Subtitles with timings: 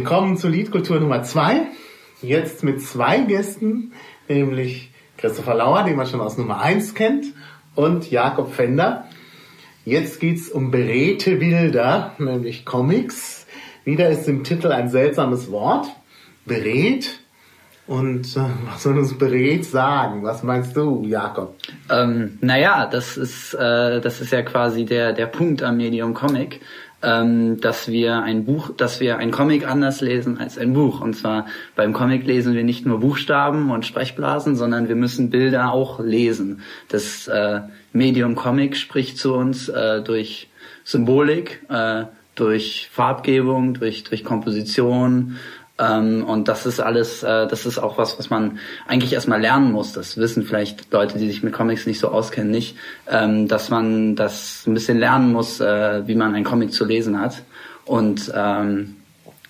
[0.00, 1.66] Willkommen zu Liedkultur Nummer zwei.
[2.22, 3.92] Jetzt mit zwei Gästen,
[4.28, 7.26] nämlich Christopher Lauer, den man schon aus Nummer eins kennt,
[7.74, 9.04] und Jakob Fender.
[9.84, 13.46] Jetzt geht's um beredte Bilder, nämlich Comics.
[13.84, 15.88] Wieder ist im Titel ein seltsames Wort.
[16.46, 17.20] Beredt.
[17.86, 20.22] Und äh, was soll uns beredt sagen?
[20.22, 21.56] Was meinst du, Jakob?
[21.90, 26.60] Ähm, naja, das ist, äh, das ist ja quasi der, der Punkt am Medium Comic
[27.02, 31.00] ähm, dass wir ein Buch, dass wir ein Comic anders lesen als ein Buch.
[31.00, 31.46] Und zwar
[31.76, 36.62] beim Comic lesen wir nicht nur Buchstaben und Sprechblasen, sondern wir müssen Bilder auch lesen.
[36.88, 37.60] Das äh,
[37.92, 40.48] Medium Comic spricht zu uns äh, durch
[40.84, 45.36] Symbolik, äh, durch Farbgebung, durch, durch Komposition,
[45.80, 49.72] ähm, und das ist alles, äh, das ist auch was, was man eigentlich erstmal lernen
[49.72, 49.92] muss.
[49.92, 52.76] Das wissen vielleicht Leute, die sich mit Comics nicht so auskennen, nicht,
[53.08, 57.18] ähm, dass man das ein bisschen lernen muss, äh, wie man einen Comic zu lesen
[57.20, 57.42] hat.
[57.86, 58.96] Und ähm,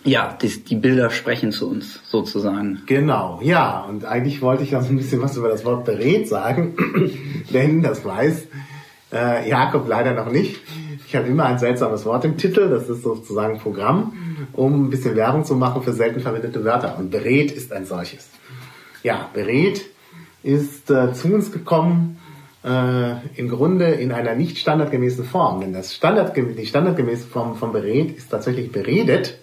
[0.05, 2.83] ja, die, die Bilder sprechen zu uns sozusagen.
[2.87, 3.81] Genau, ja.
[3.81, 6.77] Und eigentlich wollte ich noch ein bisschen was über das Wort berät sagen,
[7.53, 8.47] denn das weiß
[9.12, 10.61] äh, Jakob leider noch nicht.
[11.11, 14.12] Ich habe immer ein seltsames Wort im Titel, das ist sozusagen Programm,
[14.53, 16.97] um ein bisschen Werbung zu machen für selten verwendete Wörter.
[17.00, 18.30] Und berät ist ein solches.
[19.03, 19.86] Ja, berät
[20.44, 22.20] ist äh, zu uns gekommen
[22.64, 25.62] äh, im Grunde in einer nicht standardgemäßen Form.
[25.62, 29.36] Denn das Standard, die standardgemäße Form von berät ist tatsächlich beredet.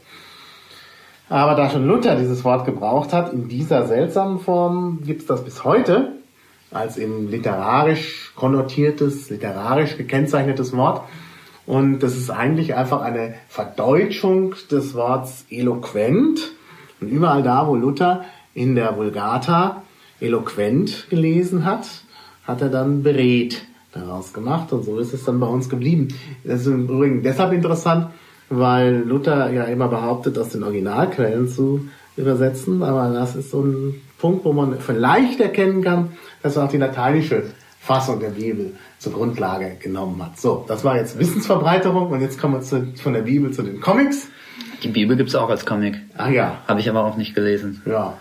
[1.27, 5.43] Aber da schon Luther dieses Wort gebraucht hat, in dieser seltsamen Form gibt es das
[5.43, 6.13] bis heute
[6.71, 11.01] als eben literarisch konnotiertes, literarisch gekennzeichnetes Wort.
[11.67, 16.39] Und das ist eigentlich einfach eine Verdeutschung des Wortes eloquent.
[17.01, 18.23] Und überall da, wo Luther
[18.53, 19.83] in der Vulgata
[20.19, 21.85] eloquent gelesen hat,
[22.45, 24.71] hat er dann beredt daraus gemacht.
[24.71, 26.07] Und so ist es dann bei uns geblieben.
[26.45, 28.07] Das ist im Übrigen deshalb interessant,
[28.49, 32.81] weil Luther ja immer behauptet, aus den Originalquellen zu übersetzen.
[32.81, 37.43] Aber das ist so ein Punkt, wo man vielleicht erkennen kann, dass auch die lateinische
[37.81, 40.39] Fassung der Bibel zur Grundlage genommen hat.
[40.39, 43.79] So, das war jetzt Wissensverbreiterung und jetzt kommen wir zu, von der Bibel zu den
[43.79, 44.27] Comics.
[44.83, 45.97] Die Bibel gibt's auch als Comic.
[46.17, 46.59] Ach ja.
[46.67, 47.81] Habe ich aber auch nicht gelesen.
[47.85, 48.17] Ja.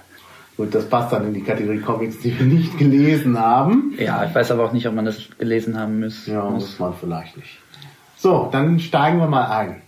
[0.56, 3.94] Gut, das passt dann in die Kategorie Comics, die wir nicht gelesen haben.
[3.98, 6.26] Ja, ich weiß aber auch nicht, ob man das gelesen haben muss.
[6.26, 7.58] Ja, muss man vielleicht nicht.
[8.16, 9.82] So, dann steigen wir mal ein.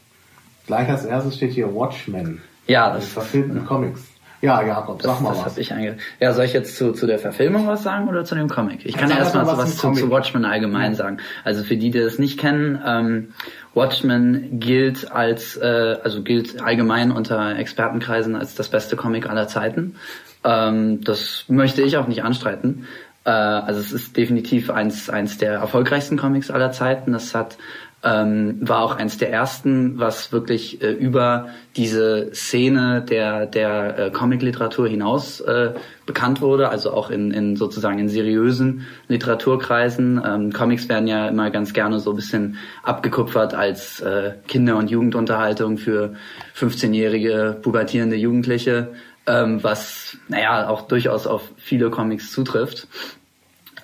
[0.67, 2.43] Gleich als erstes steht hier Watchmen.
[2.67, 4.08] Ja, das ist verfilmten Comics.
[4.41, 5.59] Ja, Jakob, sag das, mal das was.
[5.59, 8.49] Ich einge ja, soll ich jetzt zu, zu der Verfilmung was sagen oder zu dem
[8.49, 8.87] Comic?
[8.87, 11.19] Ich kann ja erstmal was, was zu, zu, Watchmen allgemein sagen.
[11.45, 13.35] Also für die, die das nicht kennen, ähm,
[13.75, 19.97] Watchmen gilt als, äh, also gilt allgemein unter Expertenkreisen als das beste Comic aller Zeiten.
[20.45, 22.87] Ähm, das möchte ich auch nicht anstreiten.
[23.25, 27.13] Äh, also es ist definitiv eins, eins der erfolgreichsten Comics aller Zeiten.
[27.13, 27.59] Das hat
[28.05, 34.11] ähm, war auch eins der ersten, was wirklich äh, über diese Szene der der äh,
[34.11, 35.73] Comic-Literatur hinaus äh,
[36.07, 40.23] bekannt wurde, also auch in, in sozusagen in seriösen Literaturkreisen.
[40.25, 44.91] Ähm, Comics werden ja immer ganz gerne so ein bisschen abgekupfert als äh, Kinder- und
[44.91, 46.15] Jugendunterhaltung für
[46.57, 48.93] 15-jährige pubertierende Jugendliche,
[49.27, 52.87] ähm, was naja auch durchaus auf viele Comics zutrifft.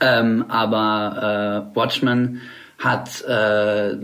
[0.01, 2.43] Ähm, aber äh, Watchmen
[2.85, 3.97] hat äh,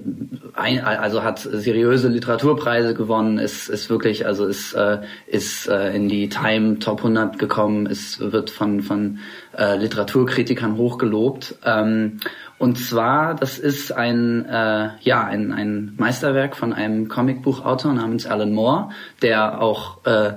[0.54, 6.08] ein, also hat seriöse Literaturpreise gewonnen, ist ist wirklich also ist äh, ist äh, in
[6.08, 9.18] die Time Top 100 gekommen, ist wird von von
[9.56, 11.56] äh, Literaturkritikern hochgelobt.
[11.64, 12.20] Ähm,
[12.58, 18.52] und zwar, das ist ein äh, ja ein ein Meisterwerk von einem Comicbuchautor namens Alan
[18.52, 18.90] Moore,
[19.20, 20.32] der auch äh,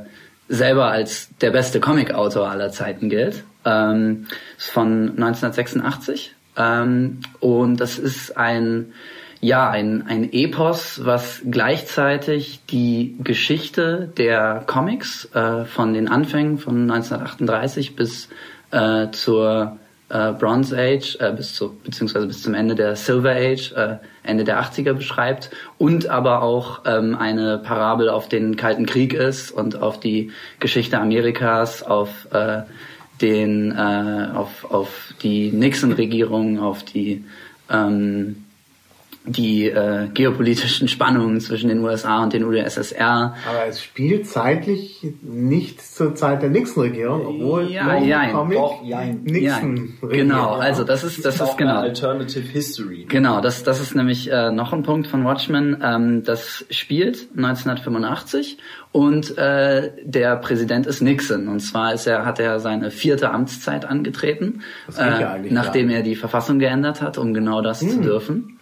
[0.49, 3.45] selber als der beste Comicautor aller Zeiten gilt.
[3.65, 4.27] Ähm,
[4.57, 8.93] ist von 1986 ähm, und das ist ein,
[9.41, 16.89] ja, ein, ein Epos, was gleichzeitig die Geschichte der Comics äh, von den Anfängen von
[16.89, 18.29] 1938 bis
[18.71, 19.77] äh, zur
[20.09, 23.73] äh, Bronze Age, bis zu, beziehungsweise bis zum Ende der Silver Age,
[24.21, 29.51] Ende der 80er beschreibt und aber auch ähm, eine Parabel auf den Kalten Krieg ist
[29.51, 32.27] und auf die Geschichte Amerikas, auf
[33.23, 37.23] den äh, auf, auf die Nixon-Regierung, auf die
[37.71, 38.42] ähm,
[39.25, 43.35] die äh, geopolitischen Spannungen zwischen den USA und den UdSSR.
[43.47, 49.01] Aber es spielt zeitlich nicht zur Zeit der Nixon-Regierung, obwohl ja, ja, Comic doch, ja,
[49.05, 50.49] Nixon ja, genau.
[50.55, 53.05] Also das ist das, ist, ist genau Alternative History.
[53.07, 55.81] Genau, das das ist nämlich äh, noch ein Punkt von Watchmen.
[55.81, 58.57] Ähm, das spielt 1985
[58.91, 61.47] und äh, der Präsident ist Nixon.
[61.47, 64.63] Und zwar ist er hat er seine vierte Amtszeit angetreten,
[64.97, 68.01] äh, nachdem er die Verfassung geändert hat, um genau das zu Hm.
[68.01, 68.59] dürfen.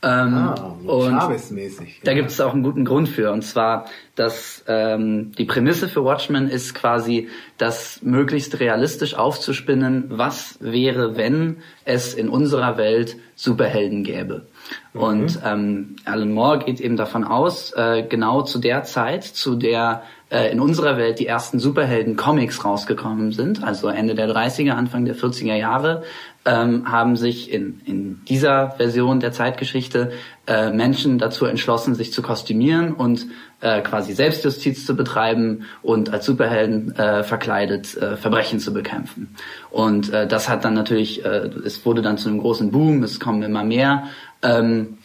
[0.00, 3.32] Ähm, ah, so und mäßig Da gibt es auch einen guten Grund für.
[3.32, 10.58] Und zwar, dass ähm, die Prämisse für Watchmen ist quasi, das möglichst realistisch aufzuspinnen, was
[10.60, 14.46] wäre, wenn es in unserer Welt Superhelden gäbe.
[14.92, 15.00] Mhm.
[15.00, 20.02] Und ähm, Alan Moore geht eben davon aus, äh, genau zu der Zeit, zu der
[20.30, 25.16] äh, in unserer Welt die ersten Superhelden-Comics rausgekommen sind, also Ende der 30er, Anfang der
[25.16, 26.04] 40er Jahre,
[26.48, 30.12] ähm, haben sich in, in dieser Version der Zeitgeschichte
[30.46, 33.26] äh, Menschen dazu entschlossen, sich zu kostümieren und
[33.60, 39.36] äh, quasi Selbstjustiz zu betreiben und als Superhelden äh, verkleidet äh, Verbrechen zu bekämpfen.
[39.70, 43.20] Und äh, das hat dann natürlich, äh, es wurde dann zu einem großen Boom, es
[43.20, 44.04] kommen immer mehr.
[44.40, 44.96] Ähm,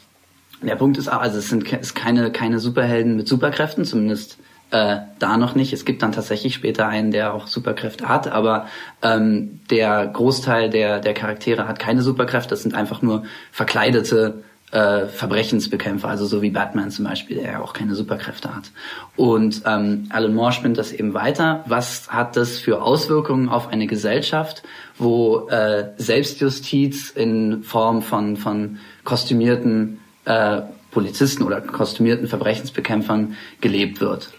[0.62, 4.38] der Punkt ist auch, also es sind es keine, keine Superhelden mit Superkräften, zumindest
[4.74, 5.72] äh, da noch nicht.
[5.72, 8.66] Es gibt dann tatsächlich später einen, der auch Superkräfte hat, aber
[9.04, 12.50] ähm, der Großteil der, der Charaktere hat keine Superkräfte.
[12.50, 14.42] Das sind einfach nur verkleidete
[14.72, 18.72] äh, Verbrechensbekämpfer, also so wie Batman zum Beispiel, der ja auch keine Superkräfte hat.
[19.16, 21.64] Und ähm, Alan Moore spinnt das eben weiter.
[21.68, 24.64] Was hat das für Auswirkungen auf eine Gesellschaft,
[24.98, 34.32] wo äh, Selbstjustiz in Form von, von kostümierten äh, Polizisten oder kostümierten Verbrechensbekämpfern gelebt wird?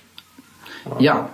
[0.99, 1.31] Ja.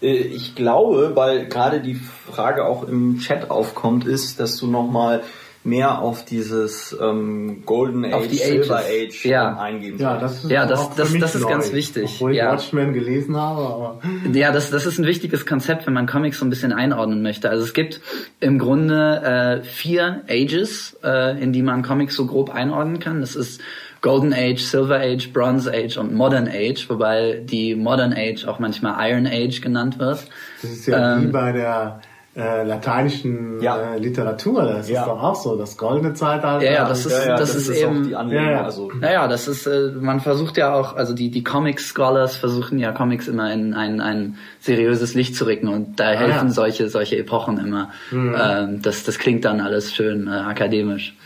[0.00, 5.22] Äh, ich glaube, weil gerade die Frage auch im Chat aufkommt, ist, dass du nochmal
[5.66, 9.58] mehr auf dieses ähm, Golden Age, auf die Silver Age ja.
[9.58, 12.04] Eingehen Ja, das ist, ja, das, das, das ist ganz wichtig.
[12.04, 12.52] Obwohl ich ja.
[12.52, 14.00] Watchmen gelesen habe, aber...
[14.32, 17.50] Ja, das, das ist ein wichtiges Konzept, wenn man Comics so ein bisschen einordnen möchte.
[17.50, 18.00] Also es gibt
[18.38, 23.20] im Grunde äh, vier Ages, äh, in die man Comics so grob einordnen kann.
[23.20, 23.60] Das ist
[24.06, 29.10] Golden Age, Silver Age, Bronze Age und Modern Age, wobei die Modern Age auch manchmal
[29.10, 30.24] Iron Age genannt wird.
[30.62, 32.00] Das ist ja ähm, wie bei der
[32.36, 33.94] äh, lateinischen ja.
[33.94, 34.62] äh, Literatur.
[34.62, 35.00] Das ja.
[35.00, 36.64] ist doch auch so, das goldene Zeitalter.
[36.64, 38.92] Ja, ja, das ist, ja, das, das, ist, eben, die Anlehnung, ja, also.
[39.00, 43.26] Naja, das ist, äh, man versucht ja auch, also die, die Comic-Scholars versuchen ja Comics
[43.26, 47.90] immer in ein, ein seriöses Licht zu rücken und da helfen solche, solche Epochen immer.
[48.12, 48.36] Mhm.
[48.40, 51.16] Ähm, das, das klingt dann alles schön äh, akademisch.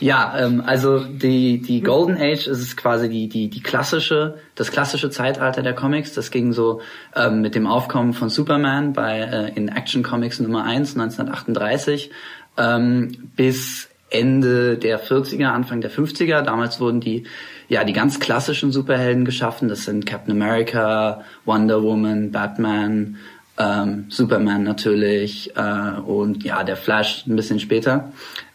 [0.00, 5.10] Ja, ähm, also die, die Golden Age ist quasi die, die, die klassische, das klassische
[5.10, 6.12] Zeitalter der Comics.
[6.12, 6.80] Das ging so
[7.14, 12.10] ähm, mit dem Aufkommen von Superman bei äh, in Action Comics Nummer 1 1938
[12.58, 16.42] ähm, bis Ende der 40er, Anfang der 50er.
[16.42, 17.24] Damals wurden die
[17.68, 19.68] ja die ganz klassischen Superhelden geschaffen.
[19.68, 23.16] Das sind Captain America, Wonder Woman, Batman,
[23.58, 28.12] ähm, Superman natürlich äh, und ja der Flash ein bisschen später.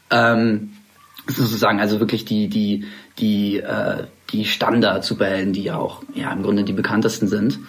[0.09, 0.71] Ähm,
[1.27, 2.85] sozusagen also wirklich die die
[3.19, 7.59] die äh, die Standard-Superhelden, die ja auch ja im Grunde die bekanntesten sind.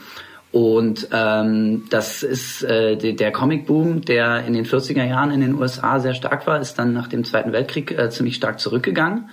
[0.52, 5.54] Und ähm, das ist äh, der, der Comic-Boom, der in den 40er Jahren in den
[5.54, 9.30] USA sehr stark war, ist dann nach dem Zweiten Weltkrieg äh, ziemlich stark zurückgegangen.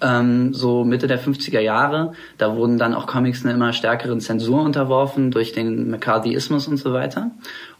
[0.00, 4.62] Ähm, so Mitte der 50er Jahre, da wurden dann auch Comics einer immer stärkeren Zensur
[4.62, 7.30] unterworfen durch den McCarthyismus und so weiter.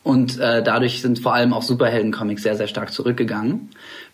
[0.02, 3.70] Und äh, dadurch sind vor allem auch Superhelden-Comics sehr, sehr stark zurückgegangen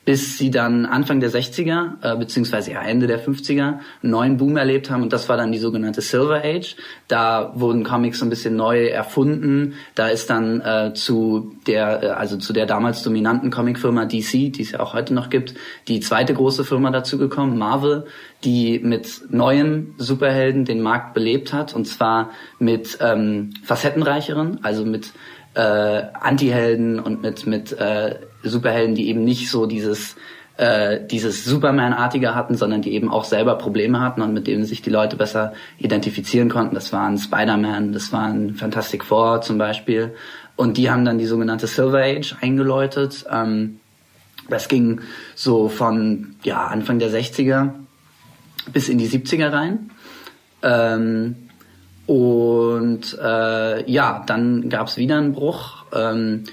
[0.09, 4.89] bis sie dann Anfang der 60er, äh, beziehungsweise Ende der 50er, einen neuen Boom erlebt
[4.89, 6.77] haben und das war dann die sogenannte Silver Age.
[7.09, 9.75] Da wurden Comics so ein bisschen neu erfunden.
[9.95, 14.63] Da ist dann äh, zu der, äh, also zu der damals dominanten Comicfirma DC, die
[14.63, 15.53] es ja auch heute noch gibt,
[15.89, 18.07] die zweite große Firma dazu gekommen, Marvel,
[18.45, 25.13] die mit neuen Superhelden den Markt belebt hat und zwar mit ähm, facettenreicheren, also mit
[25.53, 28.15] äh, Anti-Helden und mit mit äh,
[28.49, 30.17] Superhelden, die eben nicht so dieses
[30.59, 34.83] äh, dieses Superman-artige hatten, sondern die eben auch selber Probleme hatten und mit denen sich
[34.83, 36.75] die Leute besser identifizieren konnten.
[36.75, 40.15] Das waren Spider-Man, das waren Fantastic Four zum Beispiel.
[40.57, 43.25] Und die haben dann die sogenannte Silver Age eingeläutet.
[43.31, 43.79] Ähm,
[44.49, 45.01] das ging
[45.37, 47.71] so von ja, Anfang der 60er
[48.73, 49.91] bis in die 70er rein.
[50.63, 51.37] Ähm,
[52.07, 55.85] und äh, ja, dann gab es wieder einen Bruch.
[55.95, 56.45] Ähm,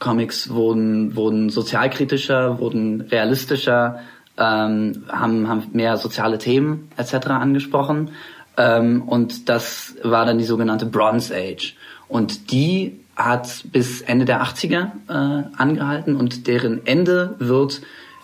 [0.00, 4.00] Comics wurden, wurden sozialkritischer, wurden realistischer,
[4.36, 7.28] ähm, haben, haben mehr soziale Themen etc.
[7.28, 8.10] angesprochen.
[8.56, 11.76] Ähm, und das war dann die sogenannte Bronze Age.
[12.08, 17.82] Und die hat bis Ende der 80er äh, angehalten und deren Ende wird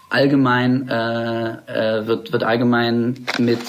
[0.08, 3.60] allgemein äh, äh, wird wird allgemein mit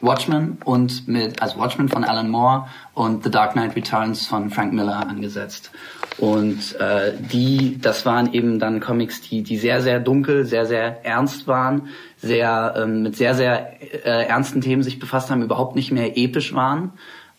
[0.00, 4.72] Watchmen und mit also Watchmen von Alan Moore und The Dark Knight Returns von Frank
[4.72, 5.70] Miller angesetzt.
[6.16, 11.04] Und äh, die, das waren eben dann Comics, die, die sehr, sehr dunkel, sehr, sehr
[11.04, 15.92] ernst waren, sehr ähm, mit sehr, sehr äh, ernsten Themen sich befasst haben, überhaupt nicht
[15.92, 16.92] mehr episch waren.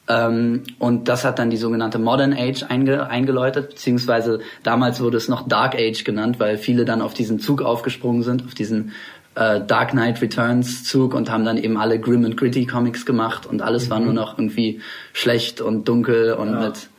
[0.07, 5.27] Ähm, und das hat dann die sogenannte Modern Age einge eingeläutet, beziehungsweise damals wurde es
[5.27, 8.93] noch Dark Age genannt, weil viele dann auf diesen Zug aufgesprungen sind, auf diesen
[9.37, 13.45] äh, Dark Knight Returns Zug und haben dann eben alle Grim and Gritty Comics gemacht
[13.45, 13.89] und alles mhm.
[13.91, 14.81] war nur noch irgendwie
[15.13, 16.59] schlecht und dunkel und ja.
[16.67, 16.89] mit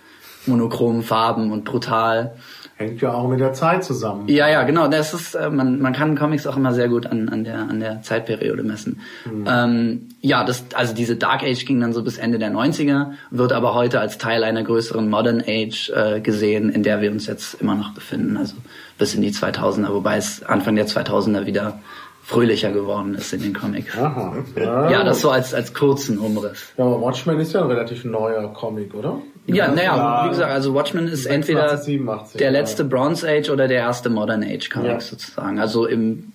[0.47, 2.35] monochromen Farben und brutal.
[2.77, 4.29] Hängt ja auch mit der Zeit zusammen.
[4.29, 4.87] Ja, ja, genau.
[4.87, 7.81] Das ist, äh, man, man kann Comics auch immer sehr gut an, an, der, an
[7.81, 9.01] der Zeitperiode messen.
[9.25, 9.45] Mhm.
[9.49, 13.53] Ähm, ja, das, also diese Dark Age ging dann so bis Ende der 90er, wird
[13.53, 17.61] aber heute als Teil einer größeren Modern Age äh, gesehen, in der wir uns jetzt
[17.61, 18.37] immer noch befinden.
[18.37, 18.55] Also
[18.97, 21.81] bis in die 2000er, wobei es Anfang der 2000er wieder
[22.29, 23.97] fröhlicher geworden ist in den Comics.
[23.97, 24.35] Aha.
[24.55, 26.75] Ja, ja das so als, als kurzen Umriss.
[26.77, 29.23] Ja, aber Watchmen ist ja ein relativ neuer Comic, oder?
[29.47, 32.89] Ja, naja, ja, wie gesagt, also Watchmen ist 86, entweder 87, der letzte ja.
[32.91, 35.01] Bronze Age oder der erste Modern Age Comic ja.
[35.01, 35.59] sozusagen.
[35.59, 36.31] Also im,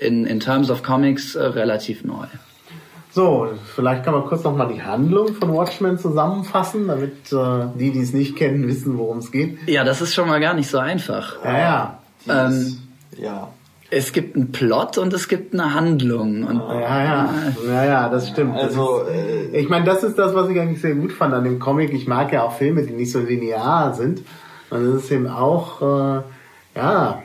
[0.00, 2.24] in, in Terms of Comics äh, relativ neu.
[3.10, 8.00] So, vielleicht kann man kurz nochmal die Handlung von Watchmen zusammenfassen, damit äh, die, die
[8.00, 9.58] es nicht kennen, wissen, worum es geht.
[9.68, 11.36] Ja, das ist schon mal gar nicht so einfach.
[11.44, 11.98] Ja, ja.
[12.46, 12.78] Ähm,
[13.18, 13.48] ja
[13.90, 16.44] es gibt einen Plot und es gibt eine Handlung.
[16.44, 17.34] Und ja, ja,
[17.66, 18.54] ja, ja, das stimmt.
[18.54, 21.58] Also, äh, ich meine, das ist das, was ich eigentlich sehr gut fand an dem
[21.58, 21.92] Comic.
[21.94, 24.22] Ich mag ja auch Filme, die nicht so linear sind.
[24.70, 26.22] Und es ist eben auch, äh,
[26.76, 27.22] ja,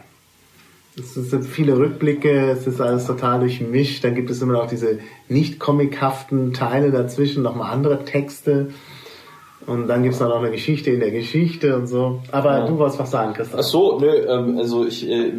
[0.98, 4.04] es sind viele Rückblicke, es ist alles total durchmischt.
[4.04, 8.70] Dann gibt es immer noch diese nicht comichaften Teile dazwischen, nochmal andere Texte.
[9.66, 12.22] Und dann gibt's noch eine Geschichte in der Geschichte und so.
[12.32, 12.68] Aber ja.
[12.68, 13.60] du wolltest was sagen, Christoph.
[13.60, 15.32] Ach so, nö, ähm, also ich äh,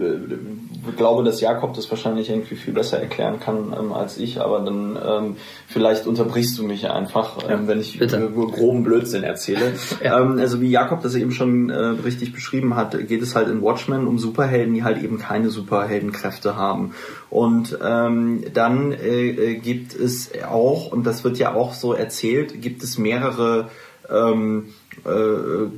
[0.97, 4.99] glaube, dass Jakob das wahrscheinlich irgendwie viel besser erklären kann ähm, als ich, aber dann
[5.05, 5.37] ähm,
[5.67, 8.31] vielleicht unterbrichst du mich einfach, ähm, wenn ich Bitte.
[8.31, 9.73] groben Blödsinn erzähle.
[10.05, 10.21] ja.
[10.21, 13.63] ähm, also wie Jakob das eben schon äh, richtig beschrieben hat, geht es halt in
[13.63, 16.95] Watchmen um Superhelden, die halt eben keine Superheldenkräfte haben.
[17.31, 22.61] Und ähm, dann äh, äh gibt es auch, und das wird ja auch so erzählt,
[22.61, 23.69] gibt es mehrere
[24.11, 24.84] ähm, äh,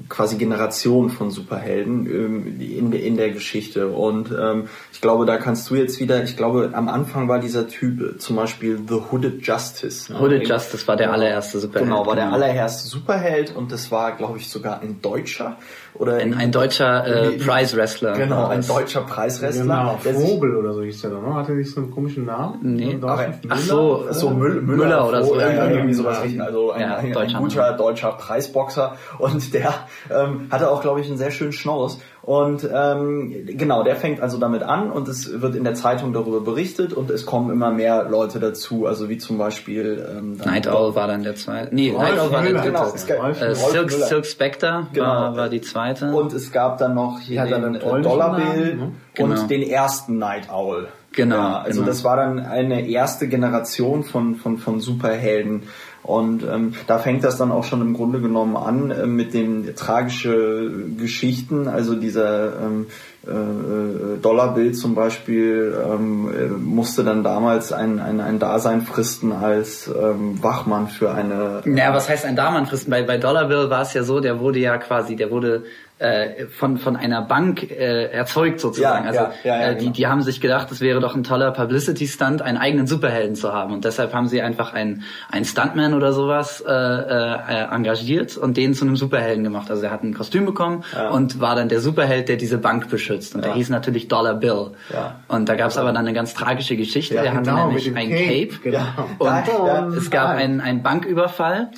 [0.08, 3.88] quasi Generation von Superhelden ähm, in, in der Geschichte.
[3.88, 7.68] Und ähm, ich glaube, da kannst du jetzt wieder, ich glaube, am Anfang war dieser
[7.68, 10.12] Typ zum Beispiel The Hooded Justice.
[10.12, 10.20] Ne?
[10.20, 11.88] Hooded Justice war der allererste Superheld.
[11.88, 12.36] Genau, war der genau.
[12.36, 15.56] allererste Superheld und das war, glaube ich, sogar ein Deutscher.
[15.98, 18.12] Oder ein, ein deutscher äh, Prize-Wrestler.
[18.12, 19.62] Genau, ein deutscher Preiswrestler.
[19.62, 21.34] Genau, Vogel oder so hieß der doch, ne?
[21.34, 22.58] Hatte nicht so einen komischen Namen?
[22.62, 25.38] Nee, aber, ach so, so Müller, Müller, Müller oder so.
[25.38, 26.18] Ja, ja, irgendwie sowas.
[26.38, 29.74] Also ein, ja, ein, ein guter deutscher Preisboxer und der
[30.10, 31.98] ähm, hatte auch, glaube ich, einen sehr schönen Schnauz.
[32.22, 36.40] Und ähm, genau, der fängt also damit an und es wird in der Zeitung darüber
[36.40, 40.96] berichtet und es kommen immer mehr Leute dazu, also wie zum Beispiel ähm, Night Owl
[40.96, 41.72] war dann der zweite.
[41.72, 43.46] Nee, Rolf Night Owl war der genau, dritte.
[43.46, 45.06] Äh, Silk, Silk Spectre genau.
[45.06, 46.10] war, war die zweite.
[46.12, 48.82] Und es gab dann noch hier ja, den äh, Dollar Bill ne?
[48.84, 49.46] und genau.
[49.46, 50.88] den ersten Night Owl.
[51.12, 51.36] Genau.
[51.36, 51.90] Ja, also genau.
[51.90, 55.62] das war dann eine erste Generation von, von, von Superhelden.
[56.06, 59.74] Und ähm, da fängt das dann auch schon im Grunde genommen an äh, mit den
[59.74, 62.86] tragische Geschichten, also dieser ähm,
[63.26, 69.32] äh, äh, Dollarbild zum Beispiel ähm, äh, musste dann damals ein, ein, ein Dasein fristen
[69.32, 71.62] als ähm, Wachmann für eine.
[71.64, 72.92] Ja, was heißt ein Dasein fristen?
[72.92, 75.64] Bei, bei Dollarbill war es ja so, der wurde ja quasi, der wurde
[75.98, 79.06] äh, von von einer Bank äh, erzeugt sozusagen.
[79.06, 79.92] Ja, also ja, ja, ja, äh, die genau.
[79.94, 83.54] die haben sich gedacht, es wäre doch ein toller Publicity Stunt, einen eigenen Superhelden zu
[83.54, 88.58] haben und deshalb haben sie einfach einen einen Stuntman oder sowas äh, äh, engagiert und
[88.58, 89.70] den zu einem Superhelden gemacht.
[89.70, 93.34] Also er hat ein Kostüm bekommen und war dann der Superheld, der diese Bank beschützt
[93.34, 94.72] und der hieß natürlich Dollar Bill.
[94.92, 95.20] Ja.
[95.28, 97.14] Und da gab es aber dann eine ganz tragische Geschichte.
[97.14, 98.84] der hatte genau, nämlich ein Cape, Cape genau.
[99.18, 101.70] und es gab einen einen Banküberfall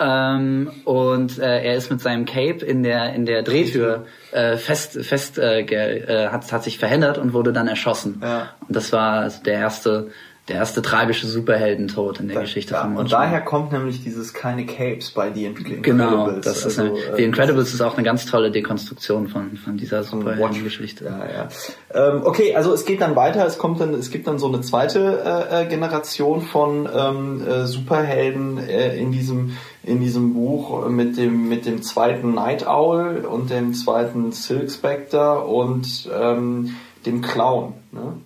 [0.00, 4.56] ähm, und äh, er ist mit seinem Cape in der in der Dreh Drehtür äh,
[4.56, 8.20] fest, fest äh, äh, hat, hat sich verhindert und wurde dann erschossen.
[8.22, 8.50] Ja.
[8.66, 10.10] Und das war also der erste
[10.48, 13.04] der erste tragische Superheldentod in der da, Geschichte ja, von Watchmen.
[13.04, 15.82] Und daher kommt nämlich dieses keine Capes bei The Incredibles.
[15.82, 19.76] Genau, das ist also, eine, The Incredibles ist auch eine ganz tolle Dekonstruktion von, von
[19.76, 21.04] dieser Superheldengeschichte.
[21.04, 21.48] Ja, ja.
[21.92, 24.60] Ähm, okay, also es geht dann weiter, es kommt dann, es gibt dann so eine
[24.60, 31.16] zweite äh, äh Generation von ähm, äh, Superhelden äh, in diesem in diesem Buch mit
[31.16, 37.74] dem mit dem zweiten Night Owl und dem zweiten Silk Spectre und ähm, dem Clown.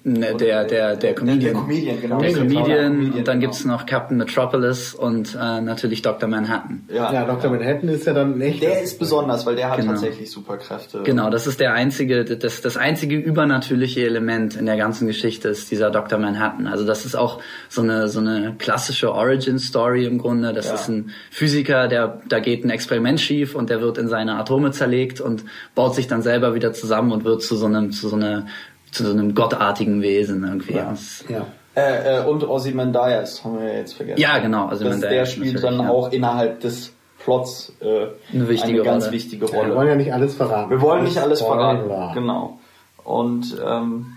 [0.03, 0.35] Ne?
[0.35, 1.41] Der, der, der Comedian.
[1.41, 2.19] Der, Comedian, genau.
[2.19, 3.41] Der Comedian, und dann genau.
[3.41, 6.29] gibt's noch Captain Metropolis und äh, natürlich Dr.
[6.29, 6.85] Manhattan.
[6.89, 7.51] Ja, ja Dr.
[7.51, 8.63] Manhattan ist ja dann echt.
[8.63, 9.93] Der ist besonders, weil der hat genau.
[9.93, 11.03] tatsächlich Superkräfte.
[11.05, 15.71] Genau, das ist der einzige, das, das einzige übernatürliche Element in der ganzen Geschichte ist
[15.71, 16.19] dieser Dr.
[16.19, 16.67] Manhattan.
[16.67, 20.53] Also das ist auch so eine, so eine klassische Origin-Story im Grunde.
[20.53, 20.75] Das ja.
[20.75, 24.71] ist ein Physiker, der, da geht ein Experiment schief und der wird in seine Atome
[24.71, 28.17] zerlegt und baut sich dann selber wieder zusammen und wird zu so einem, zu so
[28.17, 28.47] einer
[28.93, 30.75] zu so einem gottartigen Wesen irgendwie.
[30.75, 30.95] Ja.
[31.29, 31.47] ja.
[31.75, 34.21] Äh, äh, und Ozymandias haben wir jetzt vergessen.
[34.21, 34.71] Ja, genau.
[34.71, 35.11] Ozymandias.
[35.11, 35.89] Der spielt dann ja.
[35.89, 36.93] auch innerhalb des
[37.23, 39.15] Plots äh, eine, wichtige eine ganz Rolle.
[39.15, 39.69] wichtige Rolle.
[39.69, 40.71] wir wollen ja nicht alles verraten.
[40.71, 42.15] Wir wollen nicht alles verraten.
[42.15, 42.59] Genau.
[43.05, 44.17] Und ähm,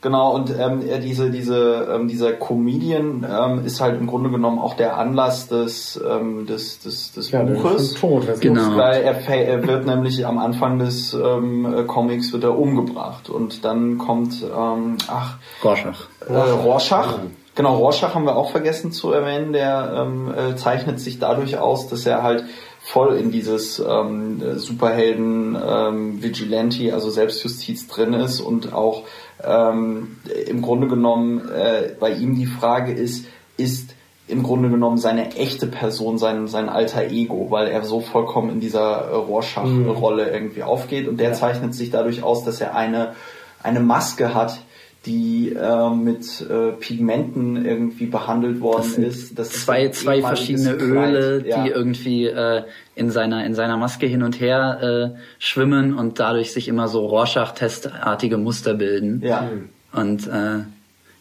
[0.00, 4.74] Genau, und ähm, diese, diese, ähm, dieser Comedian ähm, ist halt im Grunde genommen auch
[4.74, 7.94] der Anlass des, ähm, des, des, des ja, Buches.
[7.94, 8.76] Tot, genau.
[8.76, 13.28] Weil er, er wird nämlich am Anfang des ähm, Comics wird er umgebracht.
[13.28, 16.06] Und dann kommt, ähm, ach, Rorschach.
[16.28, 17.18] Äh, Rorschach.
[17.56, 19.52] Genau, Rorschach haben wir auch vergessen zu erwähnen.
[19.52, 22.44] Der ähm, äh, zeichnet sich dadurch aus, dass er halt
[22.88, 29.02] voll in dieses ähm, Superhelden ähm, Vigilante, also Selbstjustiz drin ist und auch
[29.44, 30.16] ähm,
[30.46, 33.26] im Grunde genommen äh, bei ihm die Frage ist,
[33.58, 33.94] ist
[34.26, 38.60] im Grunde genommen seine echte Person, sein, sein alter Ego, weil er so vollkommen in
[38.60, 40.32] dieser äh, Rorschach-Rolle mhm.
[40.32, 43.14] irgendwie aufgeht und der zeichnet sich dadurch aus, dass er eine,
[43.62, 44.60] eine Maske hat,
[45.08, 49.38] die äh, mit äh, Pigmenten irgendwie behandelt worden das ist.
[49.38, 51.64] Das zwei ist zwei verschiedene Öle, ja.
[51.64, 52.62] die irgendwie äh,
[52.94, 57.06] in seiner in seiner Maske hin und her äh, schwimmen und dadurch sich immer so
[57.06, 59.22] Rorschach-testartige Muster bilden.
[59.24, 59.48] Ja.
[59.92, 60.60] Und äh,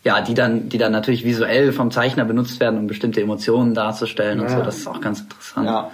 [0.03, 4.39] ja, die dann, die dann natürlich visuell vom Zeichner benutzt werden, um bestimmte Emotionen darzustellen
[4.39, 4.46] ja.
[4.46, 4.62] und so.
[4.62, 5.67] Das ist auch ganz interessant.
[5.67, 5.91] Ja.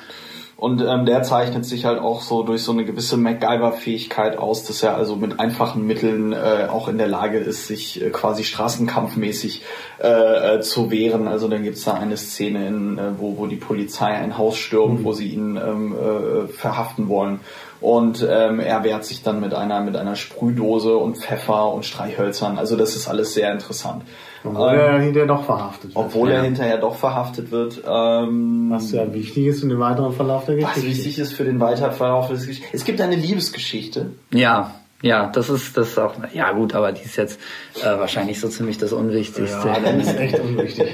[0.63, 4.81] Und ähm, der zeichnet sich halt auch so durch so eine gewisse MacGyver-Fähigkeit aus, dass
[4.81, 9.61] er also mit einfachen Mitteln äh, auch in der Lage ist, sich äh, quasi straßenkampfmäßig
[10.01, 10.07] äh,
[10.55, 11.27] äh, zu wehren.
[11.27, 15.01] Also dann gibt's da eine Szene, in, äh, wo, wo die Polizei ein Haus stürmt,
[15.01, 15.03] mhm.
[15.03, 17.41] wo sie ihn ähm, äh, verhaften wollen.
[17.81, 22.57] Und ähm, er wehrt sich dann mit einer mit einer Sprühdose und Pfeffer und Streichhölzern.
[22.57, 24.03] Also das ist alles sehr interessant.
[24.43, 26.05] Obwohl ähm, er hinterher doch verhaftet wird.
[26.05, 26.35] Obwohl ja.
[26.35, 27.81] er hinterher doch verhaftet wird.
[27.87, 30.81] Ähm, was ja wichtig ist für den weiteren Verlauf der Geschichte.
[30.81, 32.65] Was wichtig ist für den weiteren Verlauf der Geschichte.
[32.73, 34.11] Es gibt eine Liebesgeschichte.
[34.31, 37.37] Ja, ja, das ist das ist auch ja gut, aber die ist jetzt
[37.81, 39.67] äh, wahrscheinlich so ziemlich das Unwichtigste.
[39.67, 40.87] Ja, das ist echt unwichtig.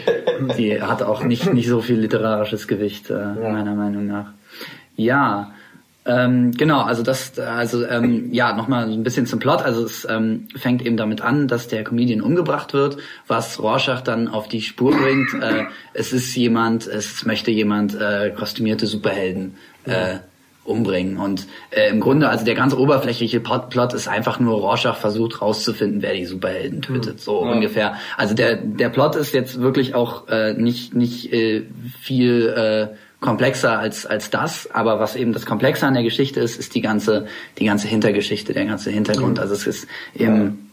[0.58, 3.50] Die hat auch nicht nicht so viel literarisches Gewicht äh, ja.
[3.51, 4.32] meiner Meinung nach.
[4.96, 5.51] Ja,
[6.06, 9.62] ähm, genau, also das, also ähm, ja, nochmal ein bisschen zum Plot.
[9.62, 14.27] Also es ähm, fängt eben damit an, dass der Comedian umgebracht wird, was Rorschach dann
[14.27, 15.33] auf die Spur bringt.
[15.42, 20.20] Äh, es ist jemand, es möchte jemand äh, kostümierte Superhelden äh,
[20.64, 21.18] umbringen.
[21.18, 26.01] Und äh, im Grunde, also der ganz oberflächliche Plot, ist einfach nur, Rorschach versucht rauszufinden,
[26.01, 27.20] wer die Superhelden tötet.
[27.20, 27.51] So ja.
[27.51, 27.96] ungefähr.
[28.18, 31.64] Also der, der Plot ist jetzt wirklich auch äh, nicht, nicht äh,
[32.00, 36.58] viel äh, komplexer als, als das, aber was eben das Komplexe an der Geschichte ist,
[36.58, 37.27] ist die ganze,
[37.58, 39.38] die ganze Hintergeschichte, der ganze Hintergrund.
[39.38, 39.42] Mhm.
[39.42, 40.70] Also es ist eben,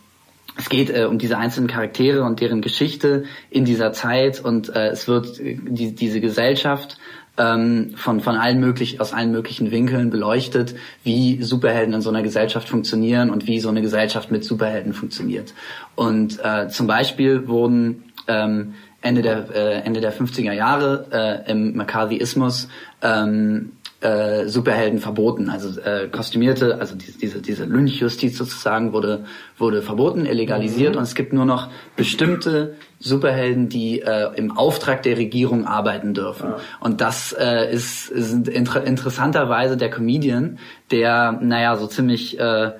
[0.56, 4.88] es geht äh, um diese einzelnen Charaktere und deren Geschichte in dieser Zeit und äh,
[4.88, 6.98] es wird äh, die, diese Gesellschaft
[7.36, 12.22] ähm, von, von allen möglichen, aus allen möglichen Winkeln beleuchtet, wie Superhelden in so einer
[12.22, 15.52] Gesellschaft funktionieren und wie so eine Gesellschaft mit Superhelden funktioniert.
[15.94, 18.74] Und äh, zum Beispiel wurden ähm,
[19.06, 21.06] Ende der, äh, Ende der 50er Jahre
[21.46, 22.68] äh, im McCarthyismus
[23.02, 25.48] ähm, äh, Superhelden verboten.
[25.48, 29.24] Also äh, kostümierte, also diese, diese, diese Lynchjustiz sozusagen wurde,
[29.56, 30.98] wurde verboten, illegalisiert mhm.
[30.98, 36.50] und es gibt nur noch bestimmte Superhelden, die äh, im Auftrag der Regierung arbeiten dürfen.
[36.50, 36.58] Ja.
[36.80, 40.58] Und das äh, ist, ist inter interessanterweise der Comedian,
[40.90, 42.72] der, naja, so ziemlich äh, äh,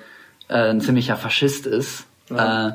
[0.49, 2.07] ein ziemlicher Faschist ist.
[2.31, 2.69] Ja.
[2.69, 2.73] Äh,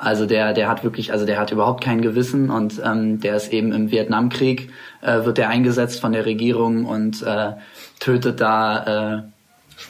[0.00, 3.52] also der, der hat wirklich, also der hat überhaupt kein Gewissen und ähm, der ist
[3.52, 4.70] eben im Vietnamkrieg,
[5.02, 7.52] äh, wird der eingesetzt von der Regierung und äh,
[7.98, 9.22] tötet da äh,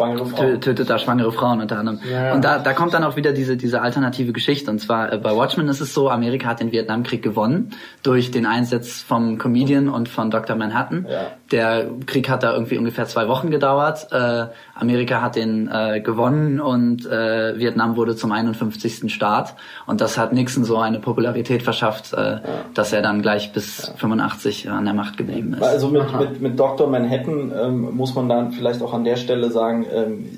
[0.00, 0.60] schwangere Frauen.
[0.60, 2.00] Tötet da schwangere Frauen unter anderem.
[2.10, 4.70] Ja, Und da, da kommt dann auch wieder diese, diese alternative Geschichte.
[4.70, 7.70] Und zwar äh, bei Watchmen ist es so, Amerika hat den Vietnamkrieg gewonnen
[8.02, 10.56] durch den Einsatz vom Comedian und von Dr.
[10.56, 11.06] Manhattan.
[11.08, 11.26] Ja.
[11.50, 14.08] Der Krieg hat da irgendwie ungefähr zwei Wochen gedauert.
[14.12, 19.12] Äh, Amerika hat den äh, gewonnen und äh, Vietnam wurde zum 51.
[19.12, 19.54] Staat.
[19.86, 22.40] Und das hat Nixon so eine Popularität verschafft, äh, ja.
[22.74, 23.94] dass er dann gleich bis ja.
[23.94, 25.62] 85 an der Macht geblieben ist.
[25.62, 26.88] Also mit, mit, mit Dr.
[26.88, 30.28] Manhattan ähm, muss man dann vielleicht auch an der Stelle sagen, ähm,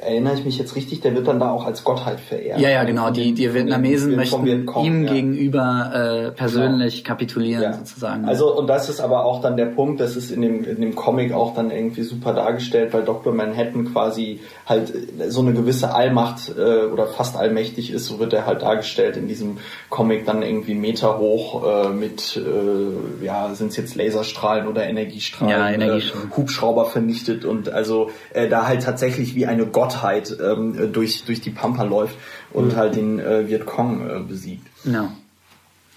[0.00, 2.60] erinnere ich mich jetzt richtig, der wird dann da auch als Gottheit verehrt.
[2.60, 3.10] Ja, ja, genau.
[3.10, 5.12] Die, die Vietnamesen möchten ihm ja.
[5.12, 7.04] gegenüber äh, persönlich ja.
[7.04, 7.72] kapitulieren ja.
[7.74, 8.24] sozusagen.
[8.24, 10.94] Also und das ist aber auch dann der Punkt, das ist in dem, in dem
[10.94, 13.32] Comic auch dann irgendwie super dargestellt, weil Dr.
[13.32, 14.40] Manhattan quasi
[14.72, 14.92] halt
[15.28, 19.28] so eine gewisse Allmacht äh, oder fast allmächtig ist, so wird er halt dargestellt in
[19.28, 19.58] diesem
[19.88, 25.50] Comic dann irgendwie Meter hoch äh, mit, äh, ja, sind es jetzt Laserstrahlen oder Energiestrahlen,
[25.50, 26.30] ja, Energiestrahlen.
[26.30, 31.40] Äh, Hubschrauber vernichtet und also äh, da halt tatsächlich wie eine Gottheit ähm, durch, durch
[31.40, 32.16] die Pampa läuft
[32.52, 32.76] und mhm.
[32.76, 34.66] halt den äh, Vietcong äh, besiegt.
[34.84, 35.12] Ja.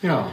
[0.02, 0.32] Ja.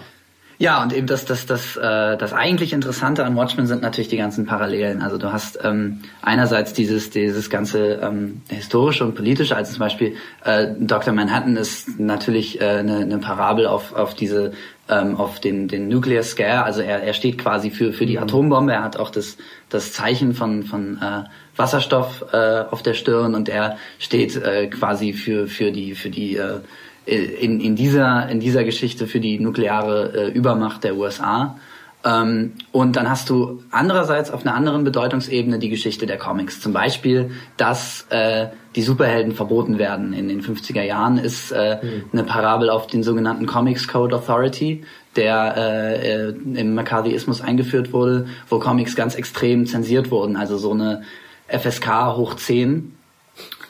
[0.62, 4.16] Ja, und eben das, das, das, äh, das eigentlich Interessante an Watchmen sind natürlich die
[4.16, 5.02] ganzen Parallelen.
[5.02, 10.14] Also du hast ähm, einerseits dieses, dieses ganze ähm, historische und politische, also zum Beispiel
[10.44, 11.12] äh, Dr.
[11.12, 14.52] Manhattan ist natürlich äh, eine, eine Parabel auf, auf diese
[14.88, 18.22] ähm, auf den, den Nuclear Scare, also er, er steht quasi für, für die mhm.
[18.22, 21.24] Atombombe, er hat auch das, das Zeichen von, von äh,
[21.56, 26.36] Wasserstoff äh, auf der Stirn und er steht äh, quasi für, für die, für die
[26.36, 26.60] äh,
[27.06, 31.56] in, in, dieser, in dieser Geschichte für die nukleare äh, Übermacht der USA.
[32.04, 36.60] Ähm, und dann hast du andererseits auf einer anderen Bedeutungsebene die Geschichte der Comics.
[36.60, 42.04] Zum Beispiel, dass äh, die Superhelden verboten werden in den 50er Jahren, ist äh, mhm.
[42.12, 44.84] eine Parabel auf den sogenannten Comics Code Authority,
[45.14, 50.36] der äh, äh im McCarthyismus eingeführt wurde, wo Comics ganz extrem zensiert wurden.
[50.36, 51.02] Also so eine
[51.48, 52.94] FSK hoch 10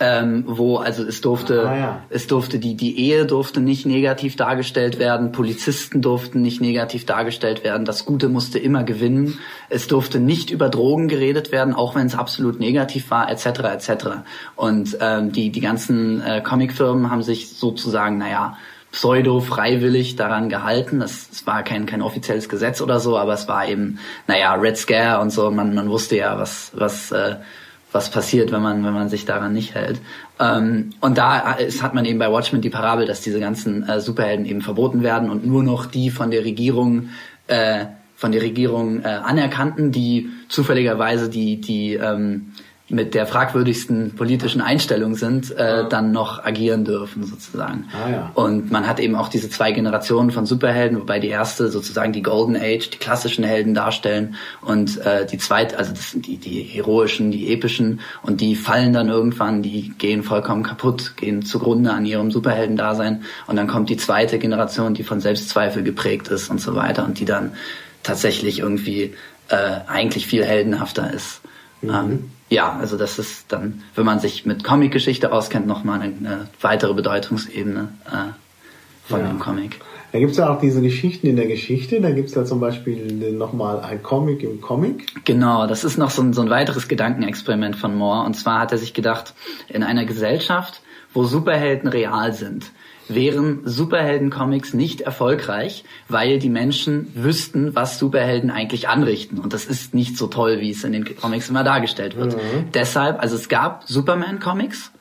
[0.00, 2.02] ähm, wo also es durfte ah, ja.
[2.08, 7.64] es durfte die die Ehe durfte nicht negativ dargestellt werden, Polizisten durften nicht negativ dargestellt
[7.64, 12.06] werden, das Gute musste immer gewinnen, es durfte nicht über Drogen geredet werden, auch wenn
[12.06, 13.46] es absolut negativ war, etc.
[13.46, 14.06] etc.
[14.56, 18.56] Und ähm, die die ganzen äh, Comicfirmen haben sich sozusagen, naja,
[18.92, 21.00] pseudo-freiwillig daran gehalten.
[21.00, 24.76] Das, das war kein, kein offizielles Gesetz oder so, aber es war eben, naja, Red
[24.76, 25.50] Scare und so.
[25.50, 27.36] Man, man wusste ja, was, was äh,
[27.92, 30.00] was passiert, wenn man, wenn man sich daran nicht hält.
[30.40, 34.00] Ähm, und da ist, hat man eben bei Watchmen die Parabel, dass diese ganzen äh,
[34.00, 37.10] Superhelden eben verboten werden und nur noch die von der Regierung
[37.46, 42.52] äh, von der Regierung äh, anerkannten, die zufälligerweise die die ähm,
[42.92, 47.88] mit der fragwürdigsten politischen Einstellung sind, äh, dann noch agieren dürfen sozusagen.
[47.92, 48.30] Ah, ja.
[48.34, 52.22] Und man hat eben auch diese zwei Generationen von Superhelden, wobei die erste sozusagen die
[52.22, 56.62] Golden Age, die klassischen Helden darstellen und äh, die zweite, also das sind die, die
[56.62, 62.04] heroischen, die epischen und die fallen dann irgendwann, die gehen vollkommen kaputt, gehen zugrunde an
[62.04, 66.74] ihrem Superheldendasein und dann kommt die zweite Generation, die von Selbstzweifel geprägt ist und so
[66.74, 67.52] weiter und die dann
[68.02, 69.14] tatsächlich irgendwie
[69.48, 71.40] äh, eigentlich viel heldenhafter ist.
[71.80, 71.90] Mhm.
[71.90, 76.48] Ähm, ja, also das ist dann, wenn man sich mit Comic-Geschichte auskennt, nochmal eine, eine
[76.60, 79.28] weitere Bedeutungsebene äh, von ja.
[79.28, 79.80] dem Comic.
[80.12, 82.02] Da gibt's ja auch diese Geschichten in der Geschichte.
[82.02, 85.24] Da gibt's ja zum Beispiel nochmal ein Comic im Comic.
[85.24, 88.26] Genau, das ist noch so ein, so ein weiteres Gedankenexperiment von Moore.
[88.26, 89.32] Und zwar hat er sich gedacht,
[89.70, 90.82] in einer Gesellschaft,
[91.14, 92.70] wo Superhelden real sind,
[93.14, 99.38] wären Superhelden-Comics nicht erfolgreich, weil die Menschen wüssten, was Superhelden eigentlich anrichten.
[99.38, 102.34] Und das ist nicht so toll, wie es in den Comics immer dargestellt wird.
[102.34, 102.72] Mhm.
[102.74, 104.92] Deshalb, also es gab Superman-Comics,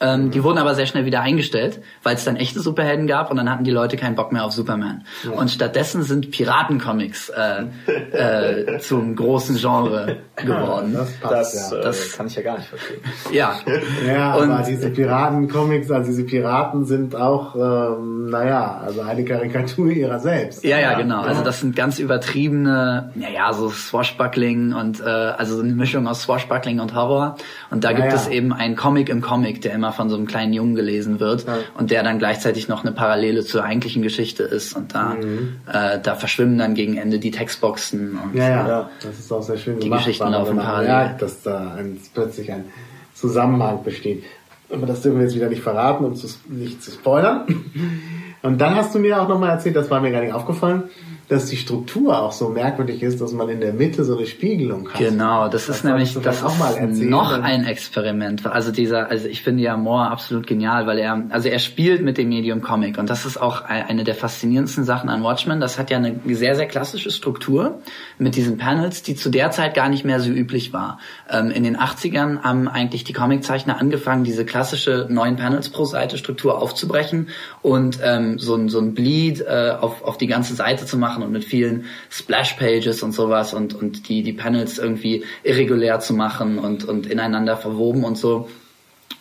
[0.00, 3.36] ähm, die wurden aber sehr schnell wieder eingestellt, weil es dann echte Superhelden gab und
[3.36, 5.04] dann hatten die Leute keinen Bock mehr auf Superman.
[5.24, 5.32] Ja.
[5.32, 7.64] Und stattdessen sind Piratencomics äh,
[8.12, 10.94] äh, zum großen Genre geworden.
[10.94, 11.80] Das, passt, das, ja.
[11.80, 13.00] das äh, kann ich ja gar nicht verstehen.
[13.32, 13.58] Ja.
[14.06, 19.90] Ja, und, aber diese Piratencomics, also diese Piraten sind auch, ähm, naja, also eine Karikatur
[19.90, 20.64] ihrer selbst.
[20.64, 21.22] Ja, ja, genau.
[21.22, 26.22] Also das sind ganz übertriebene, naja, so Swashbuckling und äh, also so eine Mischung aus
[26.22, 27.36] Swashbuckling und Horror.
[27.70, 30.16] Und da gibt ja, es eben einen Comic im Comic, der immer immer von so
[30.16, 31.58] einem kleinen Jungen gelesen wird ja.
[31.76, 35.56] und der dann gleichzeitig noch eine Parallele zur eigentlichen Geschichte ist und da mhm.
[35.72, 38.90] äh, da verschwimmen dann gegen Ende die Textboxen und ja, ja, ja.
[39.02, 40.88] das ist auch sehr schön die gemacht, Geschichten laufen parallel.
[40.88, 42.64] Ja, dass da ein, plötzlich ein
[43.14, 44.24] Zusammenhang besteht.
[44.72, 47.46] Aber das dürfen wir jetzt wieder nicht verraten, um zu, nicht zu spoilern.
[48.42, 50.84] Und dann hast du mir auch nochmal erzählt, das war mir gar nicht aufgefallen,
[51.30, 54.88] dass die Struktur auch so merkwürdig ist, dass man in der Mitte so eine Spiegelung
[54.88, 54.98] hat.
[54.98, 58.44] Genau, das, das ist nämlich das auch mal erzählen, noch ein Experiment.
[58.46, 62.18] Also dieser, also ich finde ja Moore absolut genial, weil er, also er spielt mit
[62.18, 65.60] dem Medium Comic und das ist auch eine der faszinierendsten Sachen an Watchmen.
[65.60, 67.78] Das hat ja eine sehr sehr klassische Struktur
[68.18, 70.98] mit diesen Panels, die zu der Zeit gar nicht mehr so üblich war.
[71.30, 76.18] Ähm, in den 80ern haben eigentlich die Comiczeichner angefangen, diese klassische neun Panels pro Seite
[76.18, 77.28] Struktur aufzubrechen
[77.62, 81.19] und ähm, so ein so ein Bleed äh, auf auf die ganze Seite zu machen
[81.20, 86.14] machen und mit vielen Splash-Pages und sowas und, und die, die Panels irgendwie irregulär zu
[86.14, 88.48] machen und, und ineinander verwoben und so.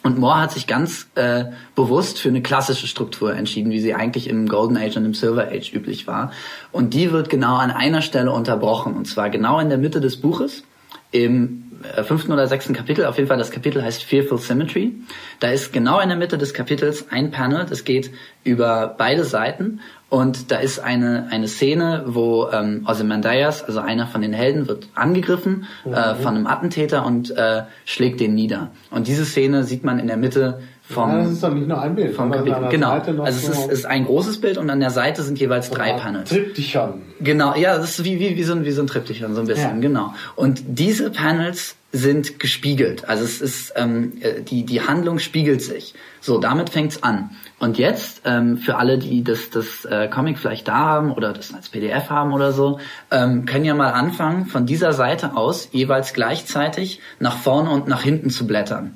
[0.02, 4.30] Und Moore hat sich ganz äh, bewusst für eine klassische Struktur entschieden, wie sie eigentlich
[4.30, 6.32] im Golden Age und im Silver Age üblich war.
[6.72, 10.18] Und die wird genau an einer Stelle unterbrochen, und zwar genau in der Mitte des
[10.22, 10.64] Buches,
[11.12, 14.94] im äh, fünften oder sechsten Kapitel, auf jeden Fall das Kapitel heißt Fearful Symmetry.
[15.40, 18.12] Da ist genau in der Mitte des Kapitels ein Panel, das geht
[18.44, 24.22] über beide Seiten und da ist eine, eine Szene, wo ähm, Ozymandias, also einer von
[24.22, 25.94] den Helden, wird angegriffen äh, mhm.
[25.94, 28.72] äh, von einem Attentäter und äh, schlägt den nieder.
[28.90, 31.80] Und diese Szene sieht man in der Mitte vom, ja, das ist doch nicht nur
[31.80, 32.16] ein Bild.
[32.16, 32.68] Vom Kapitel.
[32.70, 32.90] Genau.
[32.90, 36.30] Also es ist, ist ein großes Bild und an der Seite sind jeweils drei Panels.
[36.30, 37.02] Triptychon.
[37.20, 39.48] Genau, ja, das ist wie, wie, wie, so, ein, wie so ein Triptychon, so ein
[39.48, 39.80] bisschen, ja.
[39.82, 40.16] genau.
[40.36, 43.08] Und diese Panels sind gespiegelt.
[43.08, 45.94] Also es ist, ähm, äh, die, die Handlung spiegelt sich.
[46.22, 47.32] So, damit fängt's an.
[47.60, 51.54] Und jetzt, ähm, für alle, die das, das äh, Comic vielleicht da haben oder das
[51.54, 52.80] als PDF haben oder so,
[53.12, 58.02] ähm, können ja mal anfangen, von dieser Seite aus jeweils gleichzeitig nach vorne und nach
[58.02, 58.96] hinten zu blättern.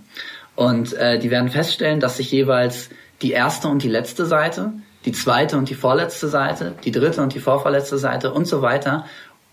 [0.56, 2.90] Und äh, die werden feststellen, dass sich jeweils
[3.22, 4.74] die erste und die letzte Seite,
[5.06, 9.06] die zweite und die vorletzte Seite, die dritte und die vorvorletzte Seite und so weiter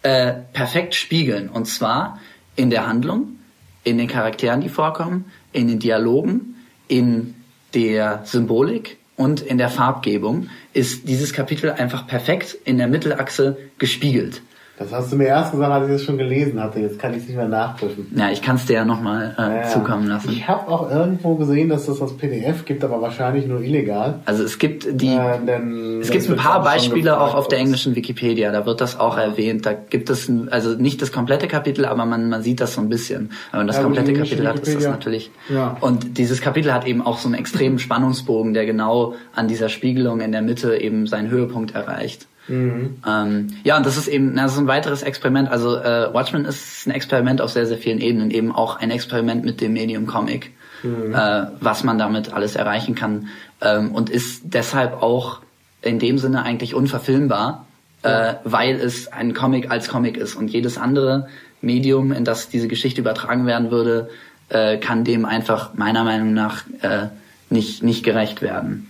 [0.02, 1.48] äh, perfekt spiegeln.
[1.48, 2.18] Und zwar
[2.56, 3.38] in der Handlung,
[3.84, 6.56] in den Charakteren, die vorkommen, in den Dialogen,
[6.88, 7.34] in
[7.74, 14.42] der Symbolik und in der Farbgebung ist dieses Kapitel einfach perfekt in der Mittelachse gespiegelt.
[14.80, 16.80] Das hast du mir erst gesagt, als ich das schon gelesen hatte.
[16.80, 18.10] Jetzt kann ich es nicht mehr nachprüfen.
[18.16, 20.30] Ja, ich kann es dir ja nochmal äh, ja, zukommen lassen.
[20.32, 24.20] Ich habe auch irgendwo gesehen, dass das als PDF gibt, aber wahrscheinlich nur illegal.
[24.24, 28.52] Also es gibt die, äh, es gibt ein paar Beispiele auch auf der englischen Wikipedia.
[28.52, 29.66] Da wird das auch erwähnt.
[29.66, 32.80] Da gibt es ein, also nicht das komplette Kapitel, aber man, man sieht das so
[32.80, 33.32] ein bisschen.
[33.50, 35.30] Wenn man das ja, komplette Kapitel hat, ist das natürlich.
[35.50, 35.76] Ja.
[35.82, 40.22] Und dieses Kapitel hat eben auch so einen extremen Spannungsbogen, der genau an dieser Spiegelung
[40.22, 42.28] in der Mitte eben seinen Höhepunkt erreicht.
[42.48, 42.98] Mhm.
[43.06, 45.50] Ähm, ja, und das ist eben das ist ein weiteres Experiment.
[45.50, 48.30] Also äh, Watchmen ist ein Experiment auf sehr, sehr vielen Ebenen.
[48.30, 51.14] Eben auch ein Experiment mit dem Medium Comic, mhm.
[51.14, 53.28] äh, was man damit alles erreichen kann.
[53.60, 55.40] Ähm, und ist deshalb auch
[55.82, 57.66] in dem Sinne eigentlich unverfilmbar,
[58.02, 60.34] äh, weil es ein Comic als Comic ist.
[60.34, 61.28] Und jedes andere
[61.60, 64.08] Medium, in das diese Geschichte übertragen werden würde,
[64.48, 67.08] äh, kann dem einfach meiner Meinung nach äh,
[67.50, 68.88] nicht, nicht gerecht werden.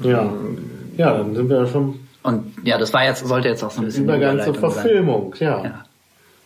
[0.00, 0.30] Ja.
[0.96, 3.80] ja, dann sind wir ja schon und ja, das war jetzt, sollte jetzt auch so
[3.80, 4.04] ein bisschen.
[4.04, 5.64] Übergang zur Verfilmung, ja.
[5.64, 5.84] ja.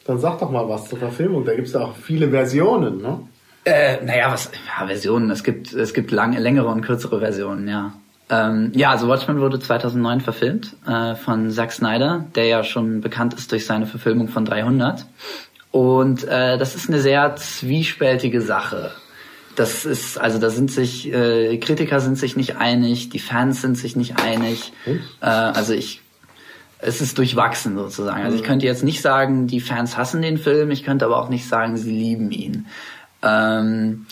[0.04, 1.44] Dann sag doch mal was zur Verfilmung.
[1.44, 3.20] Da gibt es ja auch viele Versionen, ne?
[3.64, 5.30] Äh, naja, was, ja, Versionen.
[5.30, 7.92] Es gibt, es gibt lange, längere und kürzere Versionen, ja.
[8.30, 13.34] Ähm, ja, also Watchmen wurde 2009 verfilmt äh, von Zack Snyder, der ja schon bekannt
[13.34, 15.04] ist durch seine Verfilmung von 300.
[15.72, 18.92] Und äh, das ist eine sehr zwiespältige Sache
[19.56, 23.76] das ist, also da sind sich, äh, Kritiker sind sich nicht einig, die Fans sind
[23.76, 24.72] sich nicht einig.
[25.20, 26.02] Äh, also ich,
[26.78, 28.24] es ist durchwachsen sozusagen.
[28.24, 31.28] Also ich könnte jetzt nicht sagen, die Fans hassen den Film, ich könnte aber auch
[31.28, 32.66] nicht sagen, sie lieben ihn.
[33.22, 34.06] Ähm,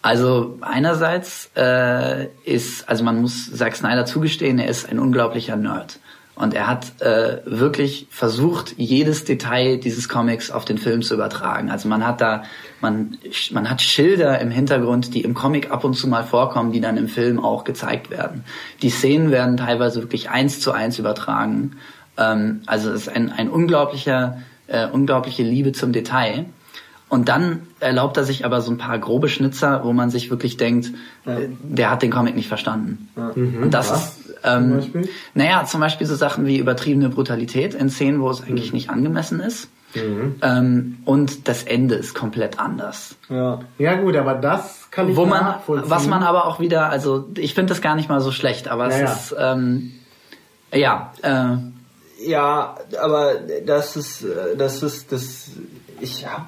[0.00, 5.98] also einerseits äh, ist, also man muss Zack Snyder zugestehen, er ist ein unglaublicher Nerd.
[6.36, 11.70] Und er hat äh, wirklich versucht, jedes Detail dieses Comics auf den Film zu übertragen.
[11.70, 12.42] Also man hat da,
[12.80, 13.18] man,
[13.52, 16.96] man hat Schilder im Hintergrund, die im Comic ab und zu mal vorkommen, die dann
[16.96, 18.44] im Film auch gezeigt werden.
[18.82, 21.76] Die Szenen werden teilweise wirklich eins zu eins übertragen.
[22.18, 26.46] Ähm, also es ist ein, ein unglaublicher, äh, unglaubliche Liebe zum Detail.
[27.08, 30.56] Und dann erlaubt er sich aber so ein paar grobe Schnitzer, wo man sich wirklich
[30.56, 30.90] denkt,
[31.26, 31.38] ja.
[31.38, 33.08] Äh, der hat den Comic nicht verstanden.
[33.16, 33.32] Ja.
[33.34, 34.18] Mhm, und das was?
[34.18, 35.08] ist, ähm, zum Beispiel?
[35.34, 38.74] naja, zum Beispiel so Sachen wie übertriebene Brutalität in Szenen, wo es eigentlich mhm.
[38.74, 39.68] nicht angemessen ist.
[39.94, 40.36] Mhm.
[40.42, 43.16] Ähm, und das Ende ist komplett anders.
[43.28, 43.60] Ja.
[43.78, 47.54] ja gut, aber das kann ich wo man, Was man aber auch wieder, also ich
[47.54, 49.92] finde das gar nicht mal so schlecht, aber es ja, ist, ähm,
[50.72, 55.50] ja, äh, ja, aber das ist, äh, das ist, das,
[56.00, 56.46] ich habe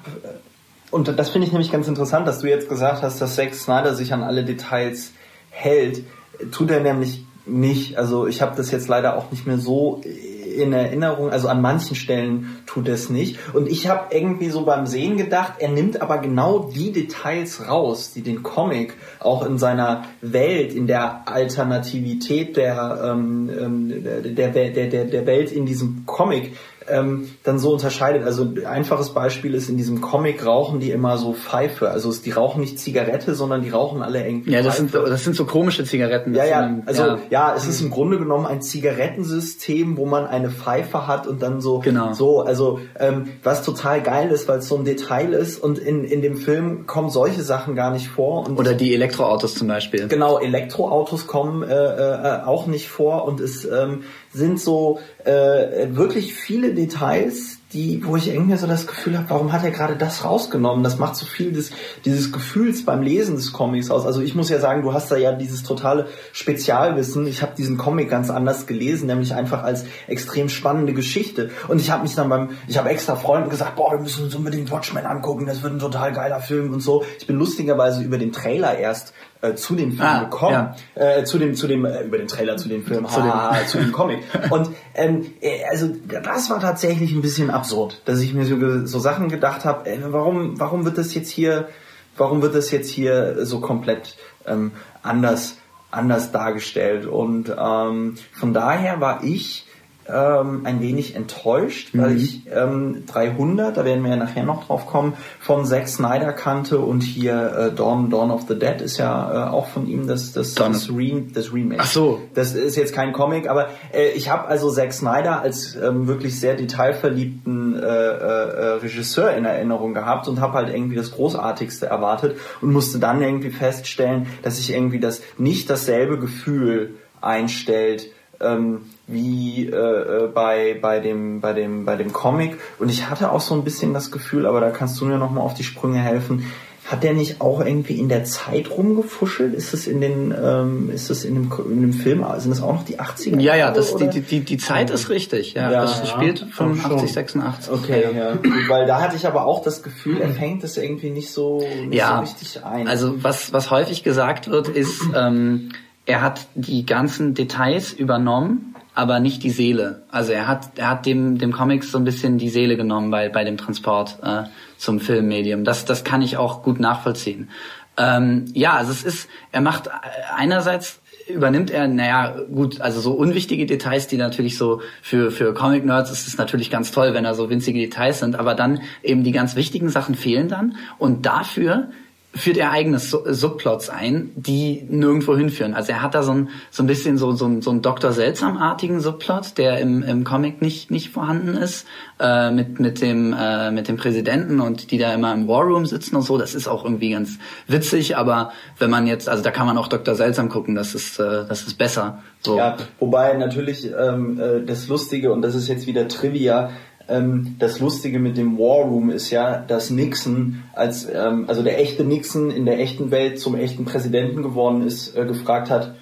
[0.91, 3.93] und das finde ich nämlich ganz interessant, dass du jetzt gesagt hast, dass Zack Snyder
[3.93, 5.11] sich an alle Details
[5.49, 6.03] hält.
[6.51, 7.97] Tut er nämlich nicht.
[7.97, 11.29] Also ich habe das jetzt leider auch nicht mehr so in Erinnerung.
[11.29, 13.37] Also an manchen Stellen tut er es nicht.
[13.53, 18.11] Und ich habe irgendwie so beim Sehen gedacht, er nimmt aber genau die Details raus,
[18.13, 24.03] die den Comic auch in seiner Welt, in der Alternativität der, ähm, ähm
[24.35, 26.53] der, der, der, der Welt in diesem Comic
[26.89, 28.23] ähm, dann so unterscheidet.
[28.23, 31.89] Also ein einfaches Beispiel ist, in diesem Comic rauchen die immer so Pfeife.
[31.89, 35.35] Also die rauchen nicht Zigarette, sondern die rauchen alle irgendwie Ja, das, sind, das sind
[35.35, 36.33] so komische Zigaretten.
[36.33, 37.19] Ja, ja, also ja.
[37.29, 41.61] ja, es ist im Grunde genommen ein Zigarettensystem, wo man eine Pfeife hat und dann
[41.61, 42.13] so, genau.
[42.13, 46.03] so, also ähm, was total geil ist, weil es so ein Detail ist und in,
[46.03, 48.49] in dem Film kommen solche Sachen gar nicht vor.
[48.55, 50.07] Oder die Elektroautos zum Beispiel.
[50.07, 54.03] Genau, Elektroautos kommen äh, äh, auch nicht vor und es ähm,
[54.37, 59.51] sind so äh, wirklich viele Details, die, wo ich irgendwie so das Gefühl habe, warum
[59.51, 60.83] hat er gerade das rausgenommen?
[60.85, 61.71] Das macht so viel des,
[62.05, 64.05] dieses Gefühls beim Lesen des Comics aus.
[64.05, 67.27] Also ich muss ja sagen, du hast da ja dieses totale Spezialwissen.
[67.27, 71.49] Ich habe diesen Comic ganz anders gelesen, nämlich einfach als extrem spannende Geschichte.
[71.67, 74.35] Und ich habe mich dann beim, ich habe extra Freunden gesagt, boah, wir müssen uns
[74.35, 77.03] unbedingt Watchmen angucken, das wird ein total geiler Film und so.
[77.19, 81.17] Ich bin lustigerweise über den Trailer erst äh, zu dem Film ah, gekommen, ja.
[81.17, 83.67] äh, zu dem, zu dem, äh, über den Trailer zu dem Film, zu, dem.
[83.67, 84.23] zu dem Comic.
[84.49, 88.99] Und ähm, äh, also das war tatsächlich ein bisschen absurd, dass ich mir so, so
[88.99, 91.69] Sachen gedacht habe, äh, warum, warum wird das jetzt hier,
[92.17, 94.71] warum wird das jetzt hier so komplett ähm,
[95.03, 95.57] anders,
[95.91, 97.05] anders dargestellt?
[97.05, 99.66] Und ähm, von daher war ich
[100.09, 102.17] ähm, ein wenig enttäuscht, weil mhm.
[102.17, 106.79] ich ähm, 300, da werden wir ja nachher noch drauf kommen, von Zack Snyder kannte
[106.79, 110.31] und hier äh, Dawn, Dawn of the Dead ist ja äh, auch von ihm das,
[110.33, 111.81] das, das, Re das Remake.
[111.81, 112.21] Ach so.
[112.33, 116.39] Das ist jetzt kein Comic, aber äh, ich habe also Zack Snyder als ähm, wirklich
[116.39, 122.37] sehr detailverliebten äh, äh, Regisseur in Erinnerung gehabt und habe halt irgendwie das Großartigste erwartet
[122.61, 128.07] und musste dann irgendwie feststellen, dass sich irgendwie das nicht dasselbe Gefühl einstellt,
[128.39, 133.31] ähm, wie äh, äh, bei bei dem bei dem bei dem Comic und ich hatte
[133.31, 135.63] auch so ein bisschen das Gefühl, aber da kannst du mir noch mal auf die
[135.63, 136.43] Sprünge helfen,
[136.87, 139.53] hat der nicht auch irgendwie in der Zeit rumgefuschelt?
[139.53, 142.73] Ist es in den, ähm, ist es in dem, in dem Film, sind das auch
[142.73, 143.39] noch die 80er?
[143.41, 145.53] Ja, ja, das, die, die, die Zeit ist richtig.
[145.53, 147.73] Ja, ja das spielt 85, 86.
[147.73, 148.29] Okay, ja.
[148.31, 148.39] ja.
[148.69, 151.93] Weil da hatte ich aber auch das Gefühl, er fängt es irgendwie nicht so, nicht
[151.93, 152.87] ja, so richtig ein.
[152.87, 155.71] Also was, was häufig gesagt wird, ist, ähm,
[156.05, 160.01] er hat die ganzen Details übernommen aber nicht die Seele.
[160.09, 163.29] Also er hat, er hat dem, dem Comics so ein bisschen die Seele genommen bei,
[163.29, 164.45] bei dem Transport äh,
[164.77, 165.63] zum Filmmedium.
[165.63, 167.51] Das, das kann ich auch gut nachvollziehen.
[167.95, 169.91] Ähm, ja, also es ist, er macht
[170.35, 176.09] einerseits übernimmt er, naja, gut, also so unwichtige Details, die natürlich so für, für Comic-Nerds
[176.09, 179.33] ist es natürlich ganz toll, wenn da so winzige Details sind, aber dann eben die
[179.33, 181.89] ganz wichtigen Sachen fehlen dann und dafür
[182.37, 185.73] führt er eigene Subplots ein, die nirgendwo hinführen.
[185.73, 188.11] Also er hat da so ein, so ein bisschen so, so, ein, so ein Dr.
[188.11, 191.85] Seltsamartigen Subplot, der im, im Comic nicht, nicht vorhanden ist,
[192.19, 195.85] äh, mit, mit, dem, äh, mit dem Präsidenten und die da immer im War Room
[195.85, 196.37] sitzen und so.
[196.37, 199.87] Das ist auch irgendwie ganz witzig, aber wenn man jetzt, also da kann man auch
[199.87, 200.15] Dr.
[200.15, 202.23] Seltsam gucken, das ist, äh, das ist besser.
[202.41, 202.57] So.
[202.57, 206.71] Ja, wobei natürlich ähm, äh, das Lustige, und das ist jetzt wieder Trivia,
[207.09, 211.79] ähm, das Lustige mit dem War Room ist ja, dass Nixon als ähm, also der
[211.79, 215.95] echte Nixon in der echten Welt zum echten Präsidenten geworden ist, äh, gefragt hat,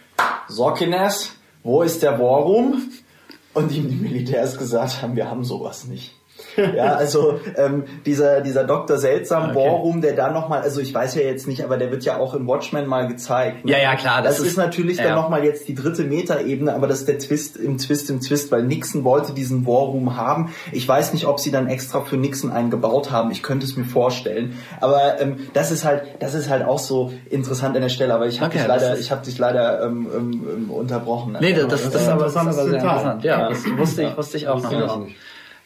[0.47, 1.31] Sorkines,
[1.63, 2.83] wo ist der War Room?
[3.53, 6.11] Und ihm die Militärs gesagt haben, wir haben sowas nicht.
[6.57, 8.97] Ja, also ähm, dieser, dieser Dr.
[8.97, 9.53] Seltsam okay.
[9.53, 12.33] Borum, der da nochmal, also ich weiß ja jetzt nicht, aber der wird ja auch
[12.33, 13.65] in Watchmen mal gezeigt.
[13.65, 13.71] Ne?
[13.71, 14.21] Ja, ja, klar.
[14.21, 15.05] Das, das ist, ist, natürlich ja.
[15.05, 18.51] dann nochmal jetzt die dritte Metaebene, aber das ist der Twist im Twist im Twist,
[18.51, 20.53] weil Nixon wollte diesen War Room haben.
[20.71, 23.31] Ich weiß nicht, ob sie dann extra für Nixon einen gebaut haben.
[23.31, 24.57] Ich könnte es mir vorstellen.
[24.81, 28.13] Aber ähm, das ist halt, das ist halt auch so interessant an der Stelle.
[28.13, 31.37] Aber ich habe okay, dich leider, ich habe dich leider ähm, ähm, unterbrochen.
[31.39, 33.23] Nee, das, das, das, das ist aber das ist sehr interessant.
[33.23, 35.15] Ja, ja, das wusste ich, wusste ich auch noch nicht.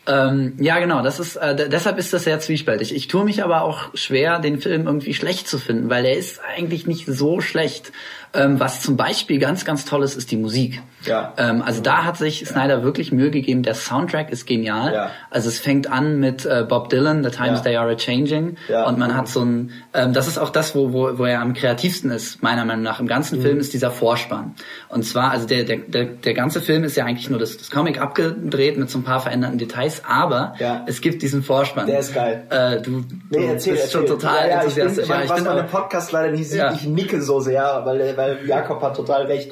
[0.10, 1.04] Ähm, ja, genau.
[1.04, 2.96] Das ist äh, deshalb ist das sehr zwiespältig.
[2.96, 6.42] Ich tue mich aber auch schwer, den Film irgendwie schlecht zu finden, weil er ist
[6.56, 7.92] eigentlich nicht so schlecht.
[8.34, 10.82] Ähm, was zum Beispiel ganz, ganz toll ist, ist die Musik.
[11.04, 11.34] Ja.
[11.38, 13.64] Ähm, also da hat sich Snyder wirklich Mühe gegeben.
[13.64, 14.94] Der Soundtrack ist genial.
[14.94, 15.12] Ja.
[15.30, 17.64] Also es fängt an mit äh, Bob Dylan, The Times ja.
[17.64, 18.58] They Are a Changing.
[18.68, 18.86] Ja.
[18.88, 21.54] Und man hat so ein, ähm, das ist auch das, wo, wo, wo er am
[21.54, 23.00] kreativsten ist, meiner Meinung nach.
[23.00, 23.44] Im ganzen mhm.
[23.44, 24.56] Film ist dieser Vorspann.
[24.90, 27.72] Und zwar, also der, der, der, der ganze Film ist ja eigentlich nur das, das
[27.72, 30.84] Comic abgedreht mit so ein paar veränderten Details, aber ja.
[30.88, 31.88] es gibt diesen Vorspann.
[31.88, 32.46] Der ist geil.
[32.50, 33.90] Äh, du, nee, erzähl, bist erzähl.
[33.90, 35.04] schon total ja, ja, enthusiastisch.
[35.04, 37.40] Ich bin, ja, ich was bin man im Podcast leider nicht sieht, ich nicke so
[37.40, 39.52] sehr, weil, weil Jakob hat total recht.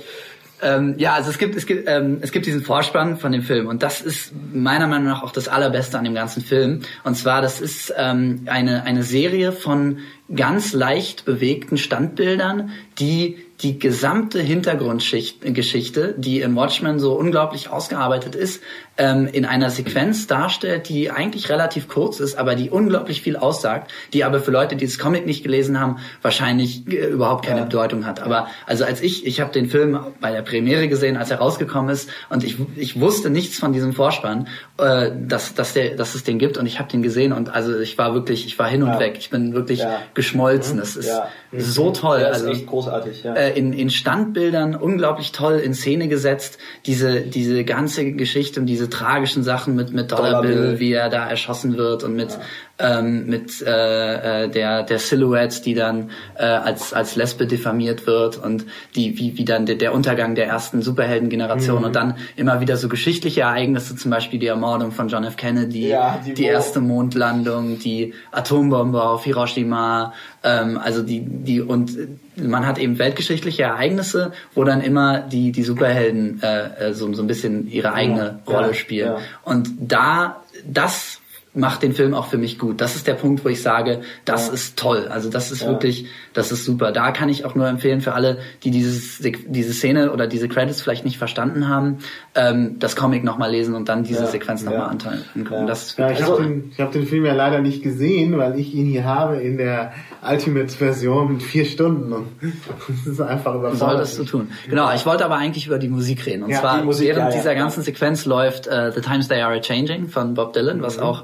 [0.61, 3.67] Ähm, ja, also es gibt es gibt ähm, es gibt diesen Vorspann von dem Film
[3.67, 6.81] und das ist meiner Meinung nach auch das allerbeste an dem ganzen Film.
[7.03, 9.99] Und zwar das ist ähm, eine eine Serie von
[10.35, 18.61] ganz leicht bewegten Standbildern, die die gesamte Hintergrundgeschichte, die im Watchmen so unglaublich ausgearbeitet ist,
[18.97, 23.91] ähm, in einer Sequenz darstellt, die eigentlich relativ kurz ist, aber die unglaublich viel aussagt,
[24.13, 27.65] die aber für Leute, die das Comic nicht gelesen haben, wahrscheinlich äh, überhaupt keine ja.
[27.65, 28.19] Bedeutung hat.
[28.21, 31.89] Aber also als ich, ich habe den Film bei der Premiere gesehen, als er rausgekommen
[31.89, 36.23] ist, und ich, ich wusste nichts von diesem Vorspann, äh, dass, dass, der, dass es
[36.23, 38.83] den gibt, und ich habe den gesehen und also ich war wirklich, ich war hin
[38.83, 38.99] und ja.
[38.99, 39.15] weg.
[39.19, 40.01] Ich bin wirklich ja.
[40.13, 40.79] geschmolzen.
[40.79, 41.11] Es ist
[41.51, 42.21] so toll.
[42.21, 43.23] Ja, also echt großartig.
[43.23, 43.33] Ja.
[43.33, 46.57] Äh, in, in Standbildern unglaublich toll in Szene gesetzt.
[46.85, 51.09] Diese diese ganze Geschichte und diese tragischen Sachen mit mit Dollar, Dollar Bill, wie er
[51.09, 52.37] da erschossen wird und mit
[52.79, 58.37] ähm, mit äh, äh, der der Silhouette, die dann äh, als als Lesbe diffamiert wird
[58.37, 61.85] und die wie wie dann der, der Untergang der ersten Superheldengeneration mhm.
[61.85, 65.37] und dann immer wieder so geschichtliche Ereignisse, zum Beispiel die Ermordung von John F.
[65.37, 70.13] Kennedy, ja, die, die erste Mondlandung, die Atombombe auf Hiroshima,
[70.43, 71.97] ähm, also die die und
[72.35, 77.23] man hat eben weltgeschichtliche Ereignisse, wo dann immer die die Superhelden äh, äh so so
[77.23, 79.19] ein bisschen ihre eigene ja, Rolle spielen ja.
[79.43, 81.16] und da das
[81.57, 82.79] macht den Film auch für mich gut.
[82.81, 84.53] Das ist der Punkt, wo ich sage, das ja.
[84.53, 85.07] ist toll.
[85.09, 85.69] Also das ist ja.
[85.69, 86.91] wirklich, das ist super.
[86.91, 90.81] Da kann ich auch nur empfehlen für alle, die dieses, diese Szene oder diese Credits
[90.81, 91.97] vielleicht nicht verstanden haben,
[92.35, 94.27] ähm, das Comic nochmal lesen und dann diese ja.
[94.27, 95.23] Sequenz nochmal angucken.
[95.51, 95.65] Ja.
[95.65, 98.85] Das ja, ich habe den, hab den Film ja leider nicht gesehen, weil ich ihn
[98.85, 102.27] hier habe in der Ultimate-Version mit vier Stunden und
[102.87, 103.77] das ist einfach überfordert.
[103.77, 104.51] Solltest du tun.
[104.69, 106.43] Genau, ich wollte aber eigentlich über die Musik reden.
[106.43, 110.07] Und zwar, Musik, während dieser ganzen Sequenz läuft uh, The Times They Are A Changing
[110.07, 111.03] von Bob Dylan, was mhm.
[111.03, 111.23] auch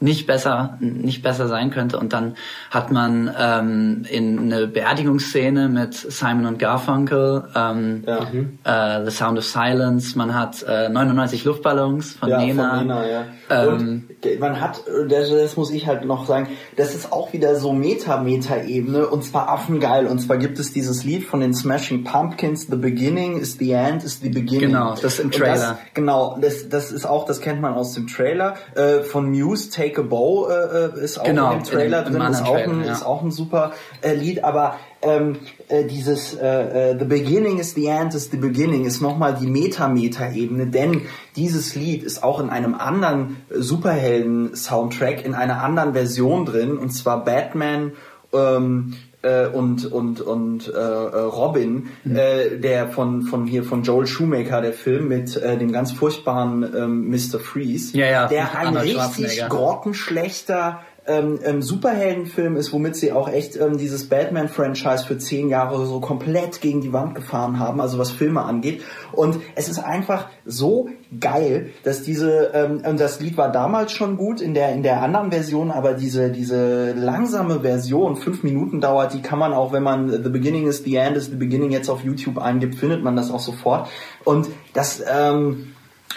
[0.00, 1.98] nicht besser, nicht besser sein könnte.
[1.98, 2.36] Und dann
[2.70, 8.98] hat man ähm, in eine Beerdigungsszene mit Simon und Garfunkel, ähm, ja.
[8.98, 12.78] äh, The Sound of Silence, man hat äh, 99 Luftballons von ja, Nena.
[12.78, 13.24] Von Nena ja.
[13.50, 17.72] ähm, und man hat, das, muss ich halt noch sagen, das ist auch wieder so
[17.72, 20.06] Meta-Meta-Ebene und zwar affengeil.
[20.06, 24.04] Und zwar gibt es dieses Lied von den Smashing Pumpkins, The Beginning is the End
[24.04, 24.68] is the Beginning.
[24.68, 25.54] Genau, das im Trailer.
[25.54, 29.70] Das, genau, das, das ist auch, das kennt man aus dem Trailer äh, von Muse,
[29.70, 32.54] Take Take a Bow äh, ist auch genau, in dem Trailer in drin, ist, auch
[32.54, 32.92] Trailer, ein, ja.
[32.92, 33.72] ist auch ein super
[34.02, 38.36] äh, Lied, aber ähm, äh, dieses äh, äh, The Beginning is the End is the
[38.36, 41.02] Beginning ist nochmal die Meta-Meta-Ebene, denn
[41.36, 47.24] dieses Lied ist auch in einem anderen Superhelden-Soundtrack, in einer anderen Version drin, und zwar
[47.24, 47.92] Batman
[48.32, 48.94] ähm,
[49.26, 52.16] äh, und und und äh, äh, Robin, mhm.
[52.16, 56.62] äh, der von von hier von Joel Shoemaker, der Film mit äh, dem ganz furchtbaren
[56.62, 57.40] ähm, Mr.
[57.40, 63.56] Freeze, ja, ja, der ein richtig grottenschlechter ähm, ähm, Superheldenfilm ist, womit sie auch echt
[63.56, 68.10] ähm, dieses Batman-Franchise für zehn Jahre so komplett gegen die Wand gefahren haben, also was
[68.10, 68.82] Filme angeht.
[69.12, 70.88] Und es ist einfach so
[71.20, 75.02] geil, dass diese, ähm, und das Lied war damals schon gut in der in der
[75.02, 79.82] anderen Version, aber diese diese langsame Version, fünf Minuten dauert, die kann man auch, wenn
[79.82, 83.16] man The Beginning is the End is the Beginning jetzt auf YouTube eingibt, findet man
[83.16, 83.88] das auch sofort.
[84.24, 85.72] Und das ähm,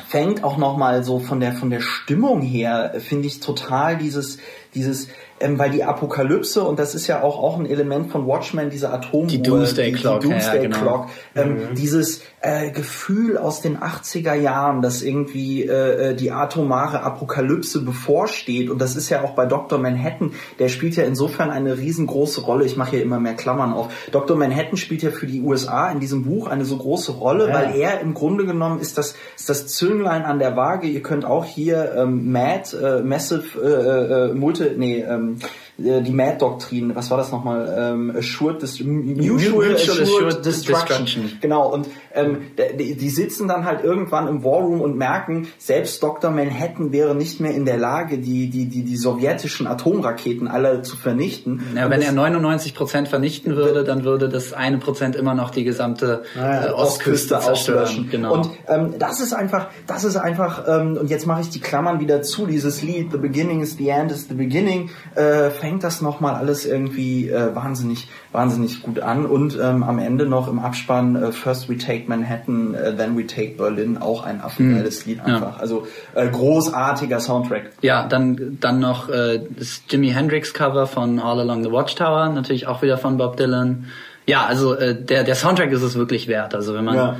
[0.07, 4.37] fängt auch nochmal so von der von der Stimmung her, finde ich total dieses
[4.73, 5.07] dieses
[5.39, 8.91] ähm, weil die Apokalypse, und das ist ja auch, auch ein Element von Watchmen, diese
[8.91, 10.77] Atomuhr, die Doomsday Clock, die Doomsday ja, genau.
[10.77, 11.75] Clock ähm, mhm.
[11.75, 18.69] dieses äh, Gefühl aus den 80er Jahren, dass irgendwie äh, äh, die atomare Apokalypse bevorsteht,
[18.69, 19.79] und das ist ja auch bei Dr.
[19.79, 23.91] Manhattan, der spielt ja insofern eine riesengroße Rolle, ich mache hier immer mehr Klammern auf,
[24.11, 24.37] Dr.
[24.37, 27.53] Manhattan spielt ja für die USA in diesem Buch eine so große Rolle, ja.
[27.53, 31.25] weil er im Grunde genommen ist das, ist das Zünglein an der Waage, ihr könnt
[31.25, 35.47] auch hier ähm, MAD, äh, Massive, äh, äh, Multi, nee, ähm, äh,
[35.79, 37.75] die Mad-Doktrin, was war das nochmal?
[37.77, 41.05] Ähm, assured, Dis Mutual, Assured, assured Destruction.
[41.05, 41.37] Destruction.
[41.41, 46.31] Genau, und ähm, die, die, sitzen dann halt irgendwann im Warroom und merken, selbst Dr.
[46.31, 50.97] Manhattan wäre nicht mehr in der Lage, die, die, die, die sowjetischen Atomraketen alle zu
[50.97, 51.61] vernichten.
[51.75, 55.63] Ja, wenn er 99 Prozent vernichten würde, dann würde das eine Prozent immer noch die
[55.63, 58.09] gesamte ah, äh, Ostküste, Ostküste auslöschen.
[58.09, 58.33] Genau.
[58.33, 61.99] Und ähm, das ist einfach, das ist einfach, ähm, und jetzt mache ich die Klammern
[61.99, 66.01] wieder zu, dieses Lied, The Beginning is the End is the Beginning, äh, fängt das
[66.01, 71.15] nochmal alles irgendwie äh, wahnsinnig, wahnsinnig gut an und ähm, am Ende noch im Abspann
[71.15, 75.11] äh, First We Take Manhattan, uh, Then We Take Berlin, auch ein affengeiles mhm.
[75.11, 75.57] Lied einfach.
[75.57, 75.61] Ja.
[75.61, 77.69] Also äh, großartiger Soundtrack.
[77.83, 82.65] Ja, dann dann noch äh, das Jimi Hendrix Cover von All Along the Watchtower, natürlich
[82.65, 83.85] auch wieder von Bob Dylan.
[84.25, 86.55] Ja, also äh, der der Soundtrack ist es wirklich wert.
[86.55, 87.17] Also wenn man ja.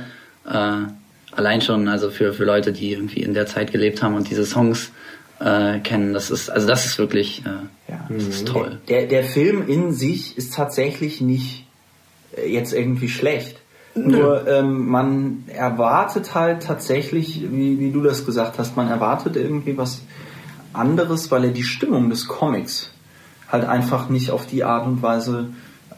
[0.48, 4.28] äh, allein schon, also für für Leute, die irgendwie in der Zeit gelebt haben und
[4.28, 4.90] diese Songs
[5.40, 8.06] äh, kennen, das ist also das ist wirklich äh, ja.
[8.08, 8.80] das ist toll.
[8.88, 11.66] Der der Film in sich ist tatsächlich nicht
[12.36, 13.56] äh, jetzt irgendwie schlecht.
[13.94, 19.76] Nur ähm, man erwartet halt tatsächlich, wie, wie du das gesagt hast, man erwartet irgendwie
[19.76, 20.02] was
[20.72, 22.92] anderes, weil er die Stimmung des Comics
[23.48, 25.48] halt einfach nicht auf die Art und Weise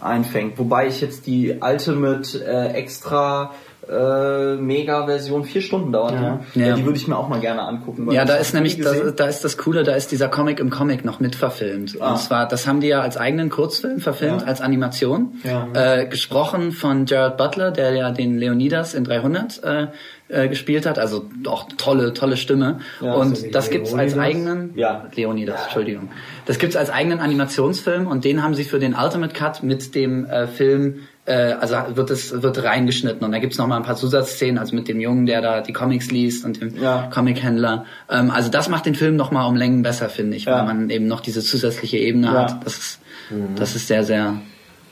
[0.01, 0.59] einfängt.
[0.59, 3.53] Wobei ich jetzt die Ultimate äh, Extra
[3.89, 6.12] äh, Mega-Version vier Stunden dauert.
[6.12, 6.41] Ja.
[6.55, 6.66] ja.
[6.66, 8.11] ja die würde ich mir auch mal gerne angucken.
[8.12, 11.05] Ja, da ist nämlich, da, da, ist das Coole, da ist dieser Comic im Comic
[11.05, 11.97] noch mitverfilmt.
[12.01, 12.12] Ah.
[12.12, 14.47] Und zwar, das haben die ja als eigenen Kurzfilm verfilmt, ja.
[14.47, 15.41] als Animation.
[15.45, 15.68] Ja.
[15.74, 19.87] Äh, gesprochen von Jared Butler, der ja den Leonidas in 300 äh,
[20.28, 22.78] äh, gespielt hat, also auch tolle, tolle Stimme.
[23.01, 25.09] Ja, und das gibt's als eigenen, ja.
[25.14, 25.64] Leonidas, ja.
[25.64, 26.09] Entschuldigung.
[26.47, 30.24] Das gibt's als eigenen Animationsfilm und den haben sie für den Ultimate Cut mit dem
[30.24, 33.97] äh, Film äh, also wird es wird reingeschnitten und da gibt's noch mal ein paar
[33.97, 37.09] Zusatzszenen, also mit dem Jungen, der da die Comics liest und dem ja.
[37.12, 37.85] Comichändler.
[38.11, 40.57] Ähm, also das macht den Film noch mal um Längen besser, finde ich, ja.
[40.57, 42.33] weil man eben noch diese zusätzliche Ebene ja.
[42.33, 42.64] hat.
[42.64, 43.01] Das ist
[43.31, 43.55] mhm.
[43.55, 44.35] das ist sehr sehr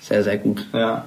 [0.01, 0.67] sehr sehr gut.
[0.73, 1.05] Ja.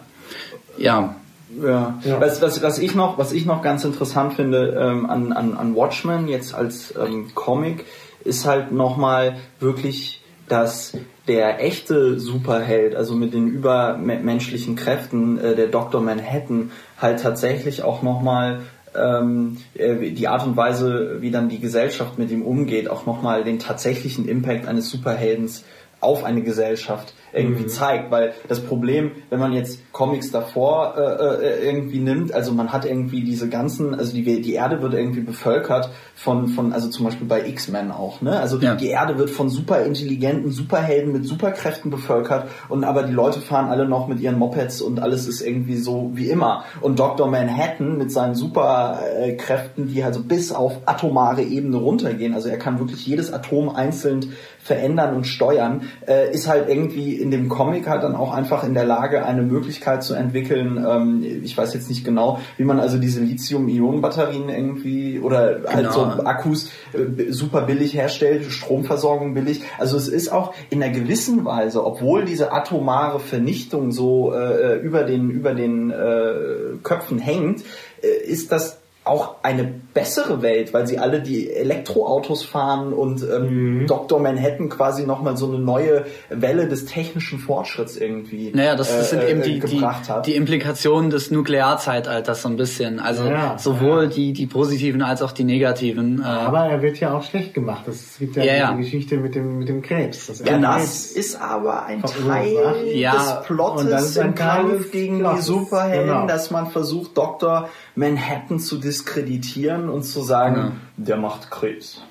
[0.77, 1.15] Ja.
[1.61, 1.99] Ja.
[2.03, 2.19] ja.
[2.19, 5.75] Was, was, was ich noch was ich noch ganz interessant finde ähm, an, an, an
[5.75, 7.85] Watchmen jetzt als ähm, Comic
[8.25, 15.55] ist halt noch mal wirklich dass der echte Superheld, also mit den übermenschlichen Kräften, äh,
[15.55, 16.01] der Dr.
[16.01, 18.61] Manhattan, halt tatsächlich auch nochmal
[18.95, 23.43] ähm, äh, die Art und Weise, wie dann die Gesellschaft mit ihm umgeht, auch nochmal
[23.43, 25.63] den tatsächlichen Impact eines Superheldens
[26.03, 27.69] auf eine Gesellschaft irgendwie mhm.
[27.69, 28.11] zeigt.
[28.11, 32.85] Weil das Problem, wenn man jetzt Comics davor äh, äh, irgendwie nimmt, also man hat
[32.85, 37.27] irgendwie diese ganzen, also die, die Erde wird irgendwie bevölkert von, von also zum Beispiel
[37.27, 38.39] bei X-Men auch, ne?
[38.39, 38.75] Also ja.
[38.75, 43.69] die Erde wird von super intelligenten Superhelden mit Superkräften bevölkert und aber die Leute fahren
[43.69, 46.63] alle noch mit ihren Mopeds und alles ist irgendwie so wie immer.
[46.81, 47.27] Und Dr.
[47.27, 53.05] Manhattan mit seinen Superkräften, die also bis auf atomare Ebene runtergehen, also er kann wirklich
[53.05, 54.33] jedes Atom einzeln
[54.63, 58.73] verändern und steuern, äh, ist halt irgendwie in dem Comic halt dann auch einfach in
[58.73, 60.83] der Lage, eine Möglichkeit zu entwickeln.
[60.87, 65.71] Ähm, ich weiß jetzt nicht genau, wie man also diese Lithium-Ionen-Batterien irgendwie oder genau.
[65.73, 69.63] halt so Akkus äh, super billig herstellt, Stromversorgung billig.
[69.77, 75.03] Also es ist auch in einer gewissen Weise, obwohl diese atomare Vernichtung so äh, über
[75.03, 77.63] den über den äh, Köpfen hängt,
[78.01, 83.81] äh, ist das auch eine bessere Welt, weil sie alle die Elektroautos fahren und ähm,
[83.81, 83.87] mhm.
[83.87, 84.19] Dr.
[84.19, 89.23] Manhattan quasi nochmal so eine neue Welle des technischen Fortschritts irgendwie Naja, das, das sind
[89.23, 89.85] äh, eben die, die,
[90.25, 92.99] die Implikationen des Nuklearzeitalters so ein bisschen.
[92.99, 94.09] Also ja, sowohl ja.
[94.09, 96.21] die, die positiven als auch die negativen.
[96.21, 97.85] Äh Aber er wird ja auch schlecht gemacht.
[97.89, 100.27] Es gibt ja, ja die Geschichte mit dem, mit dem Krebs.
[100.27, 102.55] Das ja, das ist aber ein Teil
[102.93, 105.39] des Plottes im Kampf gegen Plottes.
[105.39, 106.27] die Superhelden, genau.
[106.27, 107.69] dass man versucht, Dr.
[107.95, 110.71] Manhattan zu diskreditieren und zu sagen, ja.
[110.97, 112.01] der macht Krebs.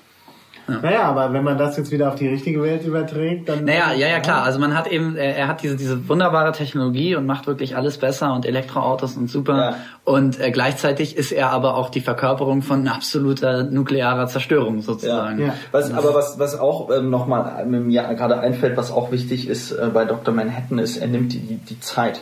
[0.67, 0.79] Ja.
[0.79, 3.65] Naja, aber wenn man das jetzt wieder auf die richtige Welt überträgt, dann.
[3.65, 4.43] Naja, ja, ja, klar.
[4.43, 7.97] Also man hat eben, er, er hat diese, diese wunderbare Technologie und macht wirklich alles
[7.97, 9.57] besser und Elektroautos und super.
[9.57, 9.75] Ja.
[10.05, 15.39] Und äh, gleichzeitig ist er aber auch die Verkörperung von absoluter nuklearer Zerstörung sozusagen.
[15.39, 15.47] Ja.
[15.47, 15.53] ja.
[15.71, 19.89] Was, aber was, was auch ähm, nochmal mir gerade einfällt, was auch wichtig ist äh,
[19.93, 20.33] bei Dr.
[20.33, 22.21] Manhattan, ist, er nimmt die, die Zeit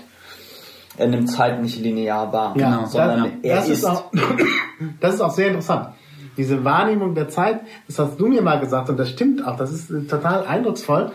[0.98, 3.86] er nimmt Zeit nicht linear wahr, ja, genau, sondern das, er das ist.
[3.86, 4.12] Auch,
[5.00, 5.90] das ist auch sehr interessant.
[6.38, 9.72] Diese Wahrnehmung der Zeit, das hast du mir mal gesagt und das stimmt auch, das
[9.72, 11.12] ist äh, total eindrucksvoll.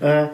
[0.00, 0.28] Äh,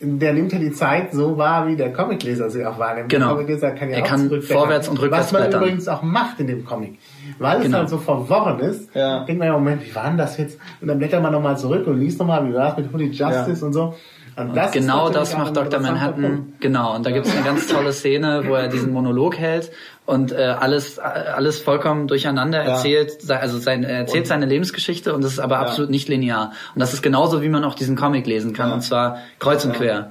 [0.00, 3.08] der nimmt ja die Zeit so wahr, wie der Comicleser sie auch wahrnimmt.
[3.08, 3.28] Genau.
[3.28, 5.62] Der Comicleser kann ja er auch kann vorwärts und rückwärts Was man blättern.
[5.62, 6.98] übrigens auch macht in dem Comic.
[7.38, 7.68] Weil genau.
[7.68, 9.24] es halt so verworren ist, ja.
[9.24, 10.58] denkt man ja, Moment, wie war denn das jetzt?
[10.80, 13.60] Und dann blättert man nochmal zurück und liest nochmal, wie war es mit Holy Justice
[13.60, 13.66] ja.
[13.66, 13.94] und so.
[14.36, 15.80] Und das genau das macht Dr.
[15.80, 16.54] Manhattan.
[16.60, 16.94] Genau.
[16.94, 19.70] Und da gibt es eine ganz tolle Szene, wo er diesen Monolog hält
[20.06, 23.22] und äh, alles alles vollkommen durcheinander erzählt.
[23.22, 23.36] Ja.
[23.36, 25.62] Also sein, er erzählt und, seine Lebensgeschichte und das ist aber ja.
[25.62, 26.52] absolut nicht linear.
[26.74, 28.68] Und das ist genauso, wie man auch diesen Comic lesen kann.
[28.68, 28.74] Ja.
[28.74, 30.10] Und zwar kreuz und quer.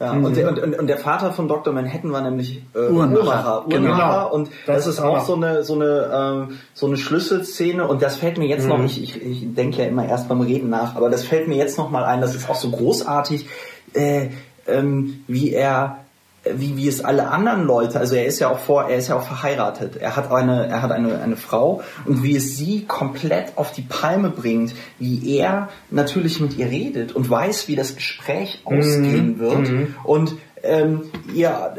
[0.00, 0.24] Ja, mhm.
[0.24, 1.74] und, der, und, und der Vater von Dr.
[1.74, 3.18] Manhattan war nämlich äh, Uhrmacher.
[3.18, 3.64] Uhrmacher.
[3.68, 4.32] Genau.
[4.32, 8.16] Und das, das ist auch so eine so eine ähm, so eine Schlüsselszene und das
[8.16, 8.70] fällt mir jetzt mhm.
[8.70, 11.56] noch ich, ich, ich denke ja immer erst beim Reden nach, aber das fällt mir
[11.56, 13.46] jetzt noch mal ein, das ist auch so großartig,
[13.92, 14.28] äh,
[14.66, 15.99] ähm, wie er
[16.44, 19.16] wie, wie es alle anderen Leute, also er ist ja auch vor, er ist ja
[19.16, 19.96] auch verheiratet.
[19.96, 23.82] Er hat eine, er hat eine, eine Frau und wie es sie komplett auf die
[23.82, 28.78] Palme bringt, wie er natürlich mit ihr redet und weiß, wie das Gespräch mhm.
[28.78, 29.94] ausgehen wird mhm.
[30.04, 31.74] und ähm, ja,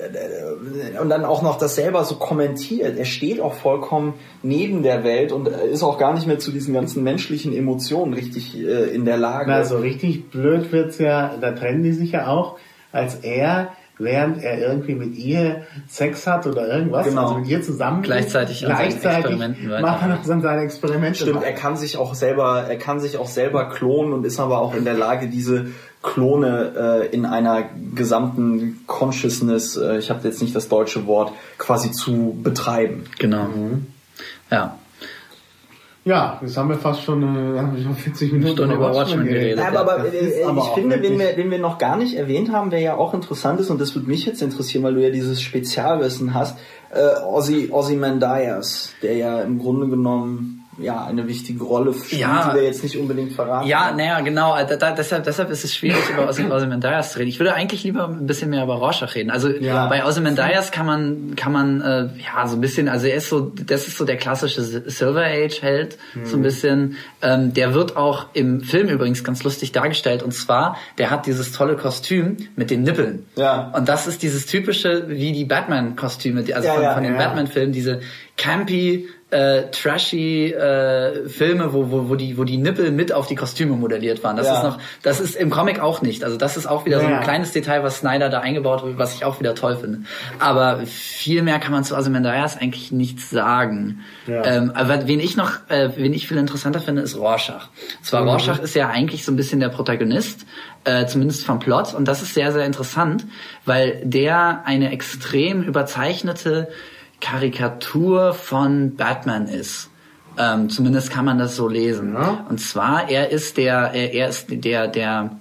[1.00, 2.98] und dann auch noch das selber so kommentiert.
[2.98, 6.74] Er steht auch vollkommen neben der Welt und ist auch gar nicht mehr zu diesen
[6.74, 9.54] ganzen menschlichen Emotionen richtig äh, in der Lage.
[9.54, 12.58] Also richtig blöd wird's ja, da trennen die sich ja auch,
[12.92, 13.72] als er
[14.02, 17.24] während er irgendwie mit ihr Sex hat oder irgendwas, genau.
[17.24, 21.20] also mit ihr zusammen gleichzeitig, gleichzeitig macht er noch seine Experimente.
[21.20, 21.46] Stimmt, machen.
[21.46, 24.76] er kann sich auch selber, er kann sich auch selber klonen und ist aber auch
[24.76, 25.68] in der Lage, diese
[26.02, 31.92] Klone äh, in einer gesamten Consciousness, äh, ich habe jetzt nicht das deutsche Wort, quasi
[31.92, 33.04] zu betreiben.
[33.20, 33.44] Genau.
[33.46, 33.88] Mhm.
[34.50, 34.78] Ja.
[36.04, 39.26] Ja, jetzt haben wir fast schon, äh, haben wir schon 40 Minuten Stunden über Watchmen
[39.26, 39.58] geredet.
[39.58, 39.80] geredet.
[39.80, 42.72] Aber, aber, äh, aber ich finde, den wir, den wir noch gar nicht erwähnt haben,
[42.72, 45.42] der ja auch interessant ist, und das würde mich jetzt interessieren, weil du ja dieses
[45.42, 46.58] Spezialwissen hast,
[46.90, 52.50] äh, Ozzy, Ozzy Mandias, der ja im Grunde genommen ja eine wichtige Rolle spielt, ja,
[52.50, 53.68] die wir jetzt nicht unbedingt verraten.
[53.68, 54.56] Ja, naja, genau.
[54.56, 57.30] Da, da, deshalb, deshalb ist es schwierig, über Ozymandias zu reden.
[57.30, 59.32] Ich würde eigentlich lieber ein bisschen mehr über Rorschach reden.
[59.32, 59.88] Also ja.
[59.88, 63.52] bei Ozymandias kann man, kann man äh, ja so ein bisschen, also er ist so,
[63.66, 66.26] das ist so der klassische Silver Age Held, mhm.
[66.26, 66.98] so ein bisschen.
[67.22, 70.24] Ähm, der wird auch im Film übrigens ganz lustig dargestellt.
[70.24, 73.26] Und zwar, der hat dieses tolle Kostüm mit den Nippeln.
[73.36, 73.72] Ja.
[73.76, 78.02] Und das ist dieses typische, wie die Batman-Kostüme, also ja, von, von den Batman-Filmen, diese
[78.38, 83.36] campy äh, trashy äh, Filme, wo, wo, wo, die, wo die Nippel mit auf die
[83.36, 84.36] Kostüme modelliert waren.
[84.36, 84.58] Das ja.
[84.58, 86.24] ist noch, das ist im Comic auch nicht.
[86.24, 87.08] Also das ist auch wieder ja.
[87.08, 90.00] so ein kleines Detail, was Snyder da eingebaut hat, was ich auch wieder toll finde.
[90.40, 94.02] Aber viel mehr kann man zu Ozymandias eigentlich nichts sagen.
[94.28, 94.46] Ja.
[94.46, 97.70] Ähm, aber wen ich noch, äh, wen ich viel interessanter finde, ist Rorschach.
[98.02, 98.30] Zwar mhm.
[98.30, 100.46] Rorschach ist ja eigentlich so ein bisschen der Protagonist,
[100.84, 103.26] äh, zumindest vom Plot, und das ist sehr, sehr interessant,
[103.66, 106.68] weil der eine extrem überzeichnete
[107.22, 109.90] Karikatur von Batman ist.
[110.38, 112.14] Ähm, zumindest kann man das so lesen.
[112.14, 112.46] Ja.
[112.50, 115.38] Und zwar, er ist der, er, er ist der, der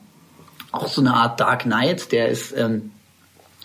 [0.72, 2.92] auch so eine Art Dark Knight, der ist ähm,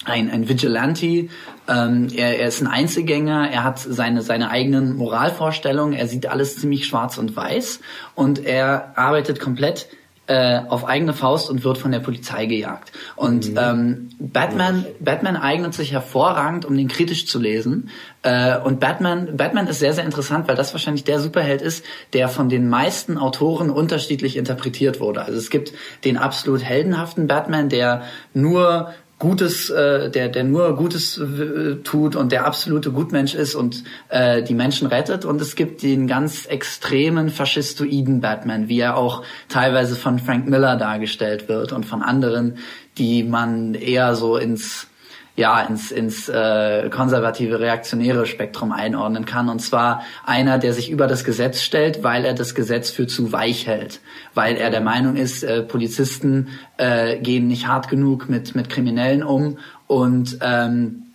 [0.05, 1.29] ein, ein Vigilante,
[1.67, 6.57] ähm, er, er ist ein Einzelgänger, er hat seine, seine eigenen Moralvorstellungen, er sieht alles
[6.57, 7.79] ziemlich schwarz und weiß
[8.13, 9.87] und er arbeitet komplett
[10.27, 12.91] äh, auf eigene Faust und wird von der Polizei gejagt.
[13.15, 13.57] Und mhm.
[13.59, 17.89] ähm, Batman, Batman eignet sich hervorragend, um den kritisch zu lesen.
[18.23, 22.27] Äh, und Batman, Batman ist sehr, sehr interessant, weil das wahrscheinlich der Superheld ist, der
[22.27, 25.23] von den meisten Autoren unterschiedlich interpretiert wurde.
[25.23, 25.73] Also es gibt
[26.03, 28.03] den absolut heldenhaften Batman, der
[28.33, 33.85] nur Gutes, äh, der, der nur Gutes äh, tut und der absolute Gutmensch ist und
[34.09, 35.23] äh, die Menschen rettet.
[35.23, 40.75] Und es gibt den ganz extremen faschistoiden Batman, wie er auch teilweise von Frank Miller
[40.75, 42.57] dargestellt wird und von anderen,
[42.97, 44.87] die man eher so ins
[45.35, 51.07] ja ins ins äh, konservative reaktionäre Spektrum einordnen kann und zwar einer, der sich über
[51.07, 53.99] das Gesetz stellt, weil er das Gesetz für zu weich hält,
[54.33, 59.23] weil er der Meinung ist, äh, Polizisten äh, gehen nicht hart genug mit mit Kriminellen
[59.23, 59.57] um
[59.87, 61.05] und ähm,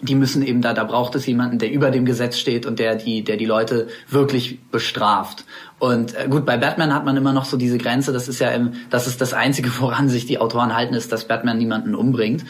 [0.00, 2.96] die müssen eben da, da braucht es jemanden, der über dem Gesetz steht und der
[2.96, 5.44] die, der die Leute wirklich bestraft.
[5.78, 8.50] Und äh, gut, bei Batman hat man immer noch so diese Grenze, das ist ja
[8.50, 12.44] im, das ist das Einzige, woran sich die Autoren halten, ist, dass Batman niemanden umbringt.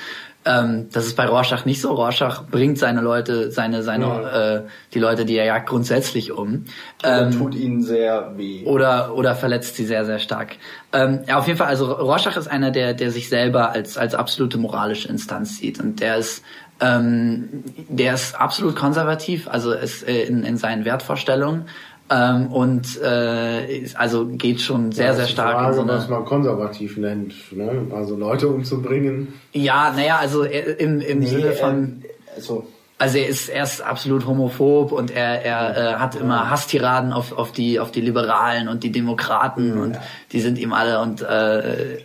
[0.46, 1.92] Ähm, das ist bei Rorschach nicht so.
[1.92, 4.54] Rorschach bringt seine Leute, seine, seine, ja.
[4.54, 4.62] äh,
[4.94, 6.64] die Leute, die er jagt, grundsätzlich um.
[7.02, 8.64] Ähm, tut ihnen sehr weh.
[8.64, 10.56] Oder, oder verletzt sie sehr, sehr stark.
[10.92, 14.14] Ähm, ja, auf jeden Fall, also Rorschach ist einer, der, der sich selber als, als
[14.14, 15.80] absolute moralische Instanz sieht.
[15.80, 16.44] Und der ist,
[16.78, 21.64] ähm, der ist absolut konservativ, also ist äh, in, in seinen Wertvorstellungen.
[22.08, 26.08] Ähm, und äh, also geht schon sehr, ja, sehr stark Frage, in so eine, was
[26.08, 27.88] man konservativ nennt, ne?
[27.92, 29.34] Also Leute umzubringen.
[29.52, 32.02] Ja, naja, also äh, im, im nee, Sinne von.
[32.04, 32.66] Äh, also
[32.98, 37.36] also er ist, er ist absolut homophob und er, er äh, hat immer Hasstiraden auf,
[37.36, 40.02] auf, die, auf die Liberalen und die Demokraten und ja.
[40.32, 42.00] die sind ihm alle und äh, äh,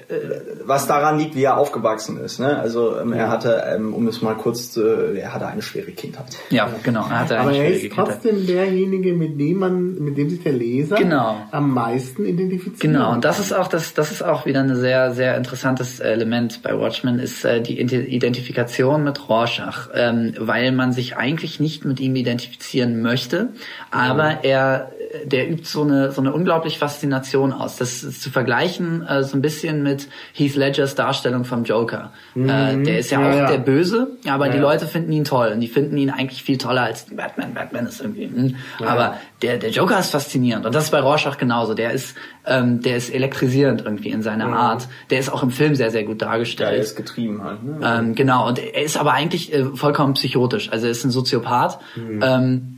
[0.66, 2.42] was daran liegt, wie er aufgewachsen ist.
[2.42, 2.60] Ne?
[2.60, 6.26] Also ähm, er hatte, ähm, um es mal kurz zu, er hatte eine schwere Kindheit.
[6.50, 7.06] Ja, genau.
[7.10, 8.58] Er hatte Aber er ist trotzdem Kindheit.
[8.58, 11.38] derjenige, mit dem man, mit dem sich der Leser genau.
[11.52, 12.82] am meisten identifiziert.
[12.82, 16.62] Genau, und das ist auch das, das ist auch wieder ein sehr, sehr interessantes Element
[16.64, 21.86] bei Watchmen, ist äh, die Identifikation mit Rorschach, ähm, weil man man sich eigentlich nicht
[21.86, 23.50] mit ihm identifizieren möchte,
[23.92, 24.92] aber er
[25.26, 27.78] der übt so eine so eine unglaublich Faszination aus.
[27.78, 32.12] Das ist zu vergleichen äh, so ein bisschen mit Heath Ledgers Darstellung vom Joker.
[32.36, 32.50] Mhm.
[32.50, 33.48] Äh, der ist ja, ja auch ja.
[33.52, 36.58] der Böse, aber ja, die Leute finden ihn toll und die finden ihn eigentlich viel
[36.58, 37.54] toller als Batman.
[37.54, 38.28] Batman ist irgendwie.
[38.28, 38.58] Mh.
[38.86, 41.74] Aber der der Joker ist faszinierend und das ist bei Rorschach genauso.
[41.74, 44.88] Der ist ähm, der ist elektrisierend irgendwie in seiner Art.
[45.10, 46.74] Der ist auch im Film sehr sehr gut dargestellt.
[46.74, 47.64] Der ist getrieben halt.
[47.64, 47.80] Ne?
[47.84, 50.72] Ähm, genau und er ist aber eigentlich äh, vollkommen psychotisch.
[50.72, 51.80] Also er ist ein Soziopath.
[51.96, 52.24] Mhm.
[52.24, 52.78] Ähm,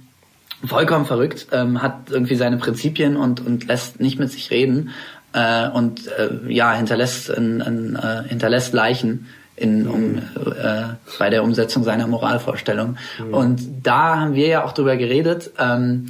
[0.66, 4.92] vollkommen verrückt, ähm, hat irgendwie seine Prinzipien und, und lässt nicht mit sich reden
[5.34, 10.84] äh, und äh, ja, hinterlässt, in, in, äh, hinterlässt Leichen in, um, äh,
[11.20, 12.98] bei der Umsetzung seiner Moralvorstellung.
[13.20, 13.34] Mhm.
[13.34, 16.10] Und da haben wir ja auch drüber geredet, ähm,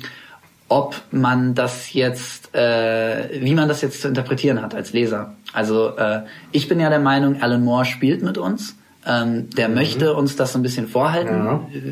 [0.70, 5.36] ob man das jetzt, äh, wie man das jetzt zu interpretieren hat als Leser.
[5.52, 8.76] Also äh, ich bin ja der Meinung, Alan Moore spielt mit uns
[9.06, 9.76] ähm, der mhm.
[9.76, 11.46] möchte uns das so ein bisschen vorhalten,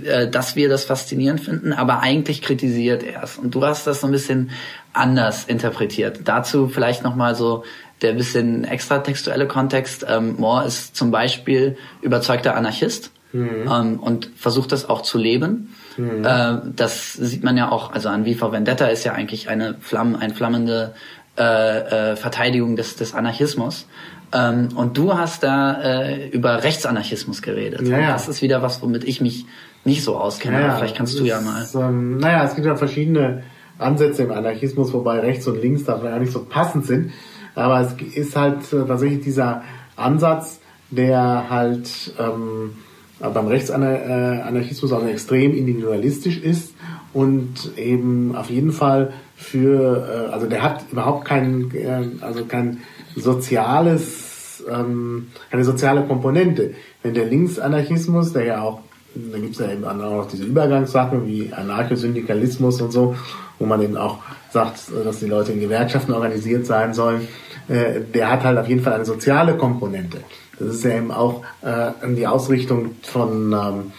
[0.06, 0.12] ja.
[0.12, 3.38] äh, dass wir das faszinierend finden, aber eigentlich kritisiert er es.
[3.38, 4.52] Und du hast das so ein bisschen
[4.94, 6.22] anders interpretiert.
[6.26, 7.64] Dazu vielleicht nochmal so
[8.02, 10.06] der bisschen extratextuelle Kontext.
[10.08, 13.70] Ähm, Moore ist zum Beispiel überzeugter Anarchist mhm.
[13.72, 15.76] ähm, und versucht das auch zu leben.
[15.98, 16.26] Mhm.
[16.26, 20.16] Äh, das sieht man ja auch, also an V Vendetta ist ja eigentlich eine Flamm,
[20.16, 20.94] ein flammende
[21.38, 23.88] äh, äh, Verteidigung des, des Anarchismus.
[24.34, 27.88] Ähm, und du hast da äh, über Rechtsanarchismus geredet.
[27.88, 28.12] Ja, ja.
[28.14, 29.46] Das ist wieder was, womit ich mich
[29.84, 30.62] nicht so auskenne.
[30.62, 31.68] Ja, vielleicht kannst du ja mal.
[31.76, 33.44] ähm, naja, es gibt ja verschiedene
[33.78, 37.12] Ansätze im Anarchismus, wobei rechts und links da vielleicht auch nicht so passend sind.
[37.56, 39.64] Aber es ist halt äh, tatsächlich dieser
[39.96, 40.60] Ansatz,
[40.92, 42.72] der halt ähm,
[43.20, 46.74] beim Rechtsanarchismus auch extrem individualistisch ist
[47.14, 52.80] und eben auf jeden Fall für, äh, also der hat überhaupt kein, äh, also kein
[53.16, 56.74] soziales, ähm, eine soziale Komponente.
[57.04, 58.82] Wenn der Linksanarchismus, der ja auch,
[59.16, 63.16] da gibt es ja eben auch noch diese Übergangssachen wie Anarchosyndikalismus und so,
[63.60, 64.20] wo man eben auch
[64.52, 67.28] sagt, dass die Leute in Gewerkschaften organisiert sein sollen,
[67.68, 70.20] äh, der hat halt auf jeden Fall eine soziale Komponente.
[70.60, 73.92] Das ist ja eben auch äh, die Ausrichtung von ähm,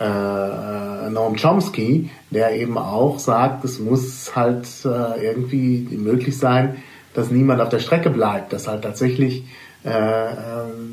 [0.00, 6.76] äh, Noam Chomsky, der eben auch sagt, es muss halt äh, irgendwie möglich sein,
[7.14, 9.44] dass niemand auf der Strecke bleibt, dass halt tatsächlich
[9.84, 10.34] äh, äh,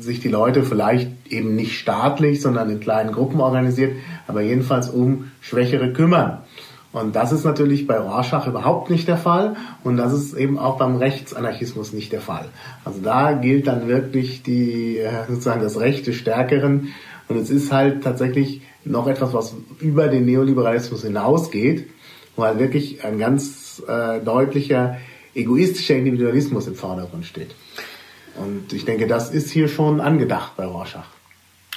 [0.00, 3.92] sich die Leute vielleicht eben nicht staatlich, sondern in kleinen Gruppen organisiert,
[4.26, 6.38] aber jedenfalls um Schwächere kümmern.
[6.92, 9.54] Und das ist natürlich bei Rorschach überhaupt nicht der Fall
[9.84, 12.46] und das ist eben auch beim Rechtsanarchismus nicht der Fall.
[12.84, 16.88] Also da gilt dann wirklich die äh, sozusagen das Recht des Stärkeren
[17.28, 21.86] und es ist halt tatsächlich noch etwas, was über den Neoliberalismus hinausgeht,
[22.34, 24.96] wo halt wirklich ein ganz äh, deutlicher
[25.34, 27.54] egoistischer Individualismus im Vordergrund steht.
[28.36, 31.06] Und ich denke, das ist hier schon angedacht bei Rorschach.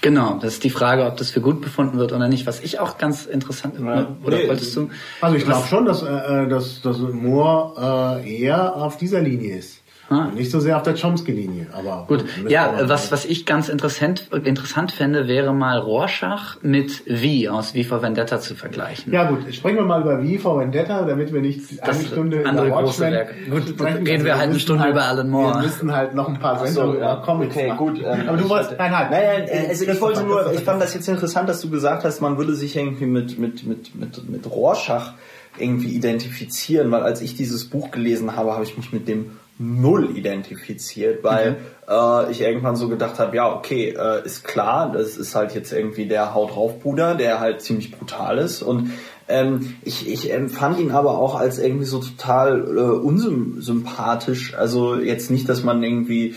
[0.01, 2.45] Genau, das ist die Frage, ob das für gut befunden wird oder nicht.
[2.45, 4.15] Was ich auch ganz interessant ja.
[4.21, 4.89] oder nee, wolltest du?
[5.21, 9.82] Also ich glaube schon, dass, äh, dass, dass Moore äh, eher auf dieser Linie ist.
[10.09, 10.27] Ah.
[10.35, 12.25] Nicht so sehr auf der Chomsky-Linie, aber gut.
[12.49, 17.83] Ja, was was ich ganz interessant interessant fände, wäre mal Rorschach mit Wie aus V
[17.83, 19.13] for Vendetta zu vergleichen.
[19.13, 22.45] Ja gut, sprechen wir mal über V for Vendetta, damit wir nicht eine das Stunde
[22.45, 23.33] andere über große Werke.
[23.49, 24.05] Gut, sprechen.
[24.05, 25.55] reden wir halt eine Stunde halt, über Alan Moore.
[25.55, 27.77] Wir müssen halt noch ein paar Sendungen so, über Comics okay, machen.
[27.77, 28.03] gut.
[28.05, 30.93] Ähm, aber du wolltest nein, nein, nein, nein also ich wollte nur, ich fand das
[30.93, 34.51] jetzt interessant, dass du gesagt hast, man würde sich irgendwie mit mit mit mit mit
[34.51, 35.13] Rorschach
[35.57, 40.15] irgendwie identifizieren, weil als ich dieses Buch gelesen habe, habe ich mich mit dem null
[40.15, 41.57] identifiziert, weil mhm.
[41.87, 45.71] äh, ich irgendwann so gedacht habe, ja, okay, äh, ist klar, das ist halt jetzt
[45.71, 48.91] irgendwie der Haut drauf Bruder, der halt ziemlich brutal ist und
[49.27, 54.53] ähm, ich, ich empfand ihn aber auch als irgendwie so total äh, unsympathisch.
[54.53, 56.35] Also jetzt nicht, dass man irgendwie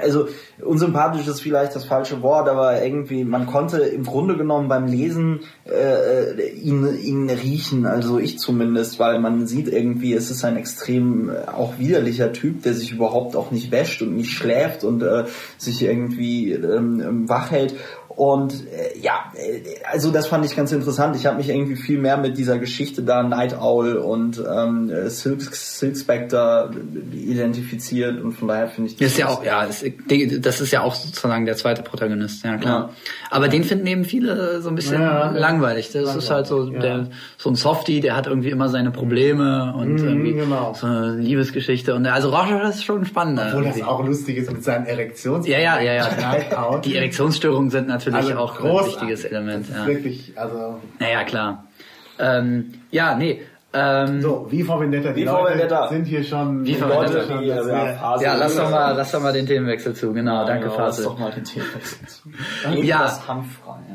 [0.00, 0.28] also
[0.62, 5.40] unsympathisch ist vielleicht das falsche Wort, aber irgendwie, man konnte im Grunde genommen beim Lesen
[5.64, 11.30] äh, ihn, ihn riechen, also ich zumindest, weil man sieht irgendwie, es ist ein extrem
[11.30, 15.24] äh, auch widerlicher Typ, der sich überhaupt auch nicht wäscht und nicht schläft und äh,
[15.58, 17.74] sich irgendwie ähm, wach hält
[18.16, 21.16] und äh, ja, äh, also das fand ich ganz interessant.
[21.16, 25.42] Ich habe mich irgendwie viel mehr mit dieser Geschichte da Night Owl und ähm, Silk,
[25.42, 26.70] Silk Spectre
[27.12, 29.84] identifiziert und von daher finde ich das ist ja auch ja das,
[30.40, 32.90] das, ist ja auch sozusagen der zweite Protagonist, ja klar.
[32.90, 32.94] Ja.
[33.30, 35.86] Aber den finden eben viele so ein bisschen ja, langweilig.
[35.86, 36.24] Das langweilig.
[36.24, 36.80] ist halt so ja.
[36.80, 37.08] der
[37.38, 40.74] so ein Softie, der hat irgendwie immer seine Probleme und mhm, irgendwie genau.
[40.74, 43.40] so eine Liebesgeschichte und also Roger ist schon spannend.
[43.40, 45.46] Obwohl das auch lustig ist mit seinen Erektions.
[45.46, 46.80] Ja ja ja ja.
[46.84, 49.66] Die Erektionsstörungen sind natürlich natürlich also auch ein wichtiges Element.
[49.68, 49.86] Ja.
[49.86, 50.80] Wirklich, also.
[50.98, 51.64] Naja, klar.
[52.18, 53.42] Ähm, ja, nee.
[53.74, 55.88] Ähm, so, wie vor Vendetta, die Leute Vendetta.
[55.88, 57.24] sind hier schon, wie vor Vendetta.
[57.24, 60.44] Schon, ja, ja, ja, lass doch mal, lass doch mal den Themenwechsel zu, genau, ja,
[60.44, 61.04] danke Fasil.
[61.04, 62.28] Lass doch mal den Themenwechsel zu.
[62.82, 63.18] ja,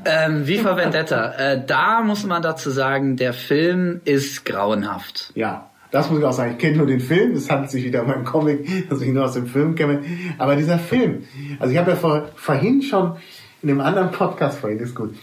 [0.05, 5.31] ähm, wie vor Vendetta, äh, da muss man dazu sagen, der Film ist grauenhaft.
[5.35, 5.69] Ja.
[5.89, 6.51] Das muss ich auch sagen.
[6.51, 7.31] Ich kenne nur den Film.
[7.31, 10.01] Es handelt sich wieder um einen Comic, dass ich nur aus dem Film kenne.
[10.37, 11.23] Aber dieser Film,
[11.59, 13.15] also ich habe ja vor, vorhin schon
[13.61, 15.15] in einem anderen Podcast vorhin, ist gut,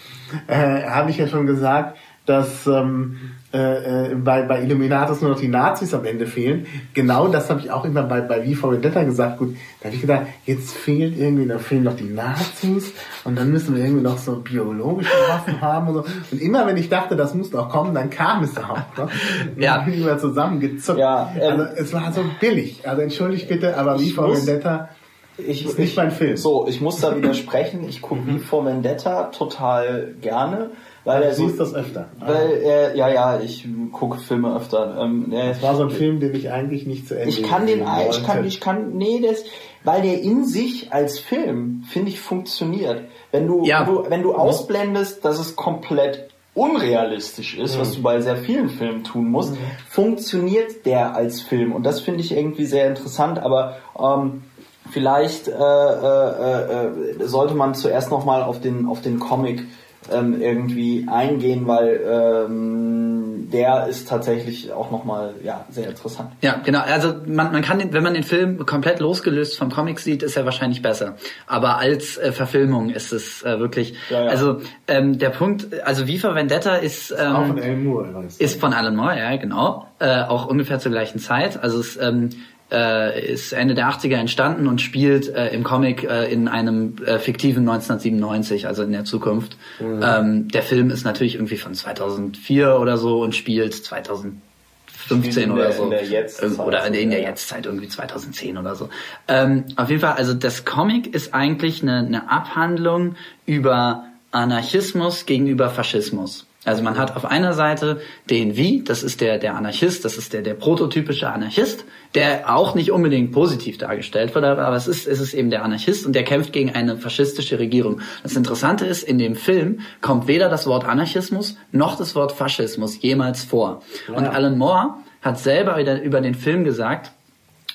[0.47, 3.17] äh, habe ich ja schon gesagt, dass ähm,
[3.53, 6.67] äh, äh, bei, bei Illuminatus nur noch die Nazis am Ende fehlen.
[6.95, 9.39] Genau das habe ich auch immer bei, bei V for Vendetta gesagt.
[9.39, 12.93] Gut, da habe ich gedacht, jetzt fehlt irgendwie, da fehlen noch die Nazis
[13.25, 16.05] und dann müssen wir irgendwie noch so biologische Waffen haben und so.
[16.33, 18.79] Und immer wenn ich dachte, das muss noch kommen, dann kam es auch.
[18.97, 19.09] Ne?
[19.57, 19.87] Ja.
[19.87, 20.99] Dann zusammengezuckt.
[20.99, 22.89] Ja, ähm, also es war so billig.
[22.89, 24.89] Also entschuldigt bitte, aber V for Vendetta
[25.37, 26.37] ich, ist nicht mein Film.
[26.37, 27.89] So, ich muss da widersprechen.
[27.89, 30.71] Ich gucke wie vor Vendetta total gerne.
[31.05, 32.09] Weil er siehst so, das öfter.
[32.19, 34.99] Weil er, ja, ja, ich gucke Filme öfter.
[35.03, 37.85] Ähm, das war so ein Film, den ich eigentlich nicht zu Ende Ich kann den,
[38.11, 39.45] ich kann, ich kann, nee, das,
[39.83, 43.03] weil der in sich als Film, finde ich, funktioniert.
[43.33, 43.87] Wenn du, ja.
[43.87, 47.81] wenn du, wenn du ausblendest, dass es komplett unrealistisch ist, mhm.
[47.81, 49.59] was du bei sehr vielen Filmen tun musst, mhm.
[49.89, 51.73] funktioniert der als Film.
[51.73, 54.45] Und das finde ich irgendwie sehr interessant, aber, ähm,
[54.91, 59.65] Vielleicht äh, äh, äh, sollte man zuerst nochmal auf den, auf den Comic
[60.13, 66.31] ähm, irgendwie eingehen, weil ähm, der ist tatsächlich auch nochmal ja, sehr interessant.
[66.43, 66.81] Ja, genau.
[66.81, 70.37] Also man, man kann, den, wenn man den Film komplett losgelöst vom Comic sieht, ist
[70.37, 71.17] er wahrscheinlich besser.
[71.47, 73.95] Aber als äh, Verfilmung ist es äh, wirklich.
[74.11, 74.31] Ja, ja.
[74.31, 78.25] Also ähm, der Punkt, also Viva Vendetta ist ähm, auch von Alan Moore.
[78.39, 79.87] Ist von Alan Moore, ja genau.
[79.99, 81.63] Äh, auch ungefähr zur gleichen Zeit.
[81.63, 82.31] Also es ähm,
[82.75, 87.19] äh, ist Ende der 80er entstanden und spielt äh, im Comic äh, in einem äh,
[87.19, 89.57] fiktiven 1997, also in der Zukunft.
[89.79, 90.01] Mhm.
[90.03, 95.85] Ähm, der Film ist natürlich irgendwie von 2004 oder so und spielt 2015 oder so.
[95.85, 96.59] In der Jetztzeit.
[96.59, 98.89] Oder in, in der Jetztzeit, irgendwie 2010 oder so.
[99.29, 103.15] Ähm, auf jeden Fall, also das Comic ist eigentlich eine, eine Abhandlung
[103.47, 106.47] über Anarchismus gegenüber Faschismus.
[106.65, 108.01] Also man hat auf einer Seite
[108.31, 111.85] den Wie, das ist der, der Anarchist, das ist der, der prototypische Anarchist,
[112.15, 116.07] der auch nicht unbedingt positiv dargestellt wird, aber es ist, es ist eben der Anarchist
[116.07, 118.01] und der kämpft gegen eine faschistische Regierung.
[118.23, 123.01] Das Interessante ist, in dem Film kommt weder das Wort Anarchismus noch das Wort Faschismus
[123.03, 123.83] jemals vor.
[124.09, 124.15] Ja.
[124.15, 127.13] Und Alan Moore hat selber über den Film gesagt,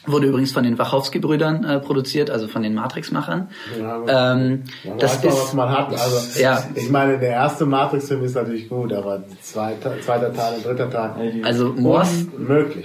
[0.06, 3.50] Wurde übrigens von den Wachowski-Brüdern äh, produziert, also von den Matrix-Machern.
[3.80, 4.64] Ja, ähm,
[4.98, 5.92] das ist, mal, was man hat.
[5.92, 6.64] Also, ja.
[6.74, 11.42] Ich meine, der erste Matrix-Film ist natürlich gut, aber zweiter, zweiter Teil und dritter Teil.
[11.44, 12.28] Also Moores,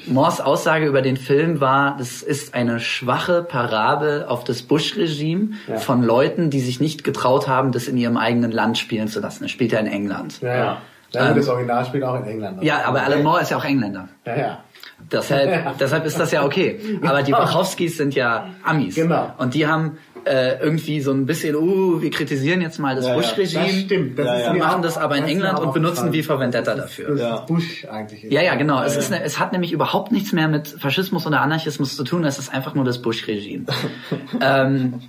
[0.06, 5.76] Moores Aussage über den Film war, das ist eine schwache Parabel auf das Bush-Regime ja.
[5.76, 9.44] von Leuten, die sich nicht getraut haben, das in ihrem eigenen Land spielen zu lassen.
[9.44, 10.40] Er spielt ja in England.
[10.40, 10.78] Ja, ja.
[11.12, 12.62] ja ähm, das Original spielt auch in England.
[12.62, 14.08] Ja, aber Alan Moore ist ja auch Engländer.
[14.26, 14.58] Ja, ja.
[15.10, 16.80] Deshalb, deshalb ist das ja okay.
[17.02, 18.94] Aber die Wachowskis sind ja Amis.
[18.94, 19.32] Genau.
[19.38, 23.14] Und die haben äh, irgendwie so ein bisschen, uh, wir kritisieren jetzt mal das ja,
[23.14, 23.64] Bush-Regime.
[23.64, 24.18] Das stimmt.
[24.18, 24.54] Das ja, ja.
[24.54, 27.10] Wir machen das aber in England und benutzen wie Vendetta dafür.
[27.10, 27.34] Das ja.
[27.36, 28.32] ist Bush eigentlich.
[28.32, 28.82] Ja, ja, genau.
[28.82, 32.24] Es, ist eine, es hat nämlich überhaupt nichts mehr mit Faschismus oder Anarchismus zu tun.
[32.24, 33.66] Es ist einfach nur das Bush-Regime.
[34.40, 35.00] ähm,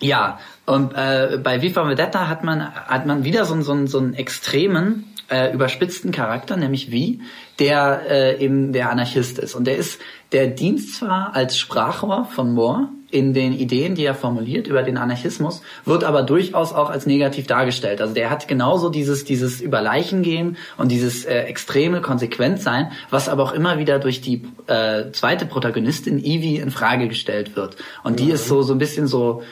[0.00, 4.14] ja, und äh, bei Viva Vendetta hat man hat man wieder so, so, so einen
[4.14, 7.20] extremen äh, überspitzten Charakter, nämlich wie,
[7.58, 9.54] der äh, eben der Anarchist ist.
[9.54, 10.00] Und der ist,
[10.32, 14.96] der dient zwar als Sprachrohr von Moore in den Ideen, die er formuliert über den
[14.96, 18.00] Anarchismus, wird aber durchaus auch als negativ dargestellt.
[18.00, 23.28] Also der hat genauso dieses, dieses über Leichen gehen und dieses äh, extreme Konsequentsein, was
[23.28, 27.76] aber auch immer wieder durch die äh, zweite Protagonistin Evie in Frage gestellt wird.
[28.04, 28.32] Und die mhm.
[28.32, 29.42] ist so, so ein bisschen so,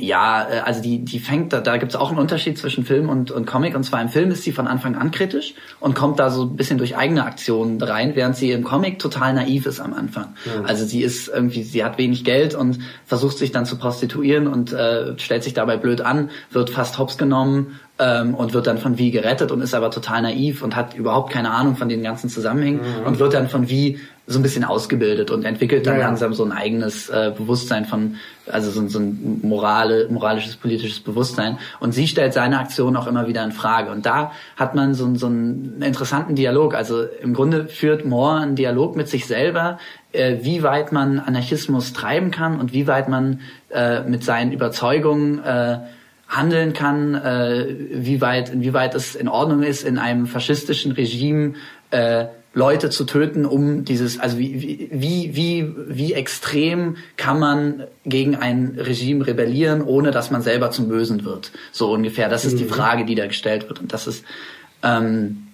[0.00, 3.08] ja, äh, also die, die fängt, da, da gibt es auch einen Unterschied zwischen Film
[3.08, 3.74] und, und Comic.
[3.74, 6.56] Und zwar im Film ist sie von Anfang an kritisch und kommt da so ein
[6.56, 10.34] bisschen durch eigene Aktionen rein, während sie im Comic total naiv ist am Anfang.
[10.44, 10.62] Ja.
[10.64, 14.72] Also sie ist irgendwie, sie hat wenig Geld und versucht sich dann zu prostituieren und
[14.72, 18.98] äh, stellt sich dabei blöd an, wird fast hops genommen ähm, und wird dann von
[18.98, 22.28] Wie gerettet und ist aber total naiv und hat überhaupt keine Ahnung von den ganzen
[22.28, 23.06] Zusammenhängen mhm.
[23.06, 23.98] und wird dann von Wie
[24.30, 28.16] so ein bisschen ausgebildet und entwickelt dann ja, langsam so ein eigenes äh, Bewusstsein von,
[28.46, 31.58] also so, so ein morale, moralisches, politisches Bewusstsein.
[31.80, 33.90] Und sie stellt seine Aktion auch immer wieder in Frage.
[33.90, 36.74] Und da hat man so, so einen interessanten Dialog.
[36.74, 39.78] Also im Grunde führt Moore einen Dialog mit sich selber,
[40.12, 45.42] äh, wie weit man Anarchismus treiben kann und wie weit man äh, mit seinen Überzeugungen
[45.42, 45.78] äh,
[46.28, 51.54] handeln kann, äh, wie weit, inwieweit es in Ordnung ist, in einem faschistischen Regime
[51.90, 58.36] äh, Leute zu töten, um dieses, also wie, wie, wie, wie extrem kann man gegen
[58.36, 61.52] ein Regime rebellieren, ohne dass man selber zum Bösen wird.
[61.72, 62.28] So ungefähr.
[62.28, 62.58] Das ist mhm.
[62.58, 63.80] die Frage, die da gestellt wird.
[63.80, 64.24] Und das ist,
[64.82, 65.48] ähm,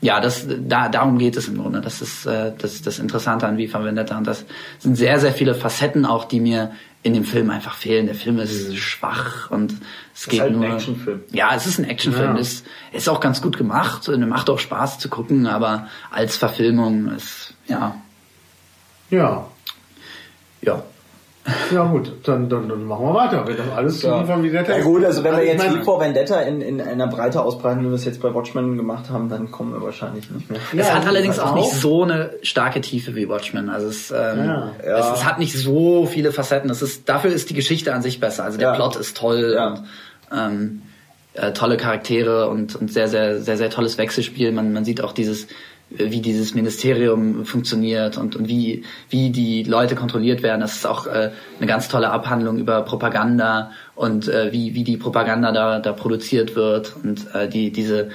[0.00, 1.80] ja, das, da, darum geht es im Grunde.
[1.80, 4.18] Das ist äh, das, das Interessante an Viva Vendetta.
[4.18, 4.44] Und das
[4.78, 6.72] sind sehr, sehr viele Facetten auch, die mir
[7.02, 8.06] in dem Film einfach fehlen.
[8.06, 9.74] Der Film ist schwach und
[10.14, 10.64] es geht halt nur.
[10.64, 11.22] Ein Actionfilm.
[11.32, 12.34] Ja, es ist ein Actionfilm.
[12.34, 12.40] Ja.
[12.40, 17.10] Ist, ist auch ganz gut gemacht und macht auch Spaß zu gucken, aber als Verfilmung
[17.10, 17.96] ist ja.
[19.10, 19.48] Ja.
[20.62, 20.82] Ja.
[21.72, 23.46] Ja gut, dann, dann, dann machen wir weiter.
[23.46, 24.24] Wenn das alles ja.
[24.24, 27.42] von Vendetta Ja gut, also wenn wir jetzt wie vor Vendetta in, in einer Breite
[27.42, 30.60] ausbreiten, wie wir es jetzt bei Watchmen gemacht haben, dann kommen wir wahrscheinlich nicht mehr.
[30.72, 33.70] Es ja, hat allerdings auch, auch nicht so eine starke Tiefe wie Watchmen.
[33.70, 34.72] Also es, ähm, ja.
[34.78, 36.70] es, es, hat nicht so viele Facetten.
[36.70, 38.44] Es ist, dafür ist die Geschichte an sich besser.
[38.44, 39.84] Also der Plot ist toll und
[40.36, 40.82] ähm,
[41.34, 44.52] äh, tolle Charaktere und, und sehr, sehr, sehr, sehr tolles Wechselspiel.
[44.52, 45.46] Man, man sieht auch dieses
[45.90, 50.60] wie dieses Ministerium funktioniert und, und wie, wie die Leute kontrolliert werden.
[50.60, 54.96] Das ist auch äh, eine ganz tolle Abhandlung über Propaganda und äh, wie, wie die
[54.96, 58.10] Propaganda da, da produziert wird und äh, die, diese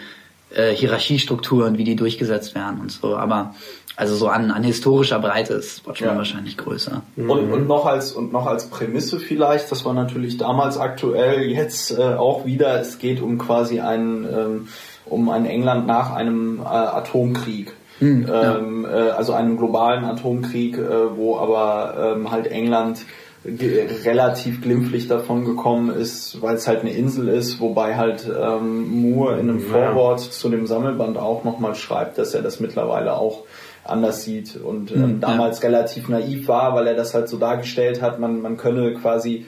[0.56, 3.18] äh, Hierarchiestrukturen, wie die durchgesetzt werden und so.
[3.18, 3.54] Aber
[3.98, 6.18] also so an, an historischer Breite ist Watchmen ja.
[6.18, 7.02] wahrscheinlich größer.
[7.16, 11.98] Und, und noch als und noch als Prämisse vielleicht, das war natürlich damals aktuell, jetzt
[11.98, 12.80] äh, auch wieder.
[12.80, 14.68] Es geht um quasi einen ähm,
[15.06, 17.74] um ein England nach einem äh, Atomkrieg.
[18.00, 19.08] Hm, ähm, ja.
[19.08, 23.06] äh, also einem globalen Atomkrieg, äh, wo aber ähm, halt England
[23.46, 29.40] relativ glimpflich davon gekommen ist, weil es halt eine Insel ist, wobei halt ähm, Moore
[29.40, 29.66] in einem ja.
[29.66, 33.44] Vorwort zu dem Sammelband auch nochmal schreibt, dass er das mittlerweile auch
[33.84, 35.70] anders sieht und ähm, hm, damals ja.
[35.70, 39.46] relativ naiv war, weil er das halt so dargestellt hat, man, man könne quasi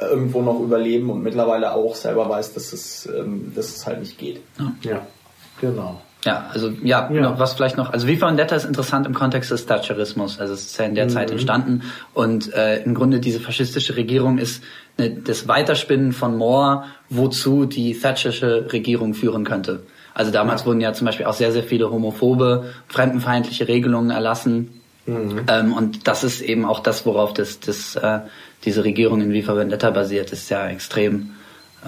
[0.00, 4.18] irgendwo noch überleben und mittlerweile auch selber weiß, dass es, ähm, dass es halt nicht
[4.18, 4.40] geht.
[4.58, 5.06] Ja, ja
[5.60, 6.00] genau.
[6.24, 7.20] Ja, also ja, ja.
[7.20, 10.66] Noch, was vielleicht noch, also wie Vendetta ist interessant im Kontext des Thatcherismus, also es
[10.66, 11.10] ist ja in der mhm.
[11.10, 11.82] Zeit entstanden
[12.12, 14.62] und äh, im Grunde diese faschistische Regierung ist
[14.98, 19.84] eine, das Weiterspinnen von Moore, wozu die Thatcherische Regierung führen könnte.
[20.12, 20.66] Also damals ja.
[20.66, 24.80] wurden ja zum Beispiel auch sehr, sehr viele homophobe, fremdenfeindliche Regelungen erlassen.
[25.06, 25.42] Mhm.
[25.46, 28.20] Ähm, und das ist eben auch das, worauf das, das äh,
[28.64, 31.30] diese Regierung in Viva Vendetta basiert, ist ja extrem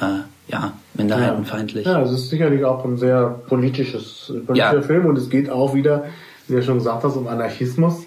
[0.00, 1.86] äh, ja, minderheitenfeindlich.
[1.86, 4.82] Ja, es ist sicherlich auch ein sehr politisches, politischer ja.
[4.82, 6.06] Film und es geht auch wieder,
[6.48, 8.04] wie du schon gesagt hast, um Anarchismus.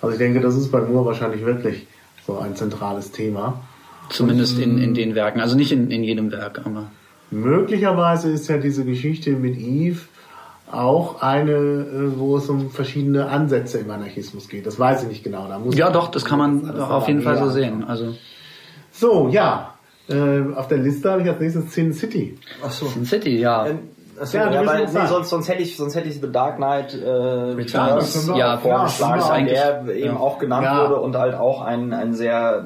[0.00, 1.86] Also ich denke, das ist bei Moore wahrscheinlich wirklich
[2.26, 3.60] so ein zentrales Thema.
[4.08, 6.90] Zumindest und, in, in den Werken, also nicht in, in jedem Werk, aber.
[7.30, 10.00] Möglicherweise ist ja diese Geschichte mit Eve
[10.72, 14.66] auch eine, äh, wo es um verschiedene Ansätze im Anarchismus geht.
[14.66, 15.48] Das weiß ich nicht genau.
[15.48, 17.84] Da muss ja, doch, das kann man auf jeden Fall so sehen.
[17.84, 18.14] Also
[18.92, 19.74] so, ja.
[20.08, 22.36] Äh, auf der Liste habe ich als nächstes Sin City.
[22.64, 22.86] Ach so.
[22.86, 23.68] Sin City, ja.
[23.68, 23.78] Ähm,
[24.20, 26.94] Achso, ja, ja weil, nee, sonst, sonst hätte ich sonst hätte ich The Dark Knight
[26.94, 30.16] äh, Returns ja, vorgeschlagen, ja, der eben ja.
[30.16, 30.82] auch genannt ja.
[30.82, 32.64] wurde und halt auch ein ein sehr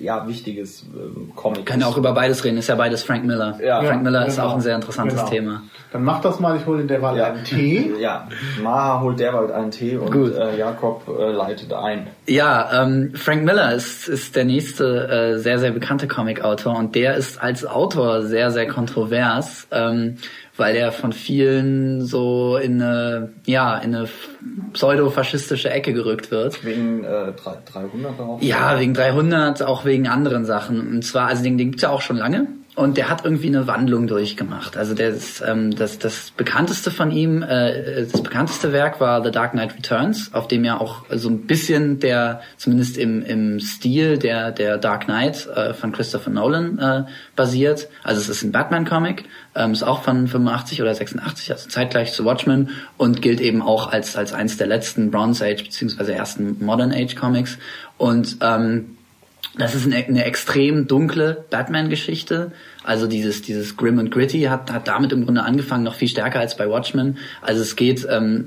[0.00, 1.66] ja wichtiges äh, Comic.
[1.66, 3.58] Kann ja auch über beides reden, ist ja beides Frank Miller.
[3.62, 3.80] Ja.
[3.82, 4.48] Frank Miller ist genau.
[4.48, 5.30] auch ein sehr interessantes genau.
[5.30, 5.62] Thema.
[5.92, 7.92] Dann mach das mal, ich hole in der Wahl einen Tee.
[8.04, 8.28] Ja,
[8.62, 10.34] Maha holt derweil einen Tee und Gut.
[10.34, 12.08] Äh, Jakob äh, leitet ein.
[12.26, 17.14] Ja, ähm, Frank Miller ist ist der nächste äh, sehr sehr bekannte Comic-Autor und der
[17.14, 19.68] ist als Autor sehr sehr kontrovers.
[19.70, 20.16] Ähm,
[20.56, 24.08] weil er von vielen so in eine, ja, in eine
[24.72, 26.64] pseudo-faschistische Ecke gerückt wird.
[26.64, 28.40] Wegen äh, 300 auch?
[28.40, 30.88] Ja, wegen 300, auch wegen anderen Sachen.
[30.88, 32.46] Und zwar, also den, den gibt's ja auch schon lange.
[32.76, 34.76] Und der hat irgendwie eine Wandlung durchgemacht.
[34.76, 39.30] Also der ist, ähm, das, das bekannteste von ihm, äh, das bekannteste Werk war The
[39.30, 44.18] Dark Knight Returns, auf dem ja auch so ein bisschen der, zumindest im, im Stil
[44.18, 47.04] der, der Dark Knight äh, von Christopher Nolan äh,
[47.36, 47.88] basiert.
[48.02, 52.24] Also es ist ein Batman-Comic, ähm, ist auch von 85 oder 86, also zeitgleich zu
[52.24, 56.90] Watchmen und gilt eben auch als, als eins der letzten Bronze Age beziehungsweise ersten Modern
[56.92, 57.56] Age Comics.
[57.98, 58.96] Und ähm,
[59.56, 62.52] das ist eine, eine extrem dunkle Batman-Geschichte.
[62.82, 66.40] Also dieses, dieses Grim and Gritty hat, hat damit im Grunde angefangen, noch viel stärker
[66.40, 67.18] als bei Watchmen.
[67.40, 68.46] Also es geht, ähm,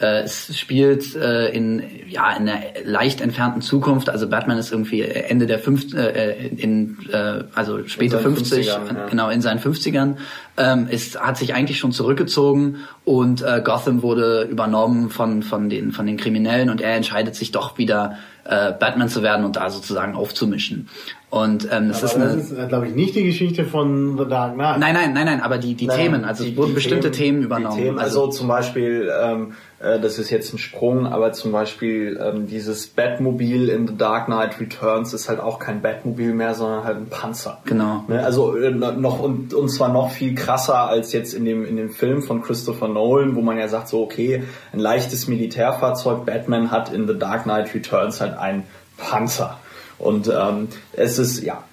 [0.00, 4.08] äh, es spielt äh, in ja in einer leicht entfernten Zukunft.
[4.08, 8.80] Also Batman ist irgendwie Ende der fünf, äh, in äh, also späte 50, ja.
[9.08, 10.16] genau in seinen 50ern.
[10.56, 15.92] Ähm, ist hat sich eigentlich schon zurückgezogen und äh, Gotham wurde übernommen von von den
[15.92, 19.70] von den Kriminellen und er entscheidet sich doch wieder äh, Batman zu werden und da
[19.70, 20.88] sozusagen aufzumischen.
[21.30, 24.54] Und ähm, es ist eine, das ist, glaube ich, nicht die Geschichte von The Dark
[24.54, 24.78] Knight.
[24.78, 27.40] Nein, nein, nein, nein, aber die, die nein, Themen, also die, es wurden bestimmte Themen,
[27.40, 27.76] Themen übernommen.
[27.76, 32.18] Themen, also, also, zum Beispiel, ähm, äh, das ist jetzt ein Sprung, aber zum Beispiel
[32.18, 36.84] ähm, dieses Batmobil in The Dark Knight Returns ist halt auch kein Batmobil mehr, sondern
[36.84, 37.58] halt ein Panzer.
[37.66, 38.04] Genau.
[38.08, 38.24] Ne?
[38.24, 41.90] Also äh, noch und, und zwar noch viel krasser als jetzt in dem in dem
[41.90, 46.24] Film von Christopher Nolan, wo man ja sagt so okay, ein leichtes Militärfahrzeug.
[46.24, 48.64] Batman hat in The Dark Knight Returns halt ein
[48.96, 49.58] Panzer.
[49.98, 51.64] Und ähm, es ist, ja,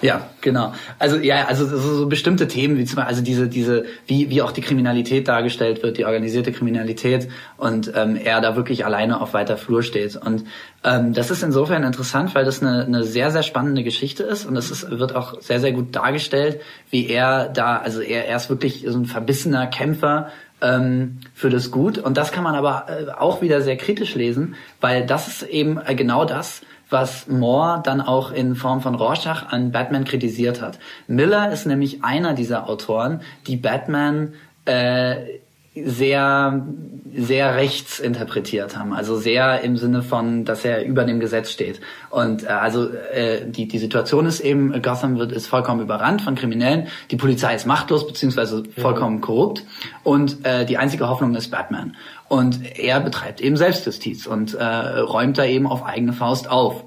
[0.00, 0.72] ja, genau.
[0.98, 4.52] Also ja, also so, bestimmte Themen wie zum Beispiel, also diese diese wie wie auch
[4.52, 9.56] die Kriminalität dargestellt wird, die organisierte Kriminalität und ähm, er da wirklich alleine auf weiter
[9.56, 10.44] Flur steht und
[10.84, 14.56] ähm, das ist insofern interessant, weil das eine, eine sehr sehr spannende Geschichte ist und
[14.56, 18.50] es ist, wird auch sehr sehr gut dargestellt, wie er da also er er ist
[18.50, 20.28] wirklich so ein verbissener Kämpfer
[20.60, 24.54] ähm, für das Gut und das kann man aber äh, auch wieder sehr kritisch lesen,
[24.80, 29.52] weil das ist eben äh, genau das was Moore dann auch in Form von Rorschach
[29.52, 30.78] an Batman kritisiert hat.
[31.06, 34.34] Miller ist nämlich einer dieser Autoren, die Batman
[34.64, 35.38] äh,
[35.74, 36.66] sehr
[37.14, 41.80] sehr rechts interpretiert haben, also sehr im Sinne von, dass er über dem Gesetz steht.
[42.10, 46.34] Und äh, also äh, die die Situation ist eben, Gotham wird ist vollkommen überrannt von
[46.34, 49.64] Kriminellen, die Polizei ist machtlos beziehungsweise vollkommen korrupt
[50.04, 51.96] und äh, die einzige Hoffnung ist Batman.
[52.28, 56.84] Und er betreibt eben Selbstjustiz und äh, räumt da eben auf eigene Faust auf.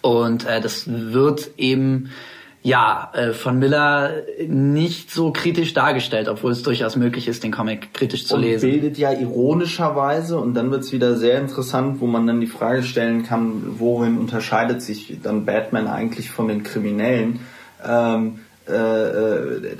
[0.00, 2.10] Und äh, das wird eben
[2.64, 7.92] ja, äh, von Miller nicht so kritisch dargestellt, obwohl es durchaus möglich ist, den Comic
[7.92, 8.70] kritisch zu und lesen.
[8.70, 13.22] bildet ja ironischerweise, und dann wird's wieder sehr interessant, wo man dann die Frage stellen
[13.22, 17.40] kann, worin unterscheidet sich dann Batman eigentlich von den Kriminellen?
[17.86, 19.76] Ähm, äh, äh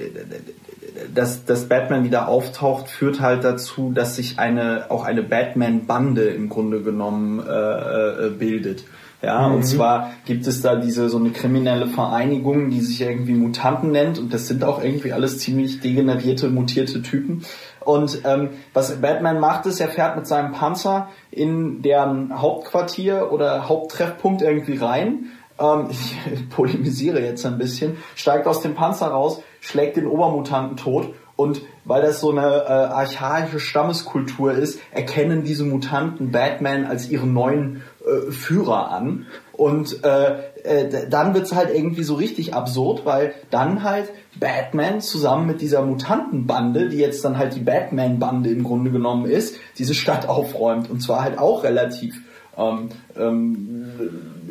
[1.12, 6.48] dass, dass Batman wieder auftaucht, führt halt dazu, dass sich eine auch eine Batman-Bande im
[6.48, 8.84] Grunde genommen äh, bildet.
[9.24, 9.54] Ja, mhm.
[9.54, 14.18] und zwar gibt es da diese so eine kriminelle Vereinigung, die sich irgendwie Mutanten nennt
[14.18, 17.42] und das sind auch irgendwie alles ziemlich degenerierte, mutierte Typen.
[17.80, 23.68] Und ähm, was Batman macht, ist, er fährt mit seinem Panzer in deren Hauptquartier oder
[23.68, 25.30] Haupttreffpunkt irgendwie rein.
[25.58, 31.14] Ähm, ich polemisiere jetzt ein bisschen, steigt aus dem Panzer raus, schlägt den Obermutanten tot
[31.36, 37.32] und weil das so eine äh, archaische Stammeskultur ist, erkennen diese Mutanten Batman als ihren
[37.32, 39.26] neuen äh, Führer an.
[39.52, 40.34] Und äh,
[40.64, 45.82] äh, dann wird's halt irgendwie so richtig absurd, weil dann halt Batman zusammen mit dieser
[45.82, 50.90] Mutantenbande, die jetzt dann halt die Batman-Bande im Grunde genommen ist, diese Stadt aufräumt.
[50.90, 52.20] Und zwar halt auch relativ
[52.56, 53.86] ähm, ähm,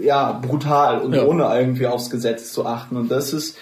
[0.02, 1.26] ja, brutal und ja.
[1.26, 2.98] ohne irgendwie aufs Gesetz zu achten.
[2.98, 3.58] Und das ist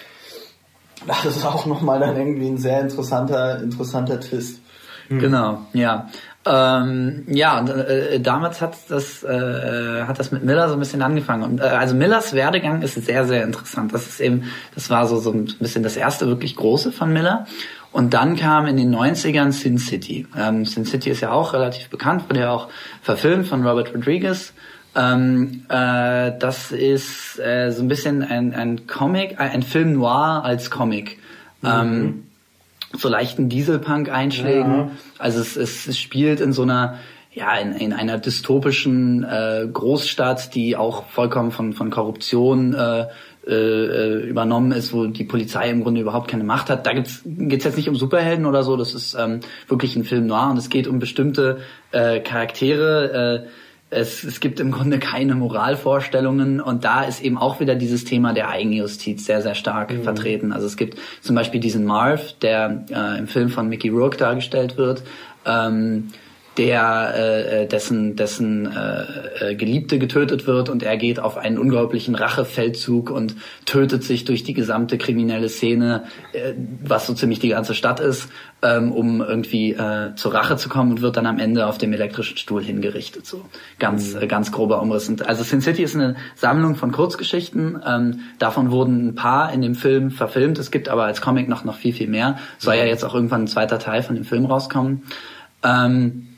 [1.06, 4.60] das ist auch nochmal dann irgendwie ein sehr interessanter, interessanter Twist.
[5.08, 6.08] Genau, ja.
[6.44, 11.44] Ähm, ja, äh, damals hat das äh, hat das mit Miller so ein bisschen angefangen.
[11.44, 13.94] Und äh, also Millers Werdegang ist sehr, sehr interessant.
[13.94, 17.46] Das ist eben, das war so, so ein bisschen das erste wirklich große von Miller.
[17.92, 20.26] Und dann kam in den 90ern Sin City.
[20.36, 22.68] Ähm, Sin City ist ja auch relativ bekannt, wurde ja auch
[23.02, 24.52] verfilmt von Robert Rodriguez.
[24.96, 30.70] Ähm, äh, das ist äh, so ein bisschen ein, ein Comic, ein Film noir als
[30.70, 31.18] Comic.
[31.60, 31.68] Mhm.
[31.68, 32.24] Ähm,
[32.96, 34.72] so leichten Dieselpunk-Einschlägen.
[34.72, 34.90] Ja.
[35.18, 36.98] Also es, es spielt in so einer
[37.34, 43.06] ja, in, in einer dystopischen äh, Großstadt, die auch vollkommen von, von Korruption äh,
[43.46, 46.86] äh, übernommen ist, wo die Polizei im Grunde überhaupt keine Macht hat.
[46.86, 50.26] Da geht's geht's jetzt nicht um Superhelden oder so, das ist ähm, wirklich ein Film
[50.26, 53.46] noir und es geht um bestimmte äh, Charaktere.
[53.46, 53.48] Äh,
[53.92, 58.32] es, es gibt im Grunde keine Moralvorstellungen und da ist eben auch wieder dieses Thema
[58.32, 60.02] der Eigenjustiz sehr, sehr stark mhm.
[60.02, 60.52] vertreten.
[60.52, 64.78] Also es gibt zum Beispiel diesen Marv, der äh, im Film von Mickey Rourke dargestellt
[64.78, 65.02] wird,
[65.44, 66.08] ähm,
[66.58, 67.14] der
[67.62, 73.10] äh, dessen dessen äh, äh, Geliebte getötet wird und er geht auf einen unglaublichen Rachefeldzug
[73.10, 78.00] und tötet sich durch die gesamte kriminelle Szene, äh, was so ziemlich die ganze Stadt
[78.00, 78.28] ist,
[78.60, 81.94] ähm, um irgendwie äh, zur Rache zu kommen und wird dann am Ende auf dem
[81.94, 83.24] elektrischen Stuhl hingerichtet.
[83.24, 83.46] So
[83.78, 84.22] ganz mhm.
[84.22, 85.08] äh, ganz grober Umriss.
[85.08, 87.80] Und, also Sin City ist eine Sammlung von Kurzgeschichten.
[87.86, 90.58] Ähm, davon wurden ein paar in dem Film verfilmt.
[90.58, 92.36] Es gibt aber als Comic noch noch viel viel mehr.
[92.58, 95.04] Soll ja jetzt auch irgendwann ein zweiter Teil von dem Film rauskommen.
[95.64, 96.28] Ähm,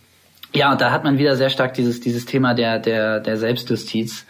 [0.54, 4.24] ja, und da hat man wieder sehr stark dieses, dieses Thema der, der, der Selbstjustiz.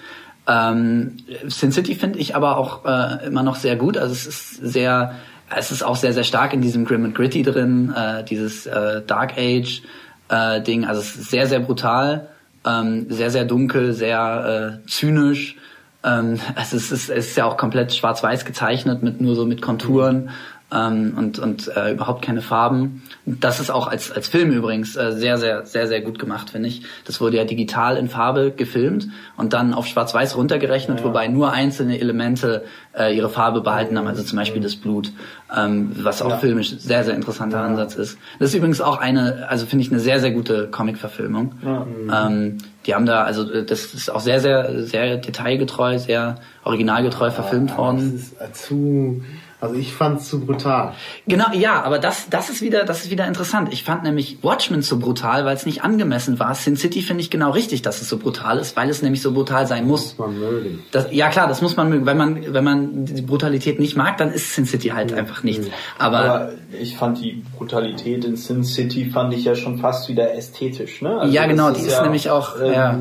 [0.47, 3.97] Ähm, Sin City finde ich aber auch äh, immer noch sehr gut.
[3.97, 5.15] Also es ist sehr,
[5.55, 9.03] es ist auch sehr, sehr stark in diesem Grim and Gritty drin, äh, dieses äh,
[9.07, 9.83] Dark Age
[10.29, 10.85] äh, Ding.
[10.85, 12.29] Also es ist sehr, sehr brutal,
[12.67, 15.57] ähm, sehr, sehr dunkel, sehr äh, zynisch.
[16.03, 19.63] Ähm, also es ist, es ist ja auch komplett schwarz-weiß gezeichnet mit nur so mit
[19.63, 20.31] Konturen
[20.75, 23.03] ähm, und, und äh, überhaupt keine Farben.
[23.25, 26.69] Das ist auch als, als Film übrigens äh, sehr, sehr, sehr, sehr gut gemacht, finde
[26.69, 26.83] ich.
[27.07, 31.05] Das wurde ja digital in Farbe gefilmt und dann auf Schwarz-Weiß runtergerechnet, ja.
[31.05, 32.65] wobei nur einzelne Elemente
[32.97, 35.13] äh, ihre Farbe behalten haben, also zum Beispiel das Blut,
[35.57, 36.37] ähm, was auch ja.
[36.39, 37.65] filmisch sehr, sehr interessanter ja.
[37.65, 38.19] Ansatz ist.
[38.39, 41.55] Das ist übrigens auch eine, also finde ich eine sehr, sehr gute Comic-Verfilmung.
[41.65, 47.31] Ähm, die haben da, also äh, das ist auch sehr, sehr, sehr detailgetreu, sehr originalgetreu
[47.31, 48.21] verfilmt worden.
[48.41, 49.23] Das ist zu
[49.65, 50.93] also ich fand es zu brutal.
[51.27, 53.73] Genau, ja, aber das, das ist wieder, das ist wieder interessant.
[53.73, 56.55] Ich fand nämlich Watchmen so brutal, weil es nicht angemessen war.
[56.55, 59.33] Sin City finde ich genau richtig, dass es so brutal ist, weil es nämlich so
[59.33, 60.11] brutal sein muss.
[60.11, 60.83] Das muss man mögen.
[60.93, 62.07] Das, ja klar, das muss man mögen.
[62.07, 65.19] Wenn man, wenn man die Brutalität nicht mag, dann ist Sin City halt mhm.
[65.19, 65.67] einfach nichts.
[65.99, 70.35] Aber, aber, ich fand die Brutalität in Sin City fand ich ja schon fast wieder
[70.35, 71.03] ästhetisch.
[71.03, 71.19] Ne?
[71.19, 72.61] Also ja, genau, die ist, ist ja, nämlich auch.
[72.61, 72.99] Ähm, ja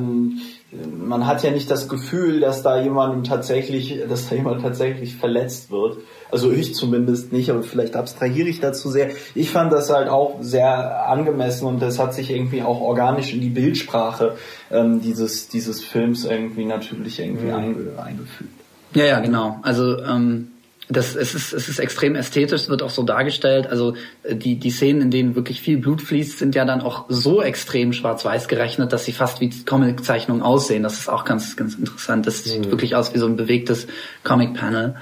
[0.98, 5.72] man hat ja nicht das Gefühl, dass da jemandem tatsächlich, dass da jemand tatsächlich verletzt
[5.72, 5.98] wird.
[6.32, 9.12] Also ich zumindest nicht, aber vielleicht abstrahiere ich dazu sehr.
[9.36, 13.42] Ich fand das halt auch sehr angemessen und das hat sich irgendwie auch organisch in
[13.42, 14.36] die Bildsprache
[14.72, 17.54] ähm, dieses, dieses Films irgendwie natürlich irgendwie mhm.
[17.54, 18.52] einge, eingefügt.
[18.94, 19.60] Ja, ja, genau.
[19.64, 20.53] Also ähm,
[20.90, 23.68] das, es, ist, es ist extrem ästhetisch, wird auch so dargestellt.
[23.68, 27.06] Also äh, die, die Szenen, in denen wirklich viel Blut fließt, sind ja dann auch
[27.10, 30.84] so extrem schwarz-weiß gerechnet, dass sie fast wie Comic-Zeichnungen aussehen.
[30.84, 32.28] Das ist auch ganz, ganz interessant.
[32.28, 32.72] Das sieht mhm.
[32.72, 33.88] wirklich aus wie so ein bewegtes
[34.24, 34.96] Comic-Panel.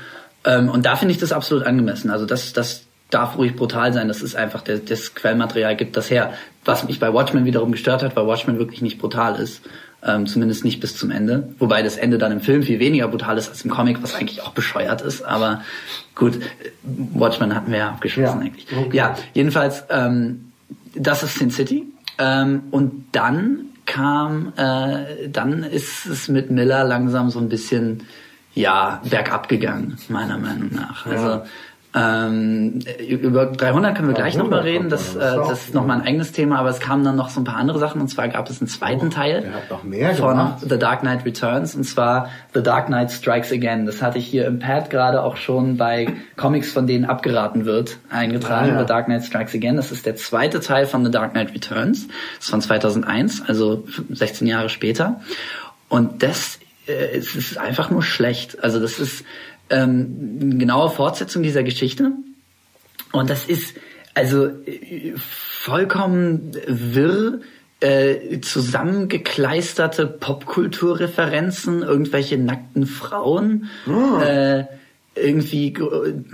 [0.46, 2.12] Ähm, und da finde ich das absolut angemessen.
[2.12, 4.08] Also das, das darf ruhig brutal sein.
[4.08, 6.34] Das ist einfach, der, das Quellmaterial gibt das her.
[6.64, 9.62] Was mich bei Watchmen wiederum gestört hat, weil Watchmen wirklich nicht brutal ist.
[10.04, 11.49] Ähm, zumindest nicht bis zum Ende.
[11.60, 14.41] Wobei das Ende dann im Film viel weniger brutal ist als im Comic, was eigentlich
[14.41, 15.22] auch bescheuert ist.
[15.22, 15.62] Aber
[16.16, 16.39] gut,
[16.84, 18.66] Watchmen hatten wir ja abgeschlossen ja, eigentlich.
[18.76, 18.97] Okay.
[18.97, 20.52] Ja, jedenfalls, ähm,
[20.95, 21.86] das ist Sin City.
[22.18, 28.04] Ähm, und dann kam, äh, dann ist es mit Miller langsam so ein bisschen
[28.54, 31.06] ja, bergab gegangen, meiner Meinung nach.
[31.06, 31.45] Also ja.
[31.94, 36.32] Ähm, über 300 können wir gleich nochmal reden, das, äh, das ist nochmal ein eigenes
[36.32, 38.62] Thema, aber es kamen dann noch so ein paar andere Sachen und zwar gab es
[38.62, 40.60] einen zweiten oh, Teil von gemacht.
[40.62, 43.86] The Dark Knight Returns und zwar The Dark Knight Strikes Again.
[43.86, 47.98] Das hatte ich hier im Pad gerade auch schon bei Comics, von denen abgeraten wird,
[48.10, 48.70] eingetragen.
[48.70, 48.80] Ah, ja.
[48.80, 52.08] The Dark Knight Strikes Again, das ist der zweite Teil von The Dark Knight Returns,
[52.08, 55.20] das ist von 2001, also 16 Jahre später.
[55.89, 58.64] Und das äh, es ist einfach nur schlecht.
[58.64, 59.24] Also das ist
[59.72, 62.11] ähm, eine genaue Fortsetzung dieser Geschichte.
[63.11, 63.76] Und das ist
[64.13, 67.39] also äh, vollkommen wirr
[67.80, 74.19] äh, zusammengekleisterte Popkulturreferenzen, irgendwelche nackten Frauen, oh.
[74.19, 74.65] äh,
[75.15, 75.74] irgendwie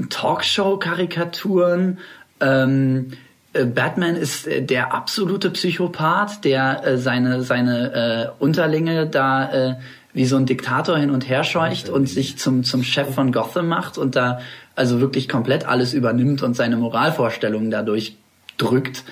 [0.10, 2.00] Talkshow-Karikaturen.
[2.42, 3.12] Ähm,
[3.54, 9.78] äh, Batman ist äh, der absolute Psychopath, der äh, seine seine äh, Unterlinge da
[10.18, 13.68] wie so ein Diktator hin und her scheucht und sich zum, zum Chef von Gotham
[13.68, 14.40] macht und da
[14.76, 18.18] also wirklich komplett alles übernimmt und seine Moralvorstellungen dadurch
[18.58, 19.04] drückt.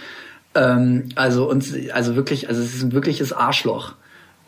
[0.55, 1.63] Ähm, also und
[1.93, 3.93] also wirklich, also es ist ein wirkliches Arschloch.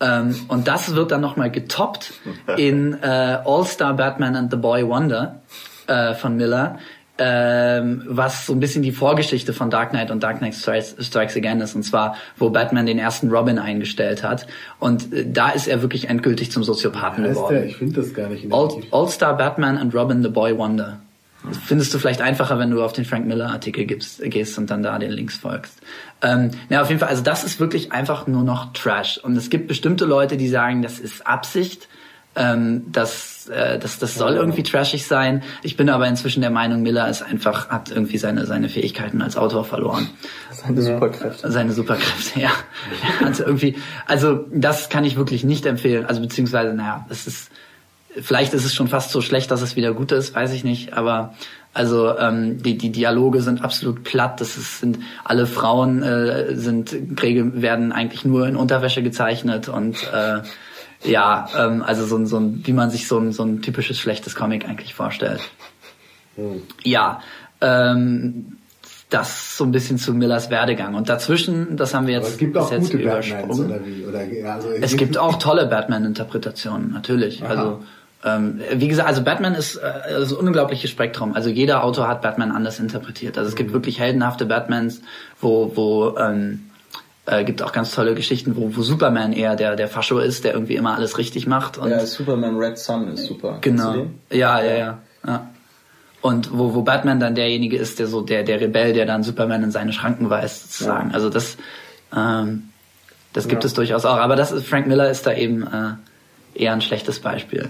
[0.02, 2.14] Ähm, und das wird dann nochmal getoppt
[2.58, 5.42] in äh, All-Star Batman and the Boy Wonder
[5.86, 6.80] äh, von Miller,
[7.20, 11.36] ähm, was so ein bisschen die Vorgeschichte von Dark Knight und Dark Knight Strikes, Strikes
[11.36, 14.48] Again ist, und zwar, wo Batman den ersten Robin eingestellt hat.
[14.80, 17.56] Und äh, da ist er wirklich endgültig zum Soziopathen ja, geworden.
[17.56, 17.66] Der?
[17.66, 18.52] Ich finde das gar nicht.
[18.52, 21.00] All, All, Star Batman and Robin the Boy Wonder.
[21.66, 24.84] findest du vielleicht einfacher, wenn du auf den Frank Miller Artikel gibst, gehst und dann
[24.84, 25.80] da den Links folgst.
[26.22, 29.18] Ähm, na, auf jeden Fall, also das ist wirklich einfach nur noch Trash.
[29.18, 31.88] Und es gibt bestimmte Leute, die sagen, das ist Absicht,
[32.38, 35.44] ähm, das, äh, das, das soll irgendwie trashig sein.
[35.64, 39.38] Ich bin aber inzwischen der Meinung, Miller ist einfach, hat irgendwie seine, seine Fähigkeiten als
[39.38, 40.10] Autor verloren.
[40.52, 41.52] Seine Superkräfte.
[41.52, 42.52] Seine Superkräfte, ja.
[43.24, 46.06] also irgendwie, also das kann ich wirklich nicht empfehlen.
[46.06, 47.50] Also beziehungsweise, naja, es ist,
[48.22, 50.94] vielleicht ist es schon fast so schlecht, dass es wieder gut ist, weiß ich nicht,
[50.94, 51.34] aber
[51.74, 54.42] also ähm, die, die Dialoge sind absolut platt.
[54.42, 60.40] Das ist, sind alle Frauen äh, sind werden eigentlich nur in Unterwäsche gezeichnet und äh,
[61.04, 64.00] ja, ähm, also so, ein so ein, wie man sich so ein, so ein typisches
[64.00, 65.42] schlechtes Comic eigentlich vorstellt.
[66.36, 66.64] Hm.
[66.84, 67.22] Ja,
[67.62, 68.58] ähm,
[69.10, 70.96] das so ein bisschen zu Millers Werdegang.
[70.96, 74.06] Und dazwischen, das haben wir jetzt, Aber es gibt auch gute Batmans oder wie?
[74.06, 77.42] Oder, also es gibt auch tolle Batman-Interpretationen, natürlich.
[77.44, 77.50] Aha.
[77.50, 77.84] Also
[78.26, 81.34] ähm, wie gesagt, also Batman ist äh, das unglaubliche Spektrum.
[81.34, 83.38] Also jeder Autor hat Batman anders interpretiert.
[83.38, 83.76] Also es gibt mhm.
[83.76, 85.02] wirklich heldenhafte Batmans,
[85.40, 86.67] wo, wo ähm,
[87.28, 90.54] äh, gibt auch ganz tolle Geschichten, wo, wo Superman eher der, der Fascho ist, der
[90.54, 91.78] irgendwie immer alles richtig macht.
[91.78, 93.58] Und ja, Superman Red Sun ist super.
[93.62, 94.08] Genau.
[94.32, 95.50] Ja, ja, ja, ja.
[96.22, 99.64] Und wo, wo Batman dann derjenige ist, der so der, der Rebell, der dann Superman
[99.64, 101.10] in seine Schranken weist, sozusagen.
[101.10, 101.16] Ja.
[101.16, 101.58] Also das,
[102.16, 102.70] ähm,
[103.34, 103.68] das gibt ja.
[103.68, 104.18] es durchaus auch.
[104.18, 105.94] Aber das ist, Frank Miller ist da eben äh,
[106.56, 107.70] eher ein schlechtes Beispiel.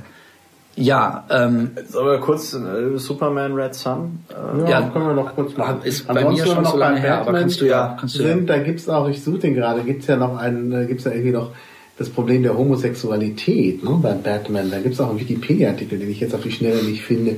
[0.77, 4.19] Ja, ähm, Sollen wir kurz äh, Superman Red Sun?
[4.29, 5.81] Äh, ja, ja, können wir noch kurz machen.
[5.83, 8.55] Ist bei mir schon so lange her, aber kannst du ja, kannst du sind, ja.
[8.55, 11.31] Da gibt's auch, ich suche den gerade, gibt's ja noch einen, äh, gibt's ja irgendwie
[11.31, 11.51] noch
[11.97, 14.69] das Problem der Homosexualität ne, bei Batman.
[14.69, 17.37] Da gibt's auch einen Wikipedia-Artikel, den ich jetzt auf die Schnelle nicht finde.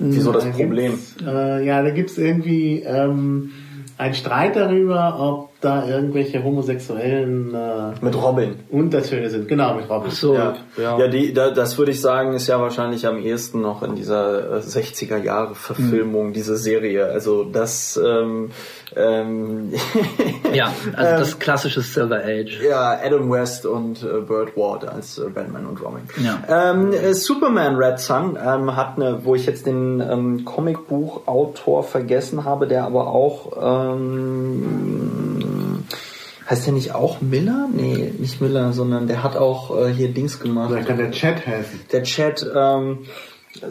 [0.00, 0.98] Wieso das Problem?
[1.24, 3.52] Äh, ja, da gibt's irgendwie ähm,
[3.96, 9.48] einen Streit darüber, ob da irgendwelche homosexuellen äh, mit Robin Untertöne sind.
[9.48, 10.10] Genau, mit Robin.
[10.10, 10.98] So, ja, ja.
[10.98, 14.58] ja die, da, das würde ich sagen, ist ja wahrscheinlich am ehesten noch in dieser
[14.58, 16.32] 60er äh, Jahre Verfilmung, mhm.
[16.32, 17.06] diese Serie.
[17.06, 18.50] Also das ähm,
[18.96, 19.72] ähm,
[20.52, 22.60] ja, also das klassische Silver Age.
[22.62, 26.02] Ja, Adam West und äh, Burt Ward als äh, Batman und Robin.
[26.22, 26.42] Ja.
[26.48, 32.44] Ähm, äh, Superman Red Sun ähm, hat eine, wo ich jetzt den ähm, Comicbuchautor vergessen
[32.44, 35.33] habe, der aber auch ähm,
[36.54, 37.68] Heißt der nicht auch Miller?
[37.72, 40.70] Nee, nicht Miller, sondern der hat auch äh, hier Dings gemacht.
[40.70, 41.80] Vielleicht kann der Chat helfen.
[41.90, 43.00] Der Chat ähm,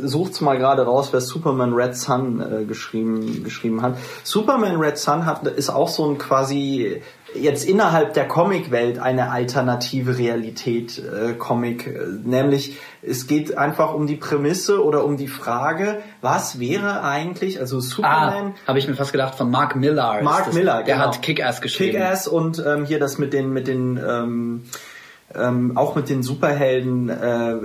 [0.02, 3.98] sucht's mal gerade raus, wer Superman Red Sun äh, geschrieben geschrieben hat.
[4.26, 7.02] Superman Red Sun hat ist auch so ein quasi
[7.36, 14.08] jetzt innerhalb der Comicwelt eine alternative Realität äh, Comic, äh, nämlich es geht einfach um
[14.08, 18.54] die Prämisse oder um die Frage, was wäre eigentlich, also Superman.
[18.56, 20.22] Ah, habe ich mir fast gedacht von Mark Millar.
[20.22, 21.08] Mark Millar, der genau.
[21.08, 21.98] hat Kick-Ass geschrieben.
[21.98, 24.64] Kick-Ass und ähm, hier das mit den mit den ähm,
[25.40, 27.56] ähm, auch mit den Superhelden, äh,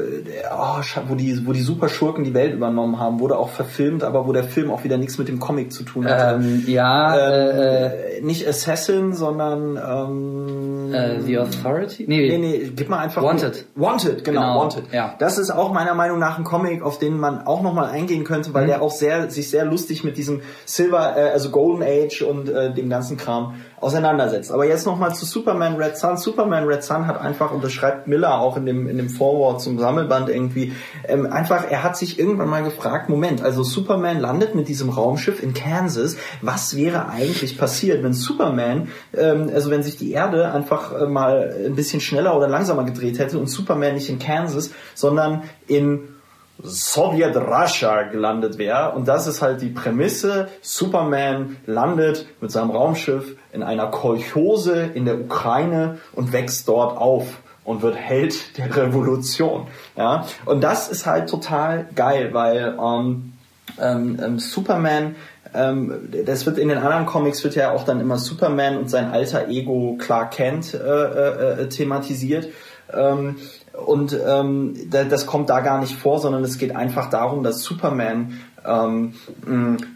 [0.50, 4.32] oh, wo die wo die Superschurken die Welt übernommen haben, wurde auch verfilmt, aber wo
[4.32, 6.36] der Film auch wieder nichts mit dem Comic zu tun hat.
[6.36, 12.04] Ähm, ja, ähm, äh, nicht Assassin, sondern ähm, äh, The Authority.
[12.08, 13.66] Nee, nee, nee, gib mal einfach Wanted.
[13.74, 14.84] Wanted, genau, genau, Wanted.
[14.92, 15.14] Ja.
[15.18, 18.24] Das ist auch meiner Meinung nach ein Comic, auf den man auch noch mal eingehen
[18.24, 18.68] könnte, weil mhm.
[18.68, 22.72] der auch sehr sich sehr lustig mit diesem Silver, äh, also Golden Age und äh,
[22.72, 24.50] dem ganzen Kram auseinandersetzt.
[24.50, 26.16] Aber jetzt nochmal zu Superman Red Sun.
[26.16, 29.60] Superman Red Sun hat einfach, und das schreibt Miller auch in dem, in dem Vorwort
[29.60, 30.72] zum Sammelband irgendwie,
[31.06, 35.42] ähm, einfach, er hat sich irgendwann mal gefragt, Moment, also Superman landet mit diesem Raumschiff
[35.42, 40.92] in Kansas, was wäre eigentlich passiert, wenn Superman, ähm, also wenn sich die Erde einfach
[40.92, 45.42] äh, mal ein bisschen schneller oder langsamer gedreht hätte und Superman nicht in Kansas, sondern
[45.66, 46.17] in
[46.62, 48.92] Sowjet Russia gelandet wäre.
[48.92, 50.48] Und das ist halt die Prämisse.
[50.60, 57.26] Superman landet mit seinem Raumschiff in einer Kolchose in der Ukraine und wächst dort auf
[57.64, 59.66] und wird Held der Revolution.
[59.96, 63.34] Ja, und das ist halt total geil, weil ähm,
[63.80, 65.16] ähm, ähm Superman
[65.54, 69.10] ähm, das wird in den anderen Comics wird ja auch dann immer Superman und sein
[69.10, 72.48] alter Ego Clark Kent äh, äh, äh thematisiert.
[72.92, 73.36] Ähm,
[73.84, 78.38] und ähm, das kommt da gar nicht vor, sondern es geht einfach darum, dass Superman
[78.68, 79.14] ähm,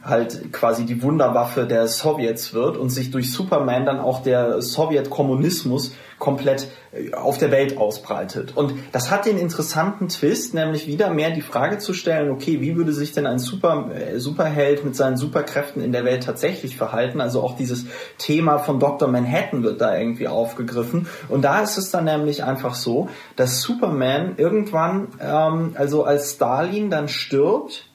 [0.03, 5.93] halt quasi die Wunderwaffe der Sowjets wird und sich durch Superman dann auch der Sowjetkommunismus
[6.23, 8.57] komplett äh, auf der Welt ausbreitet.
[8.57, 12.77] Und das hat den interessanten Twist, nämlich wieder mehr die Frage zu stellen, okay, wie
[12.77, 17.21] würde sich denn ein Super, äh, Superheld mit seinen Superkräften in der Welt tatsächlich verhalten?
[17.21, 17.87] Also auch dieses
[18.19, 19.09] Thema von Dr.
[19.09, 21.09] Manhattan wird da irgendwie aufgegriffen.
[21.29, 26.89] Und da ist es dann nämlich einfach so, dass Superman irgendwann, ähm, also als Stalin
[26.89, 27.92] dann stirbt,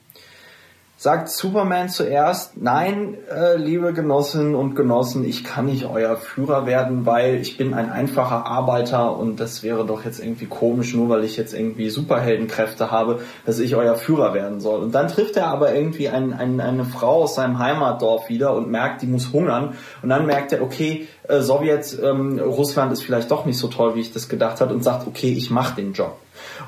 [1.00, 7.06] sagt Superman zuerst, nein, äh, liebe Genossinnen und Genossen, ich kann nicht euer Führer werden,
[7.06, 11.24] weil ich bin ein einfacher Arbeiter und das wäre doch jetzt irgendwie komisch, nur weil
[11.24, 14.82] ich jetzt irgendwie Superheldenkräfte habe, dass ich euer Führer werden soll.
[14.82, 18.72] Und dann trifft er aber irgendwie ein, ein, eine Frau aus seinem Heimatdorf wieder und
[18.72, 19.76] merkt, die muss hungern.
[20.02, 23.94] Und dann merkt er, okay, äh, Sowjet, ähm, Russland ist vielleicht doch nicht so toll,
[23.94, 26.18] wie ich das gedacht hat und sagt, okay, ich mache den Job.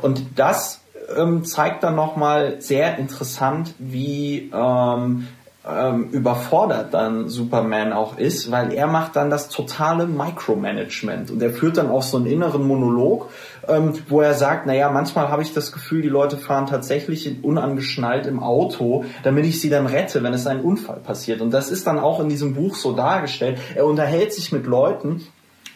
[0.03, 0.81] Und das
[1.15, 5.27] ähm, zeigt dann nochmal sehr interessant, wie ähm,
[5.68, 11.52] ähm, überfordert dann Superman auch ist, weil er macht dann das totale Micromanagement und er
[11.52, 13.30] führt dann auch so einen inneren Monolog,
[13.68, 18.26] ähm, wo er sagt, naja, manchmal habe ich das Gefühl, die Leute fahren tatsächlich unangeschnallt
[18.26, 21.41] im Auto, damit ich sie dann rette, wenn es ein Unfall passiert.
[21.41, 23.60] Und das ist dann auch in diesem Buch so dargestellt.
[23.76, 25.23] Er unterhält sich mit Leuten,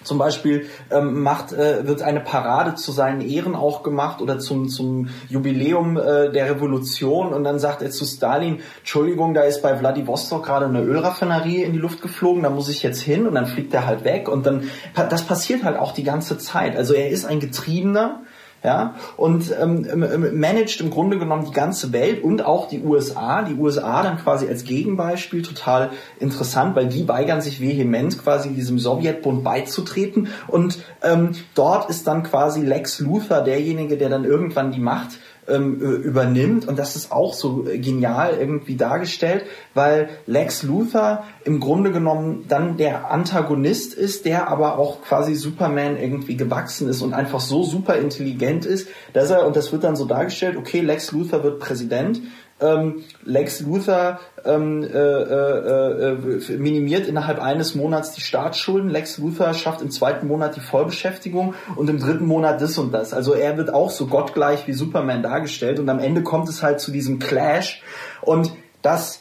[0.04, 4.70] zum Beispiel ähm, macht, äh, wird eine Parade zu seinen Ehren auch gemacht oder zum,
[4.70, 7.34] zum Jubiläum äh, der Revolution.
[7.34, 11.74] Und dann sagt er zu Stalin, Entschuldigung, da ist bei Vladivostok gerade eine Ölraffinerie in
[11.74, 13.28] die Luft geflogen, da muss ich jetzt hin.
[13.28, 14.30] Und dann fliegt er halt weg.
[14.30, 16.76] Und dann, das passiert halt auch die ganze Zeit.
[16.76, 18.22] Also er ist ein Getriebener,
[18.64, 23.42] ja, und ähm, ähm, managt im Grunde genommen die ganze Welt und auch die USA.
[23.42, 28.80] Die USA dann quasi als Gegenbeispiel total interessant, weil die weigern sich vehement quasi diesem
[28.80, 34.80] Sowjetbund beizutreten und ähm, dort ist dann quasi Lex Luthor derjenige, der dann irgendwann die
[34.80, 36.68] Macht ähm, übernimmt.
[36.68, 42.78] Und das ist auch so genial irgendwie dargestellt, weil Lex Luthor im Grunde genommen dann
[42.78, 47.96] der Antagonist ist, der aber auch quasi Superman irgendwie gewachsen ist und einfach so super
[47.96, 52.22] intelligent ist, dass er, und das wird dann so dargestellt, okay, Lex Luthor wird Präsident
[52.64, 58.90] ähm, Lex Luthor ähm, äh, äh, äh, minimiert innerhalb eines Monats die Staatsschulden.
[58.90, 63.14] Lex Luthor schafft im zweiten Monat die Vollbeschäftigung und im dritten Monat das und das.
[63.14, 66.80] Also er wird auch so gottgleich wie Superman dargestellt und am Ende kommt es halt
[66.80, 67.84] zu diesem Clash
[68.22, 69.20] und das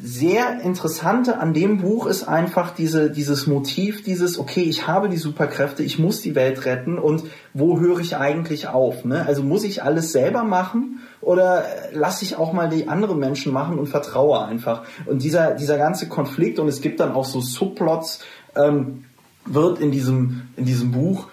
[0.00, 5.16] sehr Interessante an dem Buch ist einfach diese, dieses Motiv, dieses, okay, ich habe die
[5.16, 9.04] Superkräfte, ich muss die Welt retten und wo höre ich eigentlich auf?
[9.04, 9.24] Ne?
[9.26, 13.78] Also muss ich alles selber machen oder lasse ich auch mal die anderen Menschen machen
[13.78, 14.84] und vertraue einfach?
[15.06, 18.20] Und dieser, dieser ganze Konflikt und es gibt dann auch so Subplots,
[18.56, 19.04] ähm,
[19.44, 21.28] wird in diesem, in diesem Buch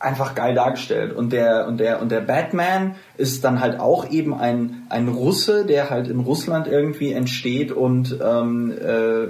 [0.00, 1.14] einfach geil dargestellt.
[1.14, 5.66] Und der, und der, und der Batman ist dann halt auch eben ein, ein Russe,
[5.66, 9.24] der halt in Russland irgendwie entsteht und ähm, äh,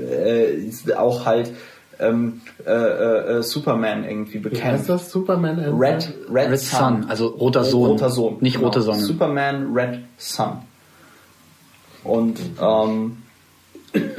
[0.00, 1.52] äh, auch halt
[1.98, 4.64] ähm, äh, äh, Superman irgendwie bekämpft.
[4.64, 5.10] Wie heißt das?
[5.10, 6.78] Superman and Red, Red, Red Sun.
[6.78, 7.06] Sun.
[7.08, 7.90] Also roter Sohn.
[7.90, 8.36] Roter Sohn.
[8.40, 8.68] Nicht genau.
[8.68, 9.00] rote Sonne.
[9.00, 10.58] Superman Red Sun.
[12.04, 13.18] Und ähm,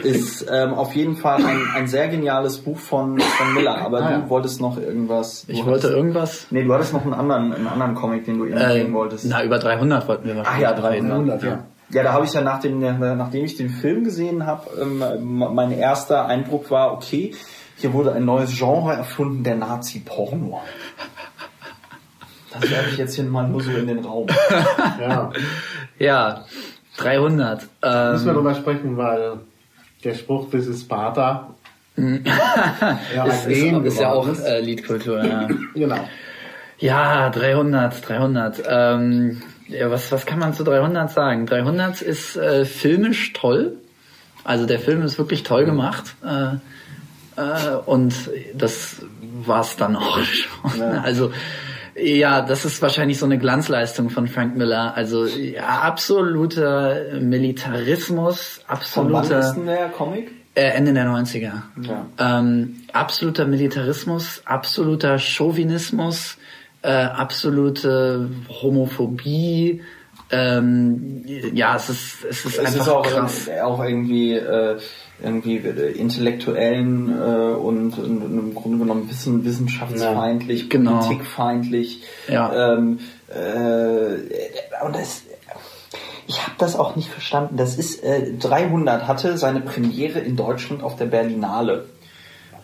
[0.03, 3.77] ist ähm, auf jeden Fall ein, ein sehr geniales Buch von, von Miller.
[3.77, 4.29] Aber ah, du ja.
[4.29, 5.45] wolltest noch irgendwas.
[5.47, 6.47] Ich wollte irgendwas.
[6.49, 9.25] Nee, du hattest noch einen anderen, einen anderen Comic, den du eben äh, wolltest.
[9.27, 10.67] Na, über 300 wollten wir wahrscheinlich.
[10.67, 11.49] Ach ja, 300, 300 ja.
[11.49, 11.63] ja.
[11.89, 15.71] Ja, da habe ich ja nach dem, nachdem ich den Film gesehen habe, ähm, mein
[15.71, 17.35] erster Eindruck war, okay,
[17.77, 20.61] hier wurde ein neues Genre erfunden, der Nazi-Porno.
[22.51, 24.27] Das werfe ich jetzt hier mal nur so in den Raum.
[24.99, 25.31] ja.
[25.99, 26.45] ja,
[26.97, 27.67] 300.
[27.83, 29.39] Ähm, Müssen wir drüber sprechen, weil
[30.03, 31.49] der Spruch, this is Sparta.
[31.97, 35.47] ja, ist, ist, ist ja auch äh, Liedkultur, ja.
[35.73, 36.07] genau.
[36.77, 38.63] Ja, 300, 300.
[38.67, 41.45] Ähm, ja, was, was kann man zu 300 sagen?
[41.45, 43.77] 300 ist äh, filmisch toll.
[44.43, 46.15] Also der Film ist wirklich toll gemacht.
[46.23, 46.57] Äh,
[47.37, 48.13] äh, und
[48.53, 48.97] das
[49.45, 50.79] war's dann auch schon.
[50.79, 51.01] Ja.
[51.01, 51.31] Also
[51.97, 54.95] ja, das ist wahrscheinlich so eine Glanzleistung von Frank Miller.
[54.95, 59.23] Also ja, absoluter Militarismus, absoluter.
[59.23, 60.31] Von wann ist denn der Comic?
[60.55, 61.51] Äh, Ende der 90er.
[61.81, 62.05] Ja.
[62.17, 66.37] Ähm, absoluter Militarismus, absoluter Chauvinismus,
[66.81, 68.29] äh, absolute
[68.61, 69.81] Homophobie.
[70.31, 73.49] Ähm, ja, es ist, es ist es einfach ist auch, krass.
[73.63, 74.77] auch irgendwie äh,
[75.21, 80.99] irgendwie äh, intellektuellen äh, und, und, und, im Grunde genommen wissen, wissenschaftsfeindlich, ja, genau.
[80.99, 82.03] politikfeindlich.
[82.27, 82.73] Ja.
[82.73, 85.23] Ähm, äh, und das,
[86.27, 87.57] ich habe das auch nicht verstanden.
[87.57, 91.85] Das ist äh, 300 hatte seine Premiere in Deutschland auf der Berlinale,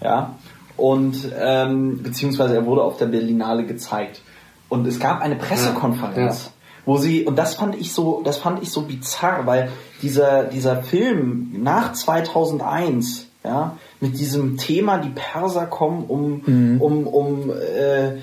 [0.01, 0.35] ja
[0.77, 4.21] und ähm, beziehungsweise er wurde auf der Berlinale gezeigt
[4.67, 6.45] und es gab eine Pressekonferenz.
[6.45, 9.71] Ja wo sie und das fand ich so, das fand ich so bizarr, weil
[10.01, 16.81] dieser dieser Film nach 2001, ja, mit diesem Thema, die Perser kommen, um mhm.
[16.81, 18.17] um um äh,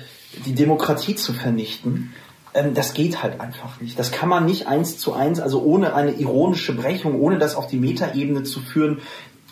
[0.45, 2.13] die Demokratie zu vernichten.
[2.53, 3.97] Ähm, das geht halt einfach nicht.
[3.97, 7.67] Das kann man nicht eins zu eins, also ohne eine ironische Brechung, ohne das auf
[7.67, 8.99] die Metaebene zu führen,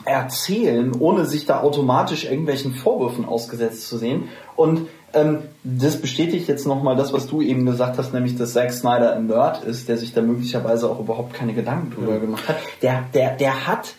[0.05, 4.29] erzählen, ohne sich da automatisch irgendwelchen Vorwürfen ausgesetzt zu sehen.
[4.55, 8.71] Und ähm, das bestätigt jetzt nochmal das, was du eben gesagt hast, nämlich, dass Zack
[8.71, 12.57] Snyder ein Nerd ist, der sich da möglicherweise auch überhaupt keine Gedanken drüber gemacht hat.
[12.81, 13.95] Der, der, der hat,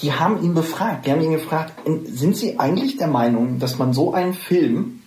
[0.00, 1.72] die haben ihn befragt, die haben ihn gefragt,
[2.04, 5.01] sind Sie eigentlich der Meinung, dass man so einen Film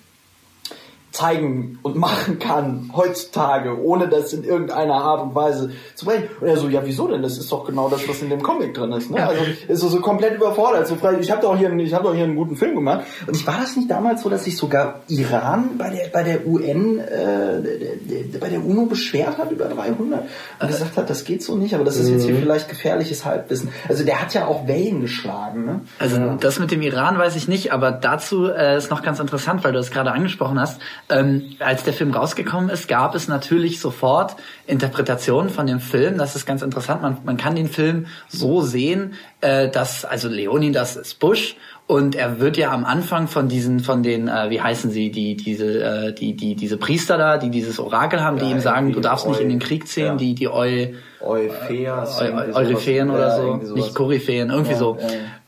[1.15, 6.27] zeigen und machen kann heutzutage, ohne das in irgendeiner Art und Weise zu brechen.
[6.41, 7.23] Und er so, ja, wieso denn?
[7.23, 9.09] Das ist doch genau das, was in dem Comic drin ist.
[9.09, 9.17] Ne?
[9.17, 9.27] Ja.
[9.27, 10.87] Also ist so, so komplett überfordert.
[10.87, 13.05] So ich habe doch hier, ich habe doch hier einen guten Film gemacht.
[13.25, 16.45] Und ich war das nicht damals so, dass sich sogar Iran bei der bei der
[16.45, 20.23] UN äh, bei der UNO beschwert hat über 300
[20.59, 21.73] und gesagt hat, das geht so nicht.
[21.73, 22.39] Aber das ist jetzt hier mhm.
[22.39, 23.69] vielleicht gefährliches Halbwissen.
[23.87, 25.65] Also der hat ja auch Wellen geschlagen.
[25.65, 25.81] Ne?
[25.99, 26.35] Also ja.
[26.39, 29.71] das mit dem Iran weiß ich nicht, aber dazu äh, ist noch ganz interessant, weil
[29.71, 30.81] du es gerade angesprochen hast.
[31.07, 36.17] Ähm, als der Film rausgekommen ist, gab es natürlich sofort Interpretationen von dem Film.
[36.17, 37.03] Das ist ganz interessant.
[37.03, 42.39] Man, man kann den Film so sehen, äh, dass also Leonidas ist Bush und er
[42.39, 46.13] wird ja am Anfang von diesen, von den, äh, wie heißen sie, die, diese, äh,
[46.13, 49.27] die, die, diese Priester da, die dieses Orakel haben, ja, die ihm sagen, du darfst
[49.27, 50.15] Eu nicht in den Krieg ziehen, ja.
[50.15, 54.97] die, die Eu, Euphäas, Eu, Euryphäen oder so, nicht Koryphäen, irgendwie so.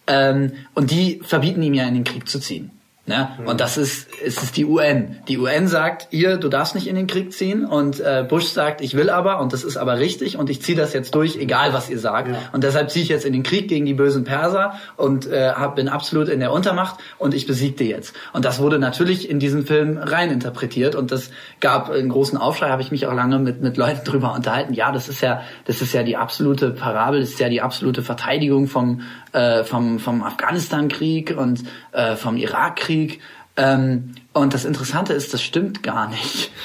[0.05, 2.76] Ähm, und die verbieten ihm ja in den Krieg zu ziehen.
[3.07, 3.29] Ne?
[3.39, 3.47] Mhm.
[3.47, 5.19] Und das ist, es ist die UN.
[5.29, 7.63] Die UN sagt, ihr, du darfst nicht in den Krieg ziehen.
[7.63, 10.77] Und äh, Bush sagt, ich will aber, und das ist aber richtig, und ich ziehe
[10.77, 12.27] das jetzt durch, egal was ihr sagt.
[12.27, 12.37] Ja.
[12.51, 15.77] Und deshalb ziehe ich jetzt in den Krieg gegen die bösen Perser und äh, hab,
[15.77, 18.13] bin absolut in der Untermacht und ich besiegte jetzt.
[18.33, 21.31] Und das wurde natürlich in diesen Film rein interpretiert und das
[21.61, 24.73] gab einen großen Aufschrei, habe ich mich auch lange mit, mit Leuten drüber unterhalten.
[24.73, 28.01] Ja, das ist ja, das ist ja die absolute Parabel, das ist ja die absolute
[28.01, 29.03] Verteidigung vom,
[29.37, 33.21] äh, vom, vom Afghanistan-Krieg und äh, vom Irakkrieg.
[33.55, 36.51] Ähm, und das Interessante ist, das stimmt gar nicht.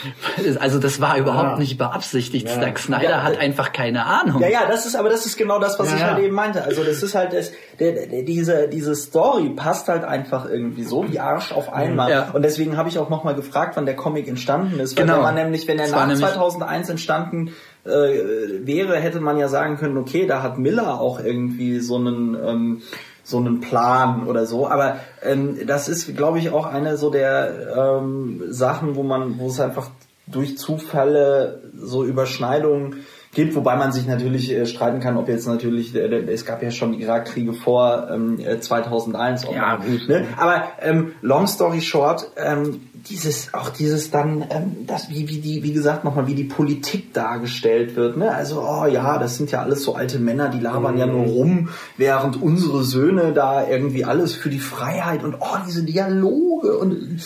[0.58, 1.58] Also das war überhaupt ja.
[1.58, 2.48] nicht beabsichtigt.
[2.48, 2.60] Ja.
[2.60, 4.40] Zack Snyder ja, hat einfach keine Ahnung.
[4.40, 6.64] Ja, ja, das ist, aber das ist genau das, was ich halt eben meinte.
[6.64, 11.10] Also das ist halt, das, der, der, diese, diese Story passt halt einfach irgendwie so
[11.10, 12.30] wie Arsch auf einmal.
[12.32, 14.96] Und deswegen habe ich auch nochmal gefragt, wann der Comic entstanden ist.
[14.96, 15.18] Weil genau.
[15.18, 17.52] wenn man nämlich, wenn er nach 2001 entstanden
[17.84, 22.34] äh, wäre, hätte man ja sagen können, okay, da hat Miller auch irgendwie so einen...
[22.34, 22.82] Ähm,
[23.24, 24.68] so einen Plan oder so.
[24.68, 29.46] Aber ähm, das ist, glaube ich, auch eine so der ähm, Sachen, wo man, wo
[29.46, 29.90] es einfach
[30.26, 35.94] durch Zufälle so Überschneidungen gibt, wobei man sich natürlich äh, streiten kann, ob jetzt natürlich,
[35.94, 39.44] äh, es gab ja schon Irakkriege vor ähm, 2001.
[39.44, 40.08] Äh, ja, gut.
[40.08, 40.26] Ne?
[40.36, 45.62] Aber ähm, long story short, ähm, dieses, auch dieses dann, ähm, das, wie, wie die,
[45.62, 48.32] wie gesagt, nochmal, wie die Politik dargestellt wird, ne?
[48.32, 51.00] Also, oh ja, das sind ja alles so alte Männer, die labern mhm.
[51.00, 55.82] ja nur rum, während unsere Söhne da irgendwie alles für die Freiheit und oh, diese
[55.82, 57.20] Dialoge und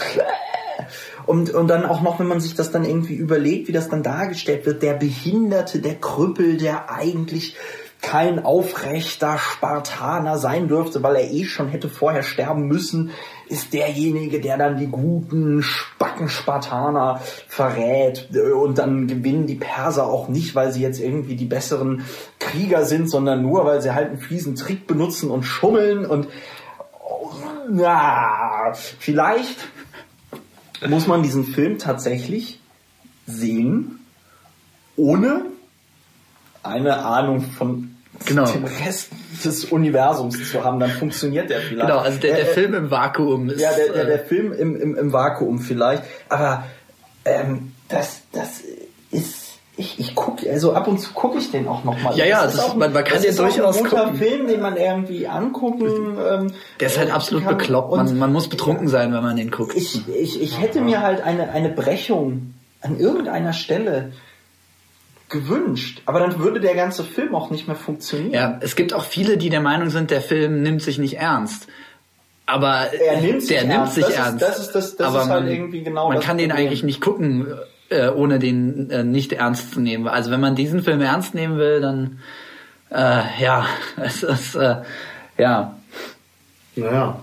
[1.27, 4.03] und, und dann auch noch, wenn man sich das dann irgendwie überlegt, wie das dann
[4.03, 7.57] dargestellt wird, der Behinderte, der Krüppel, der eigentlich
[8.03, 13.11] kein aufrechter Spartaner sein dürfte, weil er eh schon hätte vorher sterben müssen,
[13.49, 18.29] ist derjenige, der dann die guten Spacken-Spartaner verrät.
[18.55, 22.05] Und dann gewinnen die Perser auch nicht, weil sie jetzt irgendwie die besseren
[22.39, 26.29] Krieger sind, sondern nur, weil sie halt einen fiesen Trick benutzen und schummeln und
[27.69, 29.57] na, vielleicht
[30.89, 32.61] muss man diesen Film tatsächlich
[33.27, 34.01] sehen,
[34.97, 35.43] ohne
[36.63, 38.51] eine Ahnung von genau.
[38.51, 39.11] dem Rest
[39.45, 41.89] des Universums zu haben, dann funktioniert der vielleicht.
[41.89, 43.61] Genau, also der, der äh, Film im Vakuum ist.
[43.61, 46.03] Ja, der, der, der äh, Film im, im, im Vakuum vielleicht.
[46.29, 46.65] Aber
[47.25, 48.63] ähm, das, das
[49.11, 49.46] ist
[49.79, 52.17] ich, ich gucke, also ab und zu gucke ich den auch nochmal.
[52.17, 53.99] Ja, ja, das, das ist, man, man kann den durchaus gucken.
[53.99, 56.17] ein guter Film, den man irgendwie angucken.
[56.19, 57.59] Ähm, Der ist halt absolut kann.
[57.59, 57.95] bekloppt.
[57.95, 59.77] Man, man muss betrunken sein, wenn man den guckt.
[59.77, 64.13] Ich, ich, ich hätte mir halt eine, eine Brechung an irgendeiner Stelle
[65.29, 68.33] gewünscht, aber dann würde der ganze Film auch nicht mehr funktionieren.
[68.33, 71.67] Ja, es gibt auch viele, die der Meinung sind, der Film nimmt sich nicht ernst.
[72.47, 73.77] Aber er nimmt sich der ernst.
[73.77, 74.43] nimmt sich das ernst.
[74.43, 76.83] Ist, das ist, das, das aber ist halt man, irgendwie genau Man kann den eigentlich
[76.83, 77.47] nicht gucken
[77.89, 80.09] äh, ohne den äh, nicht ernst zu nehmen.
[80.09, 82.19] Also wenn man diesen Film ernst nehmen will, dann
[82.91, 84.77] äh, ja, es ist äh,
[85.39, 85.77] ja.
[86.75, 87.21] Naja.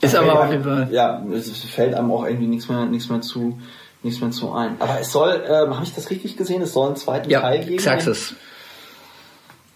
[0.00, 0.88] Ist okay, aber auf jeden Fall.
[0.90, 3.58] Ja, es fällt einem auch irgendwie nichts mehr, nichts mehr zu,
[4.02, 4.76] nichts mehr zu ein.
[4.78, 6.62] Aber es soll, ähm, habe ich das richtig gesehen?
[6.62, 7.76] Es soll einen zweiten ja, Teil geben.
[7.76, 8.34] Xaxis.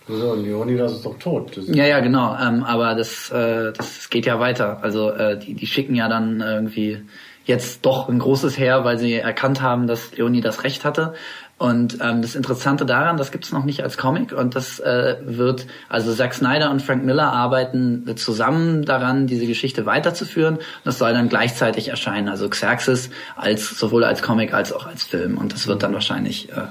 [0.07, 1.57] So, Leoni, das ist doch tot.
[1.57, 2.37] Das ja, ja, genau.
[2.37, 4.79] Ähm, aber das, äh, das geht ja weiter.
[4.83, 7.03] Also äh, die, die schicken ja dann irgendwie
[7.45, 11.15] jetzt doch ein großes Heer, weil sie erkannt haben, dass Leonie das Recht hatte.
[11.57, 15.67] Und ähm, das Interessante daran, das gibt's noch nicht als Comic und das äh, wird,
[15.89, 20.59] also Zack Snyder und Frank Miller arbeiten zusammen daran, diese Geschichte weiterzuführen.
[20.85, 25.39] Das soll dann gleichzeitig erscheinen, also Xerxes als sowohl als Comic als auch als Film.
[25.39, 26.63] Und das wird dann wahrscheinlich äh,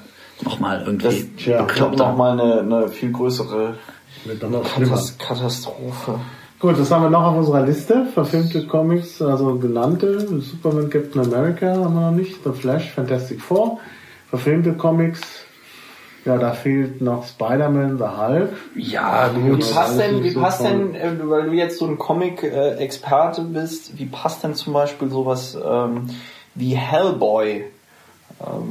[0.43, 2.09] nochmal irgendwie das, ja, bekloppter.
[2.09, 3.75] nochmal eine, eine viel größere
[5.17, 6.19] Katastrophe
[6.63, 8.05] Gut, das haben wir noch auf unserer Liste.
[8.13, 10.17] Verfilmte Comics, also genannte.
[10.39, 12.41] Superman, Captain America haben wir noch nicht.
[12.45, 13.81] The Flash, Fantastic Four.
[14.29, 15.19] Verfilmte Comics.
[16.23, 18.49] Ja, da fehlt noch Spider-Man, The Hulk.
[18.75, 19.57] Ja, gut.
[19.57, 24.05] Wie passt denn, wie passt denn, äh, weil du jetzt so ein Comic-Experte bist, wie
[24.05, 26.11] passt denn zum Beispiel sowas ähm,
[26.55, 27.65] wie Hellboy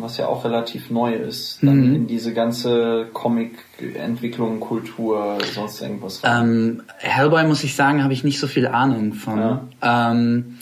[0.00, 1.94] was ja auch relativ neu ist, dann mhm.
[1.94, 6.20] in diese ganze Comic-Entwicklung, Kultur, sonst irgendwas.
[6.24, 9.38] Ähm, Hellboy muss ich sagen, habe ich nicht so viel Ahnung von.
[9.38, 9.60] Ja.
[9.82, 10.58] Ähm,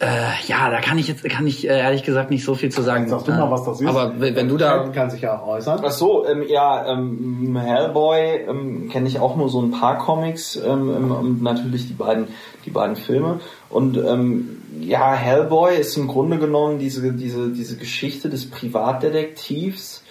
[0.00, 0.06] äh,
[0.46, 3.08] ja, da kann ich jetzt, kann ich äh, ehrlich gesagt nicht so viel zu sagen.
[3.08, 3.86] Sag du mal, was das ist.
[3.88, 4.88] Aber wenn, wenn du da...
[4.90, 5.80] Kann sich ja auch äußern.
[5.82, 10.54] Ach so, ähm, ja, ähm, Hellboy ähm, kenne ich auch nur so ein paar Comics
[10.54, 12.28] ähm, ähm, und natürlich die beiden,
[12.64, 13.40] die beiden Filme.
[13.70, 20.04] Und ähm, ja, Hellboy ist im Grunde genommen diese, diese, diese Geschichte des Privatdetektivs,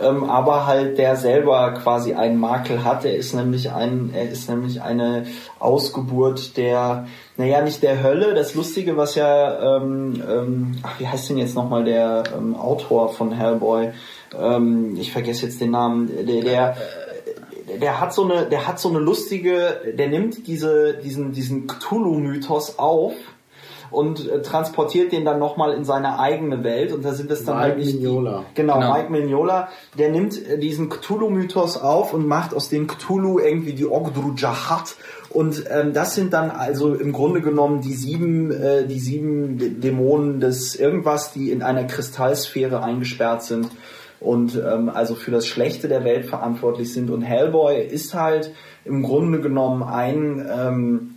[0.00, 3.04] ähm, aber halt der selber quasi einen Makel hat.
[3.04, 5.26] Er ist nämlich ein, er ist nämlich eine
[5.58, 7.06] Ausgeburt der,
[7.36, 8.34] naja, nicht der Hölle.
[8.34, 13.10] Das Lustige, was ja, ähm, ähm, ach, wie heißt denn jetzt nochmal der ähm, Autor
[13.10, 13.92] von Hellboy?
[14.38, 16.10] Ähm, ich vergesse jetzt den Namen.
[16.26, 16.76] Der, der
[17.80, 22.78] der hat so eine, der hat so eine lustige, der nimmt diese, diesen, diesen Cthulhu-Mythos
[22.78, 23.14] auf
[23.94, 27.56] und äh, transportiert den dann nochmal in seine eigene Welt und da sind es dann
[27.56, 28.44] Mike eigentlich Mignola.
[28.50, 29.68] Die, genau, genau, Mike Mignola,
[29.98, 34.96] der nimmt äh, diesen Cthulhu-Mythos auf und macht aus dem Cthulhu irgendwie die Ogdru Jahat
[35.34, 40.38] und ähm, das sind dann also im Grunde genommen die sieben, äh, die sieben Dämonen
[40.38, 43.68] des irgendwas, die in einer Kristallsphäre eingesperrt sind
[44.20, 47.10] und ähm, also für das Schlechte der Welt verantwortlich sind.
[47.10, 48.52] Und Hellboy ist halt
[48.84, 51.13] im Grunde genommen ein ähm,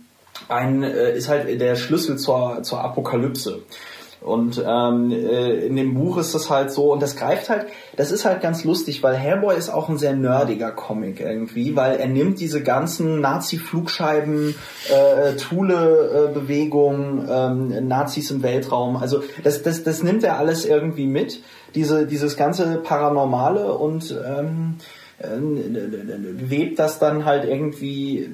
[0.48, 3.62] ein, äh, ist halt der Schlüssel zur, zur Apokalypse.
[4.20, 7.66] Und ähm, äh, in dem Buch ist das halt so, und das greift halt,
[7.96, 11.98] das ist halt ganz lustig, weil Hellboy ist auch ein sehr nerdiger Comic irgendwie, weil
[11.98, 14.56] er nimmt diese ganzen Nazi-Flugscheiben,
[14.90, 21.40] äh, Thule-Bewegungen, ähm, Nazis im Weltraum, also das, das, das nimmt er alles irgendwie mit,
[21.76, 24.78] diese, dieses ganze Paranormale und ähm,
[25.20, 28.30] webt das dann halt irgendwie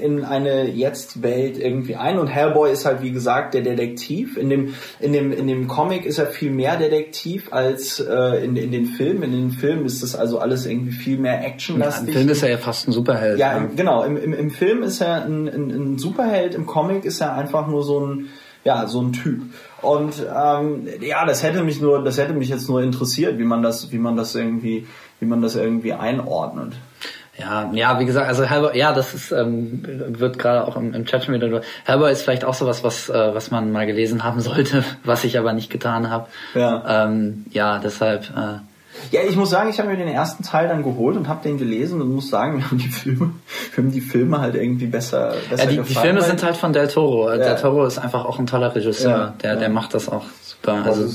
[0.00, 2.20] in eine Jetzt-Welt irgendwie ein.
[2.20, 4.36] Und Hellboy ist halt wie gesagt der Detektiv.
[4.36, 8.54] In dem, in dem, in dem Comic ist er viel mehr Detektiv als äh, in,
[8.56, 9.24] in den Filmen.
[9.24, 12.08] In den Filmen ist das also alles irgendwie viel mehr actionlastig.
[12.08, 13.38] Im Film ist er ja fast ein Superheld.
[13.40, 14.04] Ja, im, genau.
[14.04, 17.66] Im, im, Im Film ist er ein, ein, ein Superheld, im Comic ist er einfach
[17.66, 18.28] nur so ein
[18.62, 19.40] ja, so ein Typ.
[19.80, 23.62] Und ähm, ja, das hätte mich nur, das hätte mich jetzt nur interessiert, wie man
[23.62, 24.86] das, wie man das irgendwie
[25.20, 26.74] wie man das irgendwie einordnet.
[27.38, 29.82] Ja, ja, wie gesagt, also Hellboy, ja, das ist, ähm,
[30.18, 31.62] wird gerade auch im, im Chat schon wieder.
[31.84, 35.38] Hellboy ist vielleicht auch sowas, was, äh, was man mal gelesen haben sollte, was ich
[35.38, 36.26] aber nicht getan habe.
[36.54, 37.06] Ja.
[37.06, 38.24] Ähm, ja, deshalb.
[38.36, 38.58] Äh,
[39.12, 41.56] ja, ich muss sagen, ich habe mir den ersten Teil dann geholt und habe den
[41.56, 43.30] gelesen und muss sagen, wir haben die Filme,
[43.74, 46.72] wir haben die Filme halt irgendwie besser, besser Ja, die, die Filme sind halt von
[46.72, 47.30] Del Toro.
[47.30, 47.38] Ja.
[47.38, 49.10] Del Toro ist einfach auch ein toller Regisseur.
[49.10, 50.84] Ja, der, der macht das auch super.
[50.84, 51.08] Also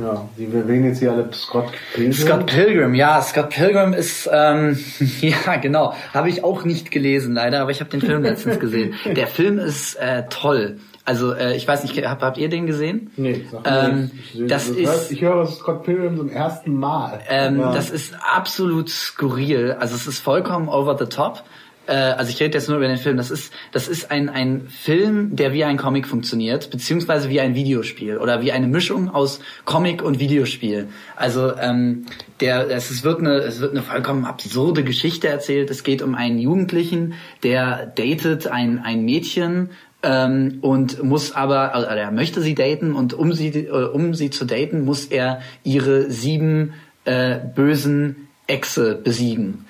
[0.00, 2.12] ja, die erwähnen jetzt hier alle Scott Pilgrim.
[2.12, 4.78] Scott Pilgrim, ja, Scott Pilgrim ist, ähm,
[5.20, 8.94] ja genau, habe ich auch nicht gelesen leider, aber ich habe den Film letztens gesehen.
[9.04, 10.78] Der Film ist äh, toll.
[11.04, 13.10] Also äh, ich weiß nicht, habt, habt ihr den gesehen?
[13.16, 17.20] Nee, sag ähm, ich, das ist, ich höre Scott Pilgrim zum ersten Mal.
[17.28, 17.72] Ähm, ja.
[17.72, 19.76] Das ist absolut skurril.
[19.78, 21.42] Also es ist vollkommen over the top
[21.90, 24.68] äh, also ich rede jetzt nur über den Film, das ist, das ist ein, ein
[24.68, 29.40] Film, der wie ein Comic funktioniert, beziehungsweise wie ein Videospiel oder wie eine Mischung aus
[29.64, 30.88] Comic und Videospiel.
[31.16, 32.06] Also ähm,
[32.40, 35.70] der, es, es, wird eine, es wird eine vollkommen absurde Geschichte erzählt.
[35.70, 39.70] Es geht um einen Jugendlichen, der datet ein, ein Mädchen,
[40.02, 44.30] ähm, und muss aber, also er möchte sie daten und um sie, äh, um sie
[44.30, 46.72] zu daten, muss er ihre sieben
[47.04, 49.66] äh, bösen Exe besiegen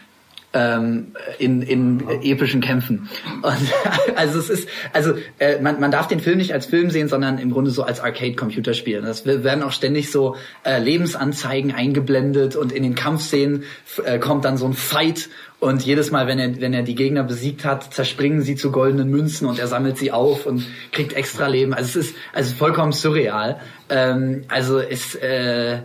[0.52, 3.08] ähm, in, in epischen Kämpfen.
[3.42, 3.56] Und,
[4.16, 7.38] also es ist, also äh, man, man darf den Film nicht als Film sehen, sondern
[7.38, 9.00] im Grunde so als Arcade-Computerspiel.
[9.02, 13.64] Das werden auch ständig so äh, Lebensanzeigen eingeblendet und in den Kampfszenen
[14.04, 15.28] äh, kommt dann so ein Fight
[15.60, 19.10] und jedes Mal, wenn er, wenn er die Gegner besiegt hat, zerspringen sie zu goldenen
[19.10, 21.74] Münzen und er sammelt sie auf und kriegt extra Leben.
[21.74, 23.60] Also es ist also vollkommen surreal.
[23.90, 25.80] Ähm, also es äh,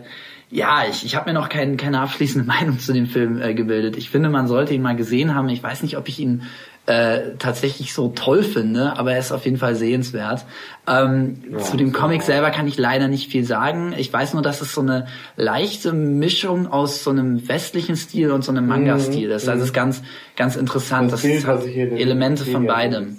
[0.56, 3.96] ja, ich, ich habe mir noch kein, keine abschließende Meinung zu dem Film äh, gebildet.
[3.96, 5.50] Ich finde, man sollte ihn mal gesehen haben.
[5.50, 6.44] Ich weiß nicht, ob ich ihn
[6.86, 10.46] äh, tatsächlich so toll finde, aber er ist auf jeden Fall sehenswert.
[10.86, 12.28] Ähm, ja, zu dem Comic so.
[12.28, 13.92] selber kann ich leider nicht viel sagen.
[13.98, 18.42] Ich weiß nur, dass es so eine leichte Mischung aus so einem westlichen Stil und
[18.42, 19.48] so einem Manga-Stil ist.
[19.48, 20.02] Also es ist ganz,
[20.36, 21.12] ganz interessant.
[21.12, 23.18] Das, das hat Elemente von beidem.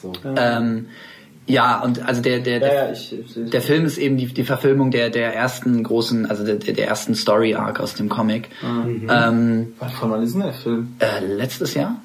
[0.00, 0.12] So.
[0.36, 0.86] Ähm,
[1.48, 4.44] ja, und also der der der, ja, ich, ich, der Film ist eben die, die
[4.44, 8.50] Verfilmung der der ersten großen, also der, der ersten Story Arc aus dem Comic.
[8.62, 9.08] Mhm.
[9.10, 10.96] Ähm, wann, wann ist denn der Film?
[10.98, 12.00] Äh, letztes Jahr.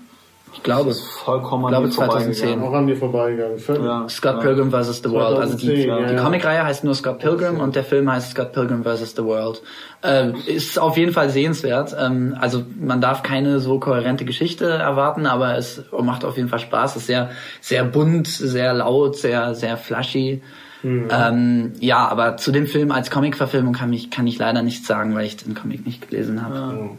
[0.54, 0.90] Ich glaube.
[0.90, 2.62] Das ist vollkommen ich glaube 2010.
[2.62, 3.58] Auch an mir vorbeigegangen.
[3.84, 5.02] Ja, Scott Pilgrim vs.
[5.04, 5.38] The World.
[5.38, 8.54] 2010, also die, ja, die Comicreihe heißt nur Scott Pilgrim und der Film heißt Scott
[8.54, 9.16] Pilgrim vs.
[9.16, 9.62] The World.
[10.04, 11.96] Äh, ist auf jeden Fall sehenswert.
[12.00, 16.60] Ähm, also man darf keine so kohärente Geschichte erwarten, aber es macht auf jeden Fall
[16.60, 16.96] Spaß.
[16.96, 20.42] Es ist sehr, sehr bunt, sehr laut, sehr, sehr flashy.
[20.84, 21.08] Mhm.
[21.10, 25.16] Ähm, ja, aber zu dem Film als Comic-Verfilmung kann ich, kann ich leider nichts sagen,
[25.16, 26.56] weil ich den Comic nicht gelesen habe.
[26.56, 26.90] Ja.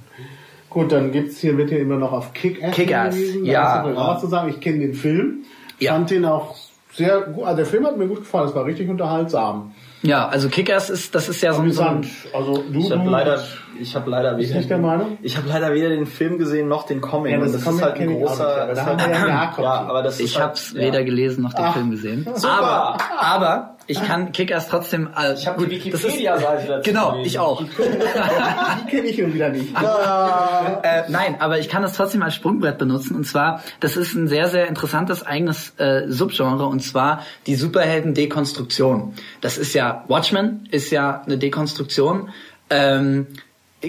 [0.74, 3.84] Gut, dann gibt's hier, wird hier immer noch auf Kick-Ass Kick-Ass, ja.
[3.94, 4.48] Was zu sagen.
[4.48, 5.44] Ich kenne den Film,
[5.78, 5.92] ja.
[5.92, 6.56] fand den auch
[6.92, 9.72] sehr gut, also der Film hat mir gut gefallen, es war richtig unterhaltsam.
[10.02, 13.08] Ja, also Kickers ist, das ist ja so ein, so ein also du, ich habe
[13.08, 13.42] leider,
[13.80, 15.16] ich habe leider weder, nicht der Meinung?
[15.22, 17.32] ich habe leider weder den Film gesehen noch den Comic.
[17.32, 20.44] Ja, das, das ist halt ein großer, nicht, aber, ja, ja, aber das ich halt,
[20.44, 22.28] habe es weder gelesen noch den Ach, Film gesehen.
[22.34, 22.48] Super.
[22.48, 25.08] Aber, aber ich kann Kickers trotzdem.
[25.16, 26.90] Äh, ich habe die Wikipedia-Seite dazu.
[26.90, 27.26] Genau, gelesen.
[27.26, 27.62] ich auch.
[27.62, 29.74] die kenne ich schon wieder nicht.
[30.82, 33.16] äh, nein, aber ich kann es trotzdem als Sprungbrett benutzen.
[33.16, 36.66] Und zwar, das ist ein sehr, sehr interessantes eigenes äh, Subgenre.
[36.66, 39.14] Und zwar die Superhelden-Dekonstruktion.
[39.40, 42.30] Das ist ja Watchmen ist ja eine Dekonstruktion.
[42.70, 43.26] Ähm,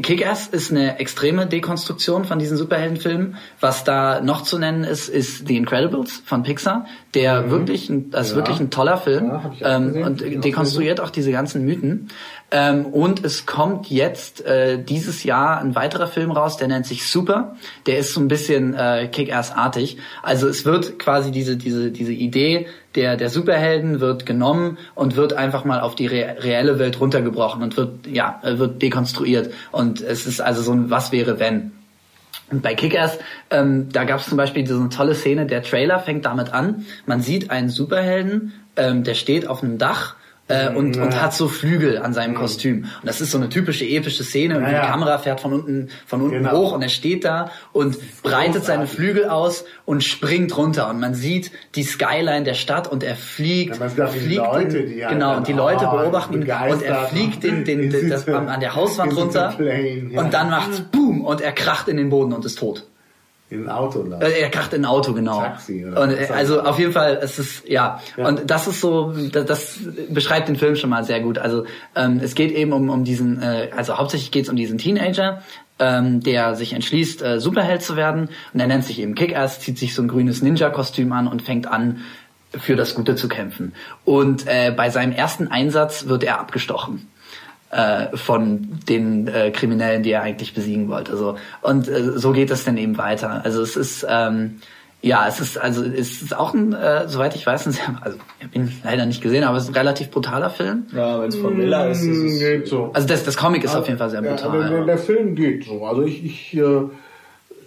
[0.02, 3.38] Kick-Ass ist eine extreme Dekonstruktion von diesen Superheldenfilmen.
[3.60, 7.52] Was da noch zu nennen ist, ist The Incredibles von Pixar, der mhm.
[7.52, 8.38] wirklich, das ist ja.
[8.38, 12.10] wirklich ein toller Film ja, ähm, und dekonstruiert auch diese ganzen Mythen.
[12.52, 17.08] Ähm, und es kommt jetzt äh, dieses Jahr ein weiterer Film raus, der nennt sich
[17.08, 17.56] Super.
[17.88, 19.98] Der ist so ein bisschen äh, Kick-Ass-artig.
[20.22, 25.34] Also es wird quasi diese diese diese Idee der der Superhelden wird genommen und wird
[25.34, 29.52] einfach mal auf die re reelle Welt runtergebrochen und wird ja wird dekonstruiert.
[29.72, 31.72] Und es ist also so ein Was wäre wenn.
[32.52, 33.18] Und bei Kickers,
[33.50, 37.22] ähm, da gab es zum Beispiel diese tolle Szene, der Trailer fängt damit an, man
[37.22, 40.16] sieht einen Superhelden, ähm, der steht auf einem Dach
[40.48, 41.04] äh, und, ja.
[41.04, 42.84] und hat so Flügel an seinem Kostüm.
[42.84, 44.58] Und das ist so eine typische epische Szene.
[44.58, 46.52] Und ja, die Kamera fährt von unten, von unten genau.
[46.52, 50.90] hoch und er steht da und breitet seine Flügel aus und springt runter.
[50.90, 53.80] Und man sieht die Skyline der Stadt und er fliegt.
[53.80, 57.66] Ja, fliegt Leute, die genau, und die Leute oh, beobachten ihn und er fliegt den,
[57.66, 59.54] den, das, an der Hauswand runter.
[59.58, 62.86] Plane, und dann macht's Boom und er kracht in den Boden und ist tot.
[63.56, 64.22] In ein Auto, oder?
[64.22, 65.40] Äh, er kracht in ein Auto, genau.
[65.40, 66.02] Taxi, oder?
[66.02, 68.02] Und, äh, also auf jeden Fall, es ist, ja.
[68.18, 68.28] ja.
[68.28, 69.80] Und das ist so, das, das,
[70.10, 71.38] beschreibt den Film schon mal sehr gut.
[71.38, 71.66] Also
[71.96, 75.42] ähm, es geht eben um, um diesen, äh, also hauptsächlich geht es um diesen Teenager,
[75.80, 78.30] ähm, der sich entschließt, äh, Superheld zu werden.
[78.54, 81.68] Und er nennt sich eben Kick-Ass, zieht sich so ein grünes Ninja-Kostüm an und fängt
[81.68, 82.02] an,
[82.58, 83.74] für das Gute zu kämpfen.
[84.06, 87.08] Und äh, bei seinem ersten Einsatz wird er abgestochen
[87.72, 91.18] äh, von den äh, Kriminellen, die er eigentlich besiegen wollte.
[91.18, 93.42] So und äh, so geht es dann eben weiter.
[93.44, 94.62] Also es ist ähm,
[95.02, 98.18] ja, es ist also es ist auch ein, äh, soweit ich weiß, ein sehr, also
[98.40, 100.86] ich habe ihn leider nicht gesehen, aber es ist ein relativ brutaler Film.
[100.94, 102.92] Ja, wenn es von Miller ist, ist es geht so.
[102.94, 104.62] Also das, das Comic ist also, auf jeden Fall sehr brutal.
[104.62, 105.86] Ja, der, der, Film geht so.
[105.86, 106.82] Also ich ich äh,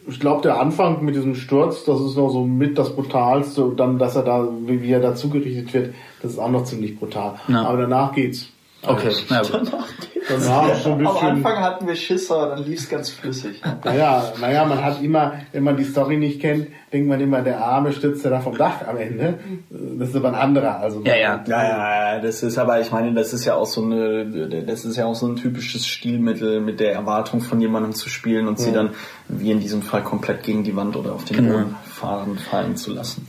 [0.09, 3.63] ich glaube, der Anfang mit diesem Sturz, das ist noch so mit das Brutalste.
[3.65, 7.35] Und dann, dass er da, wie er dazugerichtet wird, das ist auch noch ziemlich brutal.
[7.47, 7.67] Ja.
[7.67, 8.49] Aber danach geht's.
[8.83, 10.09] Okay, also, na gut.
[10.29, 13.63] Danach so ein bisschen, Am Anfang hatten wir Schisser, dann lief es ganz flüssig.
[13.85, 17.65] Naja, naja, man hat immer, wenn man die Story nicht kennt, denkt man immer, der
[17.65, 19.39] Arme stürzt ja da vom Dach am Ende.
[19.71, 20.81] Das ist aber ein anderer.
[20.81, 23.83] Also ja, ja, ja, ja, das ist aber, ich meine, das ist ja auch so
[23.83, 28.09] eine, das ist ja auch so ein typisches Stilmittel, mit der Erwartung von jemandem zu
[28.09, 28.65] spielen und ja.
[28.67, 28.91] sie dann,
[29.29, 31.59] wie in diesem Fall, komplett gegen die Wand oder auf den genau.
[31.59, 33.29] Boden fahren, fallen zu lassen.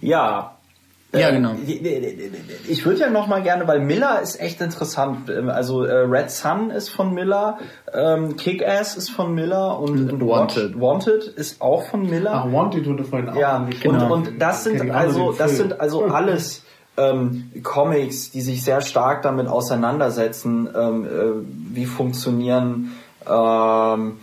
[0.00, 0.55] Ja,
[1.12, 1.52] ja, genau.
[2.68, 5.30] Ich würde ja noch mal gerne, weil Miller ist echt interessant.
[5.30, 7.58] Ähm, also äh, Red Sun ist von Miller,
[7.92, 10.78] ähm, Kick-Ass ist von Miller und, und Wanted.
[10.78, 12.32] Wanted ist auch von Miller.
[12.34, 13.36] Ach, Wanted wurde vorhin auch.
[13.36, 14.12] Ja, genau.
[14.12, 16.64] und, und das sind also, das sind also alles
[16.96, 22.92] ähm, Comics, die sich sehr stark damit auseinandersetzen, ähm, äh, wie funktionieren
[23.28, 24.18] ähm,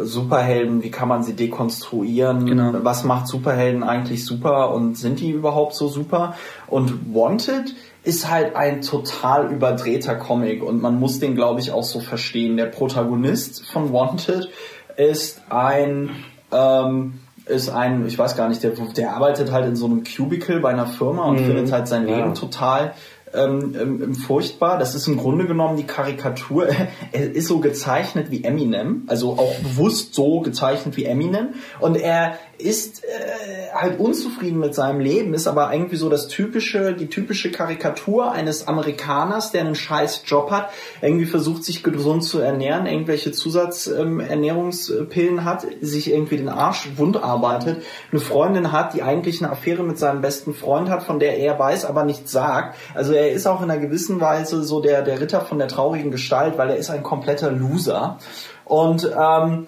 [0.00, 2.72] Superhelden, wie kann man sie dekonstruieren, genau.
[2.82, 6.34] was macht Superhelden eigentlich super und sind die überhaupt so super?
[6.68, 11.84] Und Wanted ist halt ein total überdrehter Comic und man muss den, glaube ich, auch
[11.84, 12.56] so verstehen.
[12.56, 14.50] Der Protagonist von Wanted
[14.96, 16.10] ist ein
[16.52, 20.60] ähm, ist ein, ich weiß gar nicht, der, der arbeitet halt in so einem Cubicle
[20.60, 21.46] bei einer Firma und mhm.
[21.46, 22.94] findet halt sein Leben total
[23.34, 24.78] ähm, furchtbar.
[24.78, 26.68] Das ist im Grunde genommen die Karikatur.
[27.12, 31.54] er ist so gezeichnet wie Eminem, also auch bewusst so gezeichnet wie Eminem.
[31.80, 36.94] Und er ist äh, halt unzufrieden mit seinem Leben, ist aber irgendwie so das typische,
[36.94, 42.38] die typische Karikatur eines Amerikaners, der einen scheiß Job hat, irgendwie versucht sich gesund zu
[42.38, 49.02] ernähren, irgendwelche Zusatzernährungspillen ähm, hat, sich irgendwie den Arsch wund arbeitet, eine Freundin hat, die
[49.02, 52.76] eigentlich eine Affäre mit seinem besten Freund hat, von der er weiß, aber nichts sagt.
[52.94, 56.10] Also er ist auch in einer gewissen Weise so der, der Ritter von der traurigen
[56.10, 58.18] Gestalt, weil er ist ein kompletter Loser.
[58.64, 59.66] Und ähm,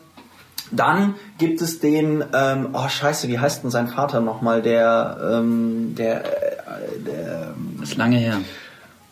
[0.71, 5.95] dann gibt es den, ähm, oh scheiße, wie heißt denn sein Vater nochmal, der, ähm,
[5.97, 8.39] der, äh, der, das ist lange her.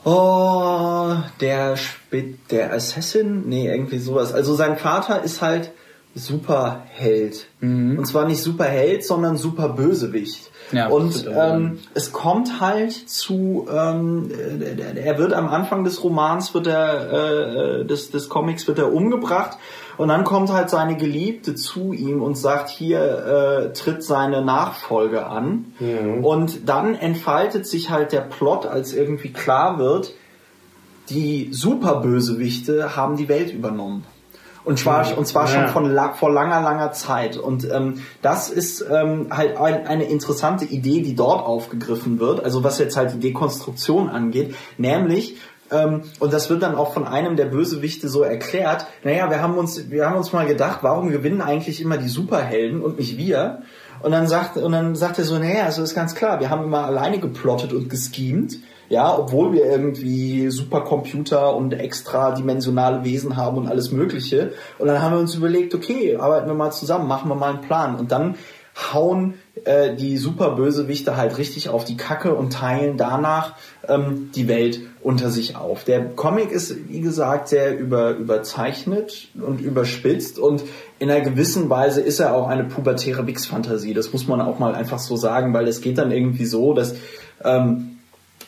[0.05, 3.49] Oh, der Spit, der Assassin?
[3.49, 4.33] Nee, irgendwie sowas.
[4.33, 5.71] Also sein Vater ist halt
[6.15, 7.47] Superheld.
[7.61, 7.99] Mhm.
[7.99, 10.51] Und zwar nicht Superheld, sondern Superbösewicht.
[10.71, 14.31] Ja, und ähm, es kommt halt zu, ähm,
[14.97, 19.59] er wird am Anfang des Romans, wird er, äh, des, des Comics wird er umgebracht
[19.97, 25.27] und dann kommt halt seine Geliebte zu ihm und sagt, hier äh, tritt seine Nachfolge
[25.27, 25.75] an.
[25.79, 26.25] Mhm.
[26.25, 30.15] Und dann entfaltet sich halt der Plot, als irgendwie klar wird,
[31.11, 34.05] die Superbösewichte haben die Welt übernommen.
[34.65, 37.37] Und zwar, und zwar schon von la vor langer, langer Zeit.
[37.37, 42.45] Und ähm, das ist ähm, halt ein, eine interessante Idee, die dort aufgegriffen wird.
[42.45, 44.55] Also was jetzt halt die Dekonstruktion angeht.
[44.79, 45.37] Nämlich,
[45.73, 49.59] ähm, und das wird dann auch von einem der Bösewichte so erklärt, naja, wir haben
[49.59, 53.63] uns, wir haben uns mal gedacht, warum gewinnen eigentlich immer die Superhelden und nicht wir?
[54.03, 56.65] Und dann sagt, und dann sagt er so, naja, also ist ganz klar, wir haben
[56.65, 63.69] immer alleine geplottet und geschemt ja, obwohl wir irgendwie Supercomputer und extradimensionale Wesen haben und
[63.69, 64.53] alles Mögliche.
[64.79, 67.63] Und dann haben wir uns überlegt, okay, arbeiten wir mal zusammen, machen wir mal einen
[67.63, 67.97] Plan.
[67.97, 68.37] Und dann
[68.93, 69.35] hauen
[69.65, 73.55] äh, die Superbösewichte halt richtig auf die Kacke und teilen danach
[73.87, 75.85] ähm, die Welt unter sich auf.
[75.85, 80.65] Der Comic ist, wie gesagt, sehr über, überzeichnet und überspitzt und
[80.99, 83.93] in einer gewissen Weise ist er auch eine pubertäre Wix-Fantasie.
[83.93, 86.95] Das muss man auch mal einfach so sagen, weil es geht dann irgendwie so, dass
[87.45, 87.92] ähm,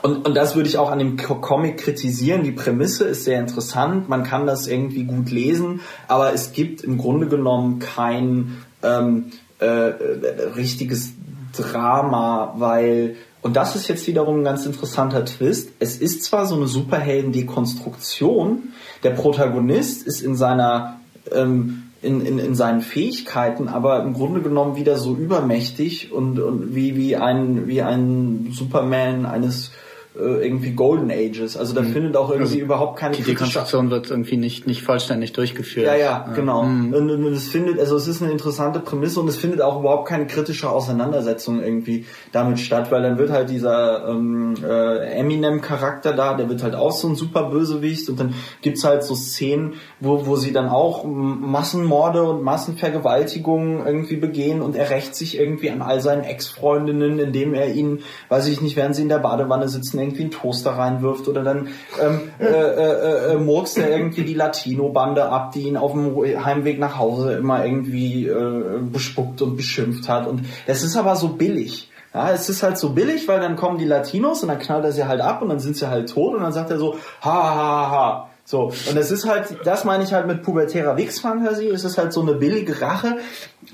[0.05, 2.43] und, und das würde ich auch an dem Comic kritisieren.
[2.43, 6.99] Die Prämisse ist sehr interessant, man kann das irgendwie gut lesen, aber es gibt im
[6.99, 11.15] Grunde genommen kein ähm, äh, richtiges
[11.57, 15.71] Drama, weil und das ist jetzt wiederum ein ganz interessanter Twist.
[15.79, 18.75] Es ist zwar so eine Superhelden-Dekonstruktion,
[19.05, 21.01] der Protagonist ist in seiner
[21.33, 26.75] ähm, in, in, in seinen Fähigkeiten, aber im Grunde genommen wieder so übermächtig und, und
[26.75, 29.71] wie, wie ein wie ein Superman eines äh,
[30.17, 31.57] irgendwie Golden Ages.
[31.57, 31.93] Also da mhm.
[31.93, 35.87] findet auch irgendwie also überhaupt keine Die Dekonstruktion wird irgendwie nicht, nicht vollständig durchgeführt.
[35.87, 36.63] Ja, ja, genau.
[36.63, 36.95] Mhm.
[36.95, 40.09] Und, und es findet, also es ist eine interessante Prämisse und es findet auch überhaupt
[40.09, 46.35] keine kritische Auseinandersetzung irgendwie damit statt, weil dann wird halt dieser ähm, äh, Eminem-Charakter da,
[46.35, 50.27] der wird halt auch so ein super Bösewicht und dann gibt's halt so Szenen, wo,
[50.27, 55.83] wo sie dann auch Massenmorde und Massenvergewaltigungen irgendwie begehen und er rächt sich irgendwie an
[55.83, 60.04] all seinen Ex-Freundinnen, indem er ihnen, weiß ich nicht, während sie in der Badewanne sitzen,
[60.05, 61.69] irgendwie einen Toaster reinwirft oder dann
[62.01, 66.79] ähm, äh, äh, äh, murkst er irgendwie die Latino-Bande ab, die ihn auf dem Heimweg
[66.79, 70.27] nach Hause immer irgendwie äh, bespuckt und beschimpft hat.
[70.27, 71.91] Und es ist aber so billig.
[72.15, 74.93] Ja, es ist halt so billig, weil dann kommen die Latinos und dann knallt er
[74.93, 77.33] sie halt ab und dann sind sie halt tot und dann sagt er so, ha,
[77.33, 78.31] ha, ha, ha.
[78.47, 82.13] So, und es ist halt, das meine ich halt mit pubertärer Wix-Fantasie, es ist halt
[82.13, 83.17] so eine billige Rache,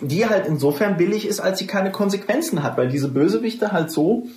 [0.01, 4.29] die halt insofern billig ist, als sie keine Konsequenzen hat, weil diese Bösewichte halt so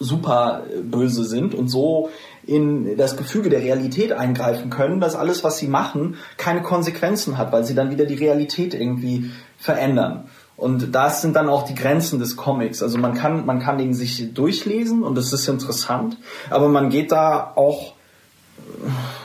[0.00, 2.10] super böse sind und so
[2.46, 7.52] in das Gefüge der Realität eingreifen können, dass alles, was sie machen, keine Konsequenzen hat,
[7.52, 10.28] weil sie dann wieder die Realität irgendwie verändern.
[10.56, 12.82] Und das sind dann auch die Grenzen des Comics.
[12.82, 16.16] Also man kann, man kann den sich durchlesen und das ist interessant,
[16.50, 17.94] aber man geht da auch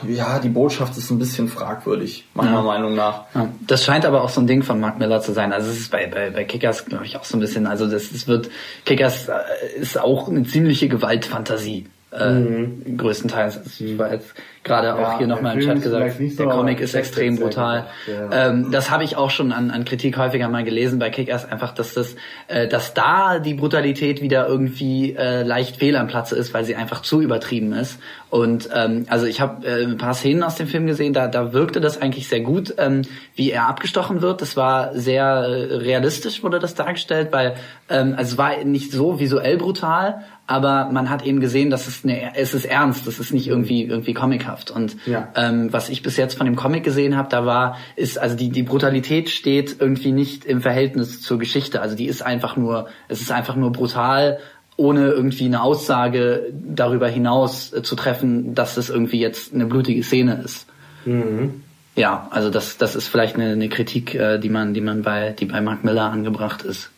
[0.08, 2.62] ja, die Botschaft ist ein bisschen fragwürdig, meiner ja.
[2.62, 3.24] Meinung nach.
[3.34, 3.48] Ja.
[3.66, 5.52] Das scheint aber auch so ein Ding von Mark Miller zu sein.
[5.52, 8.10] Also es ist bei, bei, bei Kickers, glaube ich, auch so ein bisschen, also das,
[8.12, 8.50] das wird,
[8.84, 9.34] Kickers äh,
[9.80, 11.86] ist auch eine ziemliche Gewaltfantasie.
[12.12, 12.96] Äh, mhm.
[12.96, 13.58] größtenteils.
[13.58, 16.80] Also ich war jetzt gerade auch ja, hier nochmal im Chat gesagt, so, der Comic
[16.80, 17.86] ist extrem brutal.
[18.06, 18.48] Ja.
[18.48, 21.72] Ähm, das habe ich auch schon an, an Kritik häufiger mal gelesen bei Kickers, einfach,
[21.72, 22.14] dass das,
[22.48, 26.76] äh, dass da die Brutalität wieder irgendwie äh, leicht fehl am Platze ist, weil sie
[26.76, 27.98] einfach zu übertrieben ist.
[28.28, 31.54] Und ähm, also ich habe äh, ein paar Szenen aus dem Film gesehen, da, da
[31.54, 33.02] wirkte das eigentlich sehr gut, ähm,
[33.34, 34.42] wie er abgestochen wird.
[34.42, 37.54] Das war sehr äh, realistisch, wurde das dargestellt, weil
[37.88, 42.04] ähm, also es war nicht so visuell brutal, aber man hat eben gesehen, dass es
[42.04, 44.70] eine, es ist ernst, das ist nicht irgendwie irgendwie comichaft ekelhaft.
[44.70, 45.28] Und ja.
[45.36, 48.50] ähm, was ich bis jetzt von dem Comic gesehen habe, da war, ist, also die,
[48.50, 51.80] die Brutalität steht irgendwie nicht im Verhältnis zur Geschichte.
[51.80, 54.38] Also die ist einfach nur, es ist einfach nur brutal,
[54.76, 60.02] ohne irgendwie eine Aussage darüber hinaus äh, zu treffen, dass es irgendwie jetzt eine blutige
[60.02, 60.66] Szene ist.
[61.04, 61.62] Mhm.
[61.96, 65.34] Ja, also das, das ist vielleicht eine, eine Kritik, äh, die man, die man bei,
[65.38, 66.90] die bei Mark Miller angebracht ist.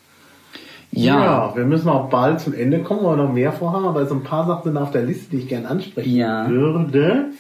[0.95, 1.25] Ja.
[1.25, 4.15] ja, wir müssen auch bald zum Ende kommen, weil wir noch mehr vorhaben, aber so
[4.15, 6.49] ein paar Sachen sind auf der Liste, die ich gerne ansprechen ja.
[6.49, 7.31] würde.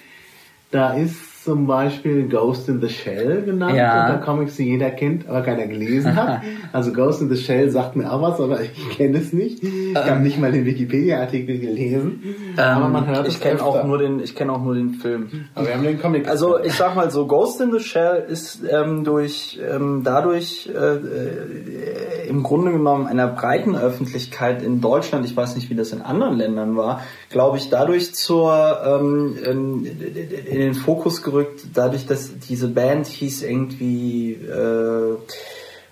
[0.70, 4.06] Da ist zum Beispiel Ghost in the Shell genannt, ja.
[4.06, 6.43] unter Comics, die jeder kennt, aber keiner gelesen hat.
[6.73, 9.62] also Ghost in the Shell sagt mir auch was, aber ich kenne es nicht.
[9.62, 10.23] Ich habe ähm.
[10.23, 12.23] nicht mal den Wikipedia-Artikel gelesen.
[12.23, 15.47] Ähm, aber man hört ich kenne auch nur den, ich kenne auch nur den Film.
[15.55, 16.28] Aber wir haben den Comic.
[16.28, 20.78] Also ich sag mal so, Ghost in the Shell ist ähm, durch ähm, dadurch äh,
[20.78, 26.02] äh, im Grunde genommen einer breiten Öffentlichkeit in Deutschland, ich weiß nicht, wie das in
[26.02, 31.31] anderen Ländern war, glaube ich, dadurch zur ähm, in, in den Fokus gerückt,
[31.72, 35.16] dadurch, dass diese Band hieß irgendwie äh,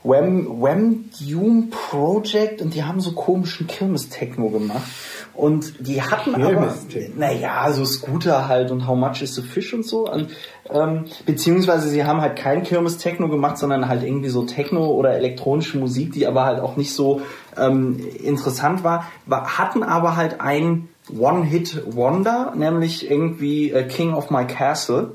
[0.02, 4.88] Wham, Wham Doom Project und die haben so komischen Kirmes-Techno gemacht.
[5.34, 6.74] Und die hatten aber,
[7.16, 10.10] naja, so Scooter halt und How Much is the Fish und so.
[10.10, 10.28] Und,
[10.70, 15.78] ähm, beziehungsweise sie haben halt kein Kirmes-Techno gemacht, sondern halt irgendwie so Techno oder elektronische
[15.78, 17.22] Musik, die aber halt auch nicht so
[17.56, 24.46] ähm, interessant war, war hatten aber halt ein One-Hit-Wonder, nämlich irgendwie äh, King of My
[24.46, 25.12] Castle.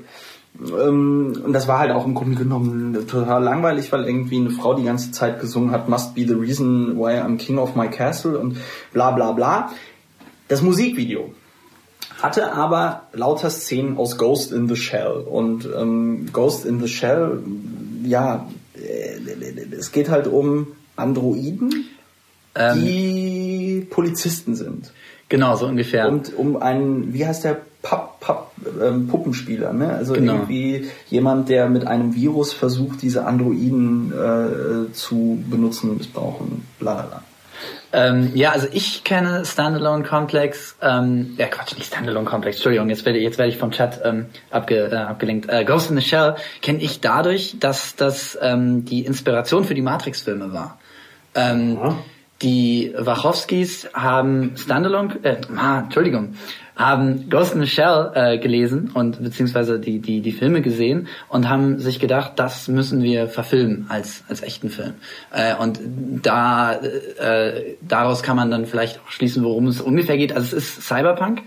[0.60, 4.74] Ähm, und das war halt auch im Grunde genommen total langweilig, weil irgendwie eine Frau
[4.74, 8.38] die ganze Zeit gesungen hat, Must be the reason why I'm King of My Castle
[8.38, 8.56] und
[8.92, 9.70] bla bla bla.
[10.48, 11.32] Das Musikvideo
[12.22, 15.24] hatte aber lauter Szenen aus Ghost in the Shell.
[15.28, 17.42] Und ähm, Ghost in the Shell,
[18.04, 21.86] ja, äh, es geht halt um Androiden,
[22.54, 24.92] ähm, die Polizisten sind.
[25.28, 26.08] Genau, so ungefähr.
[26.08, 29.94] Und um einen, wie heißt der Papp, Papp, ähm, Puppenspieler, ne?
[29.94, 30.34] Also genau.
[30.34, 36.94] irgendwie jemand, der mit einem Virus versucht, diese Androiden äh, zu benutzen und missbrauchen, bla
[36.94, 37.22] bla bla.
[37.92, 43.06] Ähm, ja, also ich kenne Standalone Complex, ähm, ja Quatsch, nicht Standalone Complex, Entschuldigung, jetzt
[43.06, 45.48] werde, jetzt werde ich vom Chat ähm, abge, äh, abgelenkt.
[45.48, 49.82] Äh, Ghost in the Shell kenne ich dadurch, dass das ähm, die Inspiration für die
[49.82, 50.78] Matrix-Filme war.
[51.34, 51.96] Ähm, ja.
[52.46, 56.34] Die Wachowskis haben Standalone, äh, ah, Entschuldigung,
[56.76, 61.48] haben Ghost in the Shell äh, gelesen und beziehungsweise die, die, die Filme gesehen und
[61.48, 64.92] haben sich gedacht, das müssen wir verfilmen als, als echten Film.
[65.32, 65.80] Äh, und
[66.22, 70.32] da äh, daraus kann man dann vielleicht auch schließen, worum es ungefähr geht.
[70.32, 71.42] Also es ist Cyberpunk.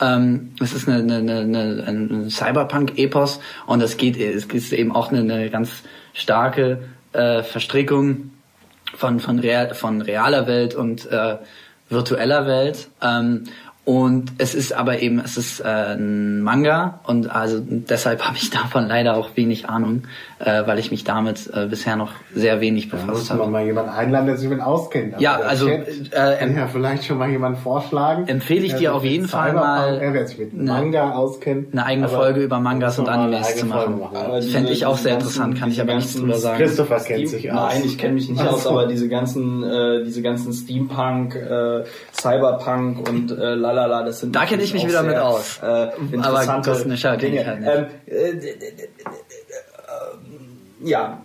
[0.00, 5.12] Ähm, es ist eine, eine, eine, ein Cyberpunk-Epos und es geht, es ist eben auch
[5.12, 5.82] eine, eine ganz
[6.14, 6.78] starke
[7.12, 8.30] äh, Verstrickung
[8.94, 11.36] von, von, real, von realer Welt und äh,
[11.88, 12.88] virtueller Welt.
[13.02, 13.44] Ähm,
[13.84, 18.50] und es ist aber eben, es ist äh, ein Manga und also deshalb habe ich
[18.50, 20.02] davon leider auch wenig Ahnung,
[20.38, 23.16] äh, weil ich mich damit äh, bisher noch sehr wenig befasst habe.
[23.16, 25.14] Da muss man mal jemanden einladen, der sich mit auskennt.
[25.14, 28.26] Also ja, also äh, kann ja vielleicht schon mal jemanden vorschlagen.
[28.28, 32.08] Empfehle ich dir auf jeden Fall mal, er wird sich mit Manga auskennt, eine eigene
[32.08, 33.98] Folge über Mangas und Animes zu machen.
[33.98, 34.42] machen.
[34.42, 36.58] Fände ich auch sehr interessant, kann ich aber nichts drüber sagen.
[36.58, 37.74] Christopher kennt sich aus.
[37.74, 43.08] Nein, ich kenne mich nicht aus, aber diese ganzen, äh, diese ganzen Steampunk, äh, Cyberpunk
[43.08, 45.60] und äh, lalala, das sind da kenne ich mich wieder sehr, mit aus.
[45.62, 47.46] Äh, aber kenne ich halt nicht.
[47.46, 48.30] Ähm, äh,
[50.80, 51.22] ja,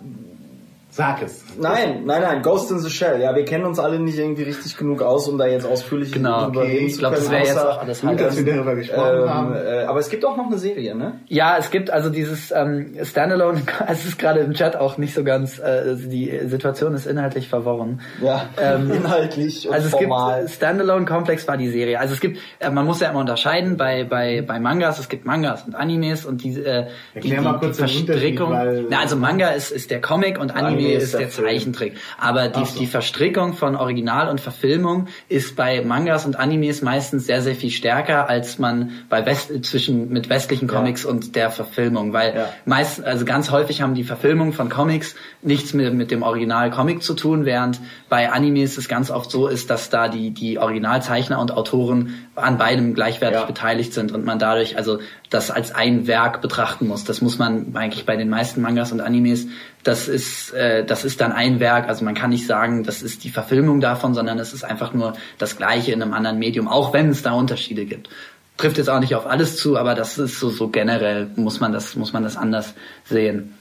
[0.96, 1.42] Sag es.
[1.58, 3.20] Nein, nein, nein, Ghost in the Shell.
[3.20, 6.44] Ja, wir kennen uns alle nicht irgendwie richtig genug aus, um da jetzt ausführlich genau,
[6.44, 6.70] drüber okay.
[6.70, 6.86] reden zu können.
[6.90, 9.54] Ich glaube, das wäre jetzt auch alles gut, dass wir darüber gesprochen ähm, haben.
[9.56, 11.18] Äh, aber es gibt auch noch eine Serie, ne?
[11.26, 15.24] Ja, es gibt also dieses ähm, Standalone, es ist gerade im Chat auch nicht so
[15.24, 18.00] ganz, äh, die Situation ist inhaltlich verworren.
[18.22, 20.42] Ja, ähm, inhaltlich und Also es formal.
[20.42, 21.98] gibt, Standalone Complex war die Serie.
[21.98, 25.26] Also es gibt, äh, man muss ja immer unterscheiden bei, bei, bei Mangas, es gibt
[25.26, 28.56] Mangas und Animes und die, äh, die, die, die Verstrickung.
[28.88, 31.64] Na, also Manga ist, ist der Comic und Anime, Anime ist, der Zeichen.
[31.64, 31.94] Zeichentrick.
[32.18, 32.78] Aber die, so.
[32.78, 37.70] die Verstrickung von Original und Verfilmung ist bei Mangas und Animes meistens sehr, sehr viel
[37.70, 41.10] stärker, als man bei West zwischen mit westlichen Comics ja.
[41.10, 42.12] und der Verfilmung.
[42.12, 42.48] Weil ja.
[42.64, 47.14] meist, also ganz häufig haben die Verfilmungen von Comics nichts mit, mit dem Original-Comic zu
[47.14, 51.52] tun, während bei Animes es ganz oft so ist, dass da die, die Originalzeichner und
[51.52, 53.46] Autoren an beidem gleichwertig ja.
[53.46, 54.98] beteiligt sind und man dadurch also
[55.34, 57.04] das als ein Werk betrachten muss.
[57.04, 59.48] Das muss man eigentlich bei den meisten Mangas und Animes
[59.84, 63.22] das ist, äh, das ist dann ein Werk, also man kann nicht sagen, das ist
[63.22, 66.92] die Verfilmung davon, sondern es ist einfach nur das Gleiche in einem anderen Medium, auch
[66.92, 68.08] wenn es da Unterschiede gibt.
[68.56, 71.72] Trifft jetzt auch nicht auf alles zu, aber das ist so, so generell muss man
[71.72, 72.74] das, muss man das anders
[73.04, 73.54] sehen.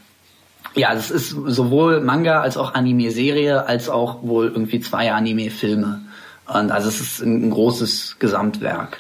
[0.75, 6.01] Ja, es ist sowohl Manga als auch Anime-Serie, als auch wohl irgendwie zwei Anime-Filme.
[6.47, 8.99] Und also es ist ein, ein großes Gesamtwerk.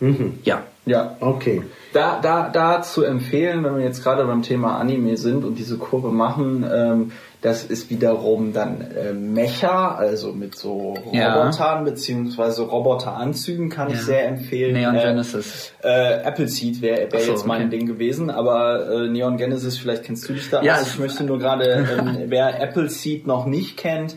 [0.00, 0.38] Mhm.
[0.44, 0.62] Ja.
[0.84, 1.16] Ja.
[1.20, 5.56] Okay da, da, da zu empfehlen, wenn wir jetzt gerade beim Thema Anime sind und
[5.56, 11.82] diese Kurve machen, ähm, das ist wiederum dann äh, Mecha, also mit so Robotern ja.
[11.82, 13.96] beziehungsweise Roboteranzügen kann ja.
[13.96, 14.74] ich sehr empfehlen.
[14.74, 15.72] Neon äh, Genesis.
[15.82, 17.78] Äh, Appleseed wäre wär so, jetzt mein okay.
[17.78, 20.86] Ding gewesen, aber äh, Neon Genesis, vielleicht kennst du dich da ja, aus.
[20.86, 24.14] Ich möchte nur gerade, ähm, wer Appleseed noch nicht kennt,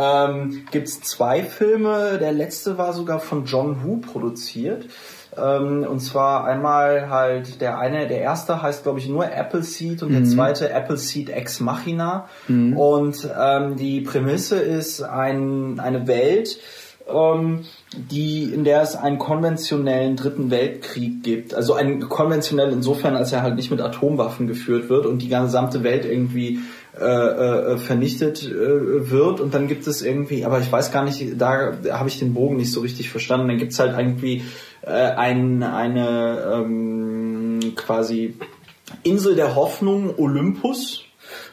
[0.00, 2.18] ähm, gibt es zwei Filme.
[2.20, 4.86] Der letzte war sogar von John Woo produziert.
[5.36, 10.10] Ähm, und zwar einmal halt der eine, der erste heißt glaube ich nur Appleseed und
[10.10, 10.14] mhm.
[10.14, 12.28] der zweite Appleseed Ex Machina.
[12.48, 12.76] Mhm.
[12.76, 16.58] Und ähm, die Prämisse ist ein, eine Welt,
[17.08, 17.64] ähm,
[18.10, 21.54] die, in der es einen konventionellen dritten Weltkrieg gibt.
[21.54, 25.82] Also ein konventionell insofern, als er halt nicht mit Atomwaffen geführt wird und die gesamte
[25.82, 26.60] Welt irgendwie
[26.98, 31.40] äh, äh, vernichtet äh, wird und dann gibt es irgendwie, aber ich weiß gar nicht,
[31.40, 33.48] da habe ich den Bogen nicht so richtig verstanden.
[33.48, 34.42] Dann gibt es halt irgendwie
[34.82, 38.36] äh, ein, eine ähm, quasi
[39.02, 41.01] Insel der Hoffnung, Olympus,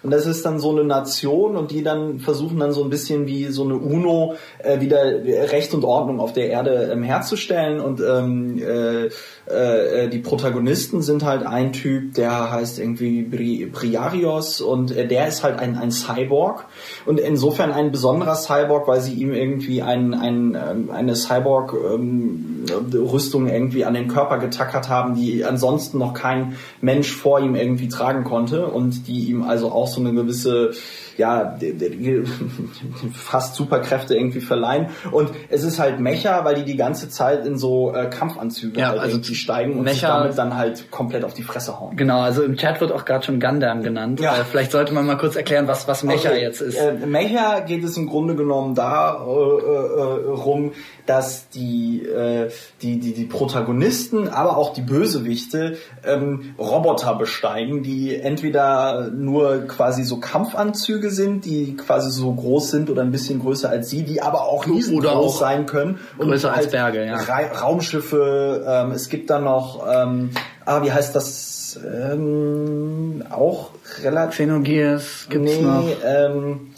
[0.01, 3.27] und das ist dann so eine Nation und die dann versuchen dann so ein bisschen
[3.27, 5.03] wie so eine UNO äh, wieder
[5.51, 7.81] Recht und Ordnung auf der Erde ähm, herzustellen.
[7.81, 9.09] Und ähm, äh,
[9.49, 15.27] äh, die Protagonisten sind halt ein Typ, der heißt irgendwie Bri Briarios und äh, der
[15.27, 16.65] ist halt ein, ein Cyborg
[17.05, 23.53] und insofern ein besonderer Cyborg, weil sie ihm irgendwie ein, ein, ähm, eine Cyborg-Rüstung ähm,
[23.53, 28.23] irgendwie an den Körper getackert haben, die ansonsten noch kein Mensch vor ihm irgendwie tragen
[28.23, 30.71] konnte und die ihm also auch so eine gewisse
[31.19, 31.57] ja,
[33.13, 34.87] fast Superkräfte irgendwie verleihen.
[35.11, 38.89] Und es ist halt Mecha, weil die die ganze Zeit in so äh, Kampfanzüge ja,
[38.89, 41.95] halt also irgendwie steigen und Mecha, sich damit dann halt komplett auf die Fresse hauen.
[41.97, 44.19] Genau, also im Chat wird auch gerade schon Gundam genannt.
[44.19, 44.37] Ja.
[44.37, 46.41] Äh, vielleicht sollte man mal kurz erklären, was, was Mecha okay.
[46.41, 46.77] jetzt ist.
[46.77, 50.73] Äh, Mecha geht es im Grunde genommen darum, äh, äh,
[51.05, 52.49] dass die, äh,
[52.81, 60.03] die, die, die Protagonisten, aber auch die Bösewichte ähm, Roboter besteigen, die entweder nur quasi
[60.03, 64.21] so Kampfanzüge sind, die quasi so groß sind oder ein bisschen größer als sie, die
[64.21, 65.99] aber auch riesengroß sein können.
[66.17, 67.15] Und größer halt als Berge, ja.
[67.15, 70.31] Ra Raumschiffe, ähm, es gibt dann noch, ähm,
[70.65, 73.71] ah, wie heißt das, ähm, auch
[74.03, 74.37] relativ...
[74.37, 75.85] Xenogears gibt's nee, noch.
[76.03, 76.71] Ähm,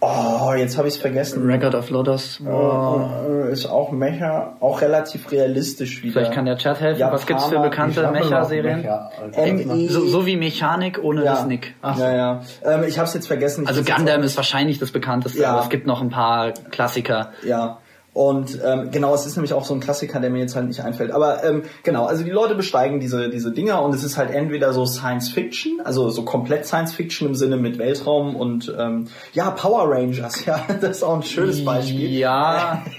[0.00, 1.46] Oh, jetzt habe ich es vergessen.
[1.46, 2.40] Record of Lotus.
[2.46, 3.46] Oh.
[3.50, 6.20] Ist auch Mecha, auch relativ realistisch wieder.
[6.20, 7.00] Vielleicht kann der Chat helfen.
[7.00, 8.82] Japaner, Was gibt's für bekannte Mecha-Serien?
[8.82, 11.32] Mecha, e so, so, wie Mechanik ohne ja.
[11.32, 11.74] das Nick.
[11.80, 11.98] Ach.
[11.98, 12.40] Ja, ja.
[12.62, 13.62] Ähm, ich habe es jetzt vergessen.
[13.62, 15.52] Ich also Gundam ist wahrscheinlich das bekannteste, ja.
[15.52, 17.30] aber es gibt noch ein paar Klassiker.
[17.42, 17.78] Ja.
[18.16, 20.80] Und ähm, genau, es ist nämlich auch so ein Klassiker, der mir jetzt halt nicht
[20.80, 21.10] einfällt.
[21.10, 24.72] Aber ähm, genau, also die Leute besteigen diese diese Dinger und es ist halt entweder
[24.72, 29.50] so Science Fiction, also so komplett Science Fiction im Sinne mit Weltraum und ähm, ja
[29.50, 32.10] Power Rangers, ja, das ist auch ein schönes Beispiel.
[32.10, 32.82] Ja.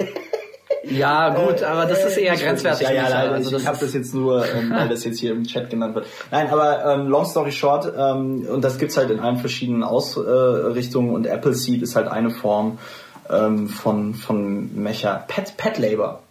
[0.89, 2.87] Ja, gut, aber das ist eher grenzwertig.
[2.87, 3.33] Ja, ja, leider.
[3.33, 6.05] Also ich habe das jetzt nur, ähm, weil das jetzt hier im Chat genannt wird.
[6.31, 11.13] Nein, aber ähm, long story short, ähm, und das gibt's halt in allen verschiedenen Ausrichtungen
[11.13, 12.77] und Appleseed ist halt eine Form
[13.29, 15.23] ähm, von, von Mecha.
[15.27, 16.21] Pet, Pet Labor.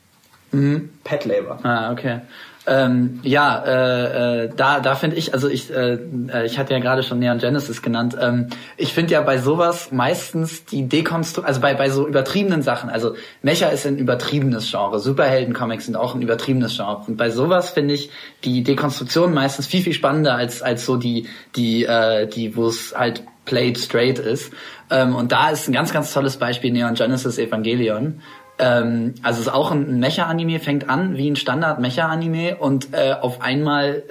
[0.52, 0.90] Mhm.
[1.04, 1.58] Pet Labor.
[1.64, 2.20] Ah, okay.
[2.68, 5.98] Ähm, ja, äh, äh, da, da finde ich, also ich, äh,
[6.32, 8.16] äh, ich hatte ja gerade schon Neon Genesis genannt.
[8.20, 12.90] Ähm, ich finde ja bei sowas meistens die Dekonstruktion, also bei, bei so übertriebenen Sachen,
[12.90, 17.04] also Mecha ist ein übertriebenes Genre, Superhelden-Comics sind auch ein übertriebenes Genre.
[17.06, 18.10] Und bei sowas finde ich
[18.42, 22.94] die Dekonstruktion meistens viel, viel spannender als, als so die, die, äh, die, wo es
[22.96, 24.52] halt played straight ist.
[24.90, 28.20] Ähm, und da ist ein ganz, ganz tolles Beispiel Neon Genesis Evangelion.
[28.58, 33.40] Ähm, also es ist auch ein Mecha-Anime, fängt an wie ein Standard-Mecha-Anime und äh, auf
[33.40, 34.02] einmal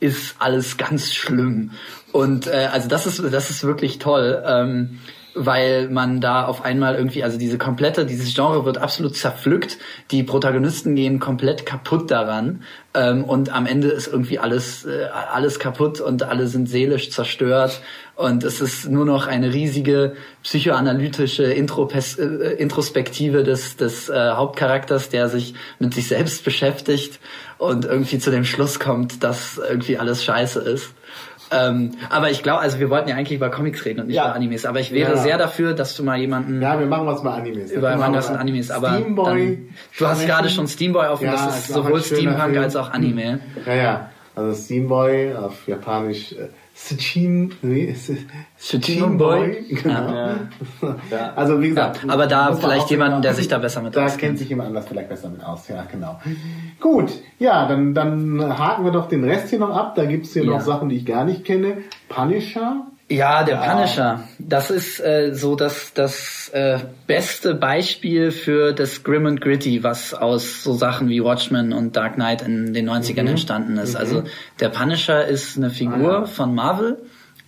[0.00, 1.72] äh, ist alles ganz schlimm.
[2.12, 4.42] Und äh, also das ist das ist wirklich toll.
[4.46, 5.00] Ähm,
[5.36, 9.78] weil man da auf einmal irgendwie, also diese komplette, dieses Genre wird absolut zerpflückt,
[10.10, 12.62] die Protagonisten gehen komplett kaputt daran.
[12.94, 17.82] Ähm, und am Ende ist irgendwie alles, äh, alles kaputt und alle sind seelisch zerstört.
[18.14, 25.10] Und es ist nur noch eine riesige psychoanalytische Intropes äh, Introspektive des, des äh, Hauptcharakters,
[25.10, 27.20] der sich mit sich selbst beschäftigt
[27.58, 30.95] und irgendwie zu dem Schluss kommt, dass irgendwie alles scheiße ist.
[31.50, 34.26] Ähm, aber ich glaube, also wir wollten ja eigentlich über Comics reden und nicht ja.
[34.26, 34.66] über Animes.
[34.66, 35.16] Aber ich wäre ja.
[35.16, 36.60] sehr dafür, dass du mal jemanden.
[36.60, 37.70] Ja, wir machen was mal Animes.
[37.70, 38.70] Über Mangas und Animes.
[38.70, 39.26] Aber Steamboy.
[39.26, 39.68] Dann,
[39.98, 41.26] du hast gerade schon Steamboy offen.
[41.26, 43.40] Ja, das ist sowohl Steampunk als auch Anime.
[43.64, 44.10] Ja, ja.
[44.34, 46.32] Also Steamboy auf Japanisch.
[46.32, 46.48] Äh,
[46.78, 47.96] Sachin, nee,
[48.58, 49.64] Sachin Boy.
[49.82, 50.34] Genau.
[51.10, 51.32] Ja.
[51.34, 52.04] Also wie gesagt.
[52.04, 54.22] Ja, aber da vielleicht jemanden, der sich da besser mit da auskennt.
[54.22, 56.20] Da kennt sich jemand anders vielleicht besser mit aus, ja, genau.
[56.78, 59.94] Gut, ja, dann, dann haken wir doch den Rest hier noch ab.
[59.94, 60.50] Da gibt's hier ja.
[60.50, 61.78] noch Sachen, die ich gar nicht kenne.
[62.10, 62.86] Punisher.
[63.08, 63.74] Ja, der ja.
[63.74, 64.28] Punisher.
[64.38, 70.12] Das ist äh, so das, das äh, beste Beispiel für das Grim and Gritty, was
[70.12, 73.28] aus so Sachen wie Watchmen und Dark Knight in den 90ern mhm.
[73.28, 73.94] entstanden ist.
[73.94, 74.00] Mhm.
[74.00, 74.24] Also
[74.58, 76.26] der Punisher ist eine Figur ah, ja.
[76.26, 76.98] von Marvel.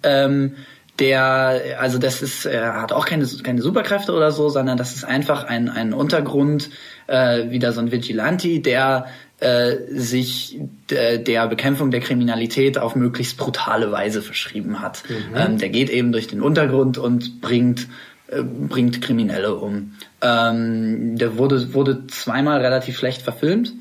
[0.05, 0.55] Ähm,
[1.01, 5.05] der, also das ist, er hat auch keine, keine Superkräfte oder so, sondern das ist
[5.05, 6.71] einfach ein, ein Untergrund,
[7.07, 9.07] äh, wieder so ein Vigilante, der
[9.41, 10.59] äh, sich
[10.91, 15.05] der Bekämpfung der Kriminalität auf möglichst brutale Weise verschrieben hat.
[15.09, 15.37] Mhm.
[15.37, 17.87] Ähm, der geht eben durch den Untergrund und bringt
[18.29, 19.95] äh, bringt Kriminelle um.
[20.23, 23.75] Ähm, der wurde wurde zweimal relativ schlecht verfilmt.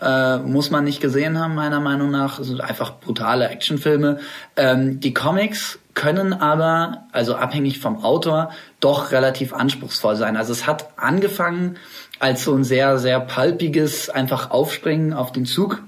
[0.00, 2.38] äh, muss man nicht gesehen haben, meiner Meinung nach.
[2.38, 4.18] Es sind einfach brutale Actionfilme.
[4.56, 8.50] Ähm, die Comics können aber, also abhängig vom Autor,
[8.80, 10.36] doch relativ anspruchsvoll sein.
[10.36, 11.76] Also es hat angefangen
[12.20, 15.82] als so ein sehr, sehr palpiges einfach Aufspringen auf den Zug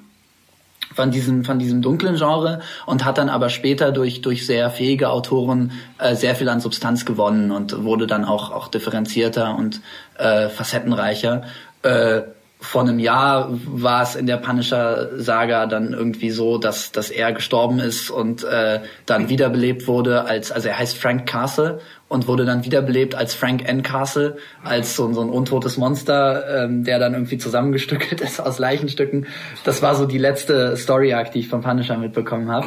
[0.95, 5.11] von diesem von diesem dunklen Genre und hat dann aber später durch durch sehr fähige
[5.11, 9.81] Autoren äh, sehr viel an Substanz gewonnen und wurde dann auch auch differenzierter und
[10.19, 11.45] äh, facettenreicher.
[11.83, 12.23] Äh,
[12.61, 17.33] vor einem Jahr war es in der Punisher Saga dann irgendwie so, dass dass er
[17.33, 21.81] gestorben ist und äh, dann wiederbelebt wurde als also er heißt Frank Castle
[22.13, 23.83] und wurde dann wiederbelebt als Frank N.
[23.83, 29.27] Castle, als so, so ein untotes Monster, ähm, der dann irgendwie zusammengestückelt ist aus Leichenstücken.
[29.65, 32.67] Das war so die letzte Story-Arc, die ich vom Punisher mitbekommen habe.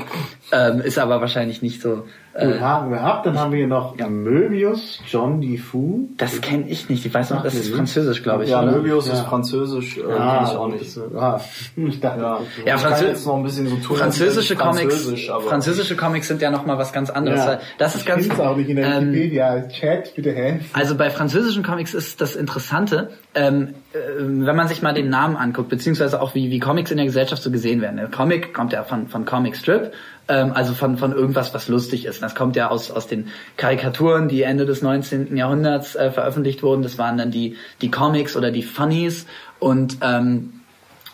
[0.51, 2.07] Ähm, ist aber wahrscheinlich nicht so
[2.37, 3.23] Haken wir ab.
[3.23, 4.09] Dann haben wir hier noch ja.
[4.09, 6.09] Möbius, John Defoe.
[6.17, 7.05] Das kenne ich nicht.
[7.05, 8.49] Ich weiß noch, das ist Französisch, glaube ich.
[8.49, 8.73] Ja, oder?
[8.73, 9.13] Möbius ja.
[9.13, 10.97] ist Französisch, äh, kenne ich auch nicht.
[11.15, 11.39] ah,
[11.77, 15.09] ich dachte, ja, ja Franzö jetzt noch ein bisschen so tun, französische Comics,
[15.47, 17.45] französische Comics sind ja noch mal was ganz anderes.
[17.45, 17.59] Ja.
[17.77, 18.25] Das ist ganz.
[18.25, 19.67] Ich auch nicht in der ähm, Wikipedia.
[19.69, 20.65] Chat, bitte helfen.
[20.73, 25.37] Also bei französischen Comics ist das Interessante, ähm, äh, wenn man sich mal den Namen
[25.37, 27.95] anguckt, beziehungsweise auch wie, wie Comics in der Gesellschaft so gesehen werden.
[27.95, 29.93] Der Comic kommt ja von, von Comic Strip
[30.27, 32.21] ähm, also von, von irgendwas, was lustig ist.
[32.21, 33.27] Das kommt ja aus, aus den
[33.57, 35.35] Karikaturen, die Ende des 19.
[35.35, 36.81] Jahrhunderts äh, veröffentlicht wurden.
[36.81, 39.25] Das waren dann die, die Comics oder die Funnies
[39.59, 40.61] und ähm,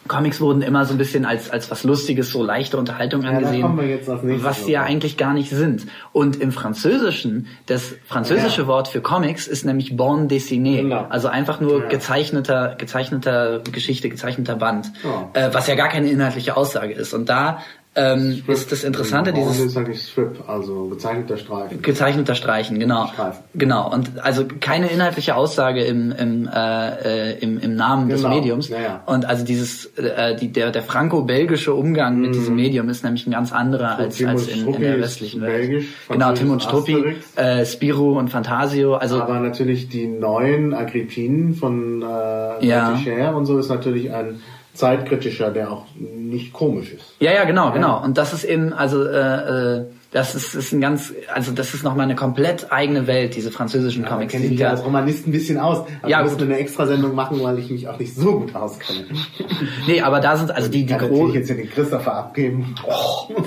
[0.08, 4.44] Comics wurden immer so ein bisschen als, als was Lustiges, so leichte Unterhaltung angesehen, ja,
[4.44, 5.86] was sie ja eigentlich gar nicht sind.
[6.12, 8.68] Und im Französischen, das französische ja.
[8.68, 11.06] Wort für Comics ist nämlich Bande dessinée, genau.
[11.10, 11.88] also einfach nur ja.
[11.88, 14.92] gezeichneter, gezeichneter Geschichte, gezeichneter Band,
[15.34, 17.14] äh, was ja gar keine inhaltliche Aussage ist.
[17.14, 17.60] Und da
[17.94, 21.82] ähm, ist das Interessante dieses ist eigentlich Strip, also gezeichneter Streifen.
[21.82, 23.08] Gezeichneter Streichen, genau.
[23.08, 23.44] Streifen.
[23.54, 23.92] Genau.
[23.92, 28.22] Und also keine inhaltliche Aussage im im äh, im, im Namen genau.
[28.22, 28.70] des Mediums.
[28.70, 29.04] Ja, ja.
[29.06, 32.22] Und also dieses äh, die, der der franco-belgische Umgang mm.
[32.22, 32.62] mit diesem mhm.
[32.62, 35.68] Medium ist nämlich ein ganz anderer so, als Tim als in, in, der westlichen Welt.
[35.68, 38.96] Belgisch, genau, Tim und Struppi, äh, Spirou und Fantasio.
[38.96, 43.32] Also aber natürlich die neuen Agrippinen von äh, ja.
[43.32, 44.40] und so ist natürlich ein
[44.74, 47.16] zeitkritischer, der auch nicht komisch ist.
[47.20, 48.02] Ja, ja, genau, genau.
[48.04, 51.84] Und das ist eben, also äh, äh, das ist, ist ein ganz, also das ist
[51.84, 54.34] nochmal eine komplett eigene Welt, diese französischen ja, Comics.
[54.34, 55.86] Ich kenne mich ja als Romanist ein bisschen aus.
[56.02, 59.06] Aber ja, ich eine Extrasendung machen, weil ich mich auch nicht so gut auskenne.
[59.88, 61.34] nee, aber da sind also die, die großen...
[61.34, 62.76] jetzt den Christopher abgeben.
[62.86, 63.30] Oh.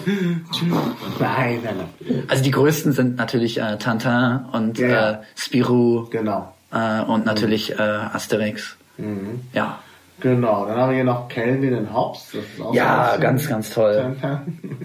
[1.21, 2.23] nein, nein, nein.
[2.29, 5.11] Also die größten sind natürlich äh, Tintin und ja, ja.
[5.11, 6.07] Äh, Spirou.
[6.11, 6.55] Genau.
[6.73, 8.77] Äh, und natürlich äh, Asterix.
[8.97, 9.43] Mhm.
[9.53, 9.81] Ja.
[10.25, 14.17] Genau, dann haben wir hier noch Calvin ist auch ja, ganz, ganz toll.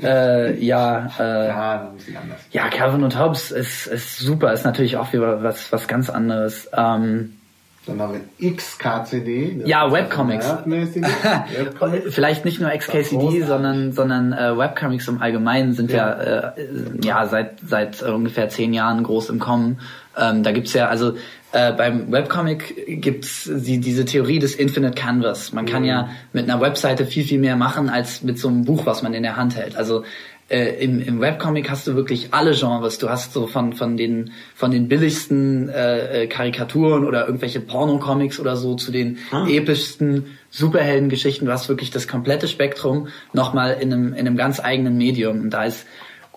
[0.03, 1.93] äh, ja, äh, ja,
[2.51, 6.69] ja, Calvin und Hobbes ist, ist super, ist natürlich auch wieder was, was ganz anderes.
[6.75, 7.37] Ähm,
[7.85, 9.61] dann haben wir XKCD.
[9.63, 10.45] Ja, Webcomics.
[10.65, 12.13] Webcomics.
[12.13, 16.53] Vielleicht nicht nur XKCD, sondern, sondern äh, Webcomics im Allgemeinen sind ja, ja, äh,
[17.01, 19.79] ja seit, seit ungefähr zehn Jahren groß im Kommen.
[20.17, 21.13] Ähm, da gibt's ja, also
[21.51, 25.51] äh, beim Webcomic gibt's die, diese Theorie des Infinite Canvas.
[25.51, 25.89] Man kann mhm.
[25.89, 29.13] ja mit einer Webseite viel, viel mehr machen als mit so einem Buch, was man
[29.13, 29.75] in der Hand hält.
[29.75, 30.03] Also
[30.49, 32.97] äh, im, im Webcomic hast du wirklich alle Genres.
[32.97, 38.39] Du hast so von, von, den, von den billigsten äh, äh Karikaturen oder irgendwelche Porno-Comics
[38.39, 39.47] oder so zu den ah.
[39.47, 41.45] epischsten Superheldengeschichten.
[41.47, 45.39] Du hast wirklich das komplette Spektrum nochmal in einem, in einem ganz eigenen Medium.
[45.39, 45.85] Und da ist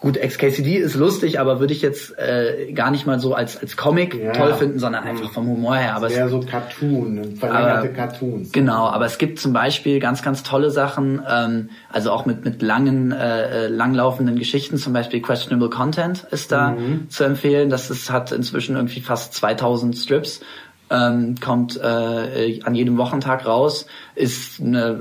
[0.03, 3.77] Gut, XKCD ist lustig, aber würde ich jetzt äh, gar nicht mal so als als
[3.77, 4.33] Comic ja.
[4.33, 5.95] toll finden, sondern einfach vom Humor her.
[5.95, 8.51] Aber eher so Cartoon, verlängerte aber, Cartoons.
[8.51, 12.63] Genau, aber es gibt zum Beispiel ganz ganz tolle Sachen, ähm, also auch mit mit
[12.63, 17.09] langen äh, äh langlaufenden Geschichten, zum Beispiel Questionable Content ist da mhm.
[17.09, 17.71] zu empfehlen.
[17.71, 20.41] Das ist, hat inzwischen irgendwie fast 2000 Strips
[20.93, 25.01] ähm, kommt äh, an jedem Wochentag raus, ist eine,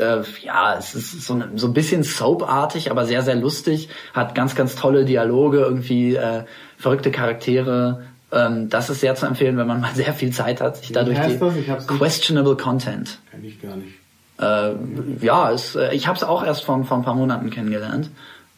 [0.00, 4.34] äh, ja, es ist so, eine, so ein bisschen soapartig, aber sehr, sehr lustig, hat
[4.34, 6.42] ganz, ganz tolle Dialoge, irgendwie äh,
[6.78, 8.02] verrückte Charaktere.
[8.32, 11.18] Ähm, das ist sehr zu empfehlen, wenn man mal sehr viel Zeit hat, sich dadurch
[11.20, 11.38] die
[11.86, 13.18] questionable Content.
[13.30, 13.94] Kenn ich gar nicht.
[14.40, 18.10] Äh, ja, es, äh, ich habe es auch erst vor, vor ein paar Monaten kennengelernt.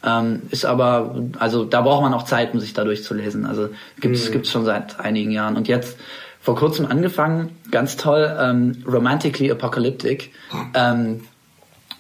[0.05, 3.44] Ähm, ist aber, also da braucht man auch Zeit, um sich da durchzulesen.
[3.44, 3.69] Also
[4.01, 4.32] gibt's mhm.
[4.32, 5.57] gibt's schon seit einigen Jahren.
[5.57, 5.99] Und jetzt
[6.43, 10.32] vor kurzem angefangen, ganz toll, ähm, Romantically Apocalyptic.
[10.74, 11.23] Ähm,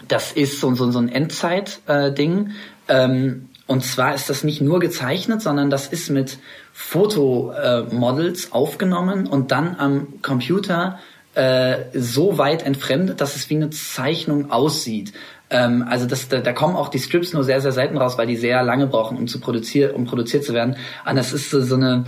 [0.08, 2.50] das ist so, so, so ein Endzeit-Ding.
[2.88, 6.38] Äh, ähm, und zwar ist das nicht nur gezeichnet, sondern das ist mit
[6.72, 10.98] Fotomodels aufgenommen und dann am Computer
[11.34, 15.12] äh, so weit entfremdet, dass es wie eine Zeichnung aussieht.
[15.50, 18.26] Ähm, also das, da, da kommen auch die Strips nur sehr, sehr selten raus, weil
[18.26, 20.76] die sehr lange brauchen, um zu produzieren, um produziert zu werden.
[21.08, 22.04] Und das ist so, so eine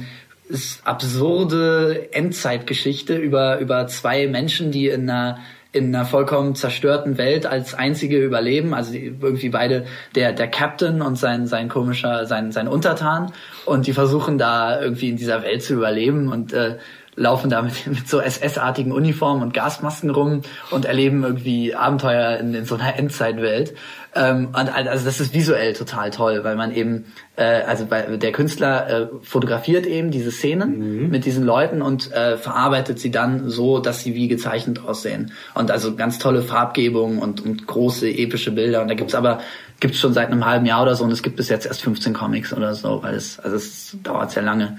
[0.55, 5.39] ist absurde Endzeitgeschichte über über zwei Menschen, die in einer
[5.73, 8.73] in einer vollkommen zerstörten Welt als einzige überleben.
[8.73, 13.33] Also irgendwie beide der der Captain und sein sein komischer sein sein Untertan
[13.67, 16.79] und die versuchen da irgendwie in dieser Welt zu überleben und äh,
[17.17, 22.55] laufen da mit, mit so SS-artigen Uniformen und Gasmasken rum und erleben irgendwie Abenteuer in,
[22.55, 23.75] in so einer Endzeitwelt.
[24.15, 28.33] Ähm, und also das ist visuell total toll, weil man eben, äh, also bei, der
[28.33, 31.11] Künstler äh, fotografiert eben diese Szenen mhm.
[31.11, 35.33] mit diesen Leuten und äh, verarbeitet sie dann so, dass sie wie gezeichnet aussehen.
[35.55, 38.83] Und also ganz tolle Farbgebung und, und große epische Bilder.
[38.83, 39.41] Und da gibt's aber
[39.81, 42.15] gibt's schon seit einem halben Jahr oder so und es gibt bis jetzt erst 15
[42.15, 44.79] Comics oder so, weil es also es dauert sehr lange.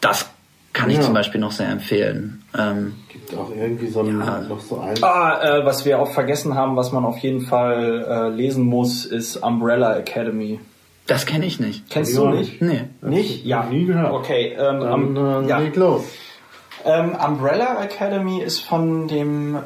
[0.00, 0.28] Das
[0.76, 1.02] kann ich ja.
[1.02, 2.42] zum Beispiel noch sehr empfehlen.
[2.56, 4.42] Ähm, Gibt auch irgendwie so ein, ja.
[4.42, 5.02] noch so ein.
[5.02, 9.06] Ah, äh, was wir auch vergessen haben, was man auf jeden Fall äh, lesen muss,
[9.06, 10.60] ist Umbrella Academy.
[11.06, 11.88] Das kenne ich nicht.
[11.88, 12.20] Kennst ja.
[12.20, 12.60] du nicht?
[12.60, 12.84] Nee.
[13.00, 13.46] Nicht?
[13.46, 13.64] Ja.
[13.64, 14.12] Nie gehört.
[14.12, 15.58] Okay, ähm, Dann, äh, ja.
[15.58, 16.04] leg los.
[16.86, 19.60] Ähm, Umbrella Academy ist von dem äh,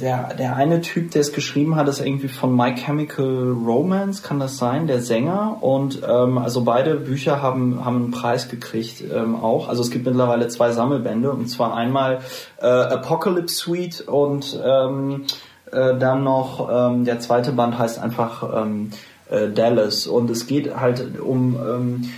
[0.00, 4.40] der der eine Typ, der es geschrieben hat, ist irgendwie von My Chemical Romance, kann
[4.40, 5.58] das sein, der Sänger.
[5.60, 9.68] Und ähm, also beide Bücher haben haben einen Preis gekriegt ähm, auch.
[9.68, 11.30] Also es gibt mittlerweile zwei Sammelbände.
[11.30, 12.20] Und zwar einmal
[12.58, 15.24] äh, Apocalypse Suite und ähm,
[15.70, 18.90] äh, dann noch ähm, der zweite Band heißt einfach ähm,
[19.28, 20.06] äh, Dallas.
[20.06, 22.10] Und es geht halt um ähm,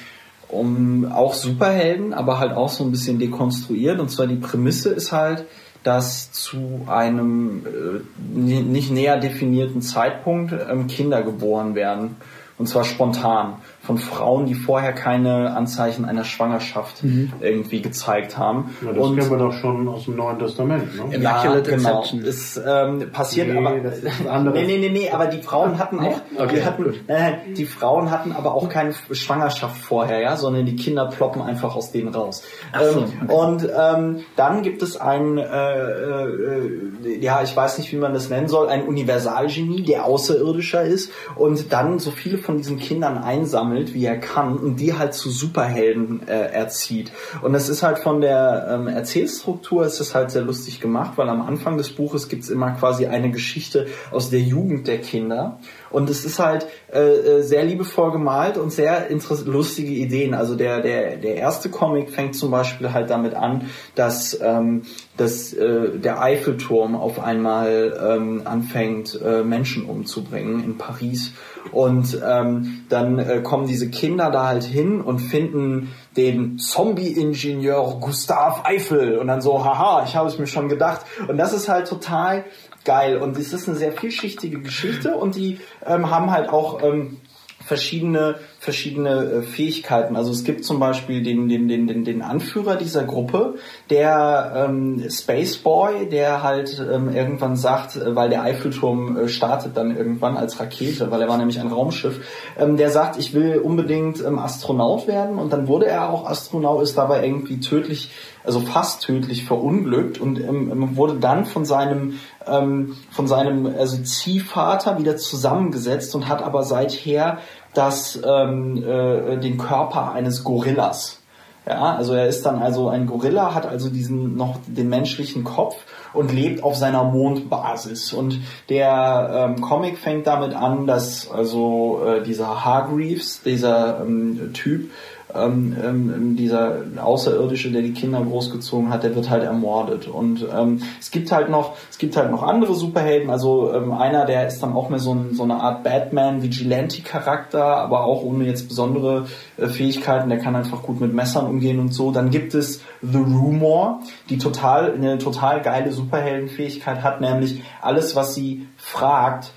[0.49, 4.01] um auch Superhelden, aber halt auch so ein bisschen dekonstruiert.
[4.01, 5.45] Und zwar die Prämisse ist halt,
[5.83, 12.17] dass zu einem äh, nicht näher definierten Zeitpunkt ähm, Kinder geboren werden.
[12.59, 13.55] Und zwar spontan
[13.89, 17.33] von Frauen, die vorher keine Anzeichen einer Schwangerschaft mhm.
[17.41, 18.77] irgendwie gezeigt haben.
[18.85, 20.95] Ja, das und, kennen wir doch schon aus dem Neuen Testament.
[20.95, 21.19] Ne?
[21.19, 22.05] Ja, genau.
[22.23, 26.01] Es ähm, passiert nee, aber das ist nee, nee, nee, nee, aber die Frauen hatten
[26.01, 30.67] auch okay, die, hatten, äh, die Frauen hatten aber auch keine Schwangerschaft vorher, ja, sondern
[30.67, 32.43] die Kinder ploppen einfach aus denen raus.
[32.79, 33.35] So, ähm, okay.
[33.35, 38.29] Und ähm, dann gibt es ein, äh, äh, ja, ich weiß nicht, wie man das
[38.29, 43.78] nennen soll, ein Universalgenie, der außerirdischer ist und dann so viele von diesen Kindern einsammelt
[43.79, 47.13] sammelt, wie er kann und die halt zu Superhelden äh, erzieht.
[47.43, 51.29] Und es ist halt von der ähm, Erzählstruktur ist es halt sehr lustig gemacht, weil
[51.29, 55.59] am Anfang des Buches gibt's immer quasi eine Geschichte aus der Jugend der Kinder
[55.91, 59.09] und es ist halt äh, äh sehr liebevoll gemalt und sehr
[59.45, 60.35] lustige Ideen.
[60.35, 64.83] Also der, der, der erste Comic fängt zum Beispiel halt damit an, dass, ähm,
[65.19, 71.33] dass äh, der Eiffelturm auf einmal ähm, anfängt, äh, Menschen umzubringen in Paris.
[71.73, 78.63] Und ähm, dann äh, kommen diese Kinder da halt hin und finden den Zombie-Ingenieur Gustav
[78.65, 81.03] Eiffel und dann so, haha, ich habe es mir schon gedacht.
[81.27, 82.45] Und das ist halt total
[82.85, 83.19] geil.
[83.19, 87.19] Und es ist eine sehr vielschichtige Geschichte und die ähm, haben halt auch ähm,
[87.65, 90.17] verschiedene verschiedene äh, Fähigkeiten.
[90.17, 93.55] Also es gibt zum Beispiel den den den den, den Anführer dieser Gruppe,
[93.89, 99.77] der ähm, Space Boy, der halt ähm, irgendwann sagt, äh, weil der Eiffelturm äh, startet
[99.77, 102.21] dann irgendwann als Rakete, weil er war nämlich ein Raumschiff,
[102.59, 106.83] ähm, der sagt, ich will unbedingt ähm, Astronaut werden und dann wurde er auch Astronaut,
[106.83, 108.11] ist dabei irgendwie tödlich
[108.49, 114.99] also fast tödlich verunglückt und ähm, wurde dann von seinem ähm, von seinem also Ziehvater
[114.99, 117.39] wieder zusammengesetzt und hat aber seither
[117.79, 121.21] das ähm, äh, den Körper eines Gorillas.
[121.69, 125.77] Ja, also er ist dann also ein Gorilla, hat also diesen noch den menschlichen Kopf
[126.15, 128.15] und lebt auf seiner Mondbasis.
[128.15, 128.41] Und
[128.71, 134.91] der ähm, Comic fängt damit an, dass also äh, dieser Hargreaves, dieser ähm, Typ,
[135.35, 140.09] ähm, ähm, dieser Außerirdische, der die Kinder großgezogen hat, der wird halt ermordet.
[140.09, 143.29] Und ähm, es gibt halt noch, es gibt halt noch andere Superhelden.
[143.29, 148.05] Also ähm, einer, der ist dann auch mehr so, ein, so eine Art Batman-Vigilante-Charakter, aber
[148.05, 149.27] auch ohne jetzt besondere
[149.59, 150.31] äh, Fähigkeiten.
[150.31, 152.11] Der kann einfach gut mit Messern umgehen und so.
[152.11, 154.01] Dann gibt es The Rumor,
[154.31, 159.53] die total eine total geile Superheldenfähigkeit hat, nämlich alles, was sie fragt,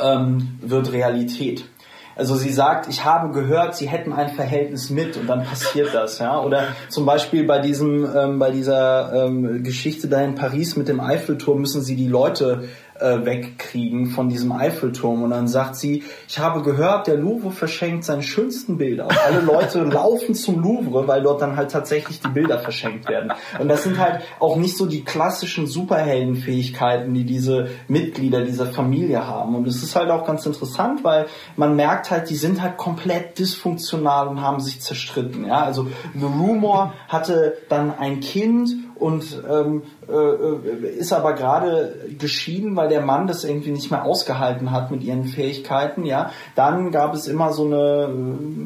[0.00, 1.64] ähm, wird Realität.
[2.16, 6.18] Also sie sagt, ich habe gehört, sie hätten ein Verhältnis mit und dann passiert das,
[6.18, 6.40] ja.
[6.40, 11.00] Oder zum Beispiel bei diesem, ähm, bei dieser ähm, Geschichte da in Paris mit dem
[11.00, 12.68] Eiffelturm müssen sie die Leute
[13.00, 15.22] äh, wegkriegen von diesem Eiffelturm.
[15.22, 19.06] Und dann sagt sie, ich habe gehört, der Louvre verschenkt seine schönsten Bilder.
[19.06, 23.32] Und alle Leute laufen zum Louvre, weil dort dann halt tatsächlich die Bilder verschenkt werden.
[23.58, 29.26] Und das sind halt auch nicht so die klassischen Superheldenfähigkeiten, die diese Mitglieder dieser Familie
[29.26, 29.54] haben.
[29.54, 33.38] Und es ist halt auch ganz interessant, weil man merkt halt, die sind halt komplett
[33.38, 35.46] dysfunktional und haben sich zerstritten.
[35.46, 41.94] Ja, also The Rumor hatte dann ein Kind und ähm, äh, äh, ist aber gerade
[42.18, 46.30] geschieden, weil der Mann das irgendwie nicht mehr ausgehalten hat mit ihren Fähigkeiten, ja.
[46.54, 48.08] Dann gab es immer so eine,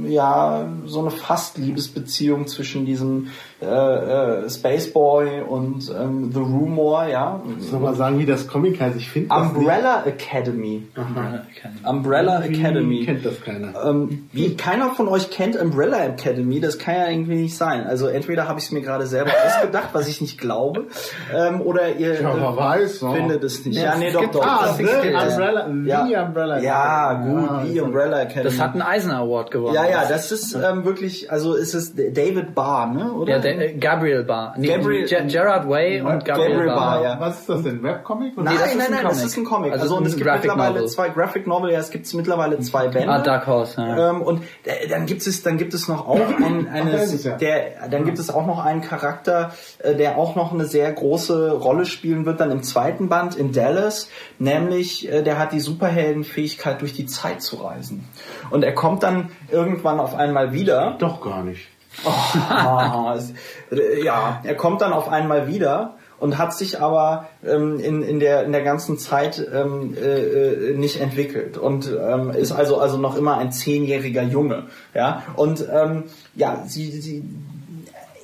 [0.09, 3.29] ja, so eine fast Liebesbeziehung zwischen diesem
[3.63, 7.41] äh, äh, Spaceboy und ähm, The Rumor, ja.
[7.59, 8.97] Soll mal sagen, wie das Comic heißt?
[8.97, 10.89] Ich finde Umbrella Academy.
[10.97, 11.89] Umbrella Academy.
[11.89, 13.05] Umbrella Academy.
[13.07, 13.73] kennt das keiner.
[13.85, 17.87] Ähm, wie keiner von euch kennt Umbrella Academy, das kann ja irgendwie nicht sein.
[17.87, 20.87] Also entweder habe ich es mir gerade selber ausgedacht, was ich nicht glaube,
[21.35, 23.81] ähm, oder ihr ja, äh, weiß, findet es nicht.
[23.81, 24.45] Ja, nee, doch, doch.
[24.45, 26.07] Ah, The Umbrella, ja.
[26.07, 26.67] The Umbrella Academy.
[26.67, 28.45] Ja, gut, ja, The Umbrella Academy.
[28.45, 29.75] Das hat einen Eisner Award gewonnen.
[29.75, 33.13] Ja, ja, das ist ähm, wirklich, also ist es David Barr, ne?
[33.13, 33.39] Oder?
[33.39, 34.55] Ja, äh, Gabriel Barr.
[34.57, 37.03] Nee, Gabriel, Gerard Way und Gabriel, Gabriel Barr.
[37.03, 37.21] ja.
[37.21, 37.83] Was ist das denn?
[37.83, 38.37] Webcomic?
[38.37, 39.73] Nein, nein, nein, nein, das ist ein Comic.
[39.73, 40.89] Also, also und es gibt Graphic mittlerweile Novel.
[40.89, 43.09] zwei Graphic Novel, ja, es gibt mittlerweile zwei Bände.
[43.09, 44.11] Ah, Dark Horse, ja.
[44.11, 47.37] Ähm, und äh, dann gibt es, dann gibt es noch auch ein, eines, ja.
[47.37, 51.20] der, dann gibt es auch noch einen Charakter, äh, der auch noch eine sehr große
[51.29, 56.81] Rolle spielen wird, dann im zweiten Band in Dallas, nämlich, äh, der hat die Superheldenfähigkeit,
[56.81, 58.09] durch die Zeit zu reisen.
[58.51, 60.97] Und er kommt dann irgendwann auf einmal wieder.
[60.99, 61.69] Doch gar nicht.
[62.05, 63.15] Oh,
[64.05, 68.45] ja, er kommt dann auf einmal wieder und hat sich aber ähm, in, in, der,
[68.45, 73.39] in der ganzen Zeit ähm, äh, nicht entwickelt und ähm, ist also also noch immer
[73.39, 74.67] ein zehnjähriger Junge.
[74.95, 76.05] Ja und ähm,
[76.37, 77.25] ja, sie, sie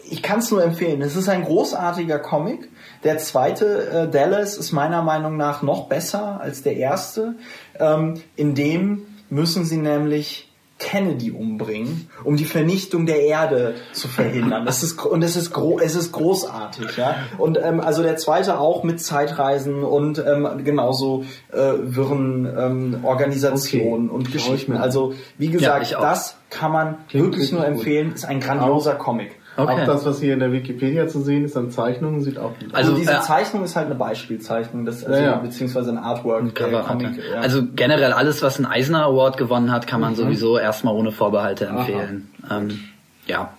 [0.09, 1.02] ich kann es nur empfehlen.
[1.02, 2.68] Es ist ein großartiger Comic.
[3.05, 7.35] Der zweite äh, Dallas ist meiner Meinung nach noch besser als der erste.
[7.78, 10.47] Ähm, in dem müssen sie nämlich
[10.78, 14.66] Kennedy umbringen, um die Vernichtung der Erde zu verhindern.
[14.66, 17.16] Das ist und es ist gro es ist großartig, ja.
[17.39, 24.10] Und ähm, also der zweite auch mit Zeitreisen und ähm, genauso äh, wirren ähm, Organisationen
[24.10, 24.16] okay.
[24.16, 24.77] und Geschichten.
[24.77, 28.12] Also wie gesagt, ja, das kann man Klingt wirklich nur empfehlen.
[28.12, 29.35] Ist ein grandioser Comic.
[29.56, 29.82] Okay.
[29.82, 32.68] Auch das, was hier in der Wikipedia zu sehen ist an Zeichnungen, sieht auch gut
[32.68, 32.74] aus.
[32.74, 35.36] Also, also diese äh, Zeichnung ist halt eine Beispielzeichnung, das, also, ja, ja.
[35.36, 36.42] beziehungsweise ein Artwork.
[36.42, 37.40] Ein Cover Comic, ja.
[37.40, 40.16] Also generell alles, was einen Eisner Award gewonnen hat, kann man mhm.
[40.16, 42.30] sowieso erstmal ohne Vorbehalte empfehlen.
[42.50, 42.80] Ähm,
[43.26, 43.50] ja.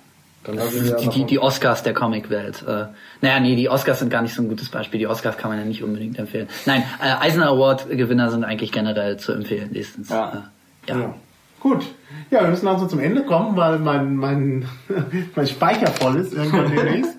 [0.48, 2.64] Die, die, die, Oscars der Comicwelt.
[2.66, 2.86] Äh,
[3.20, 4.98] naja, nee, die Oscars sind gar nicht so ein gutes Beispiel.
[4.98, 6.48] Die Oscars kann man ja nicht unbedingt empfehlen.
[6.66, 10.10] Nein, äh, Eisner Award Gewinner sind eigentlich generell zu empfehlen, nächstens.
[10.10, 10.46] Ja.
[10.88, 11.14] Äh, ja.
[11.60, 11.86] Gut.
[12.30, 14.66] Ja, wir müssen also zum Ende kommen, weil mein, mein,
[15.36, 17.18] mein Speicher voll ist irgendwann demnächst.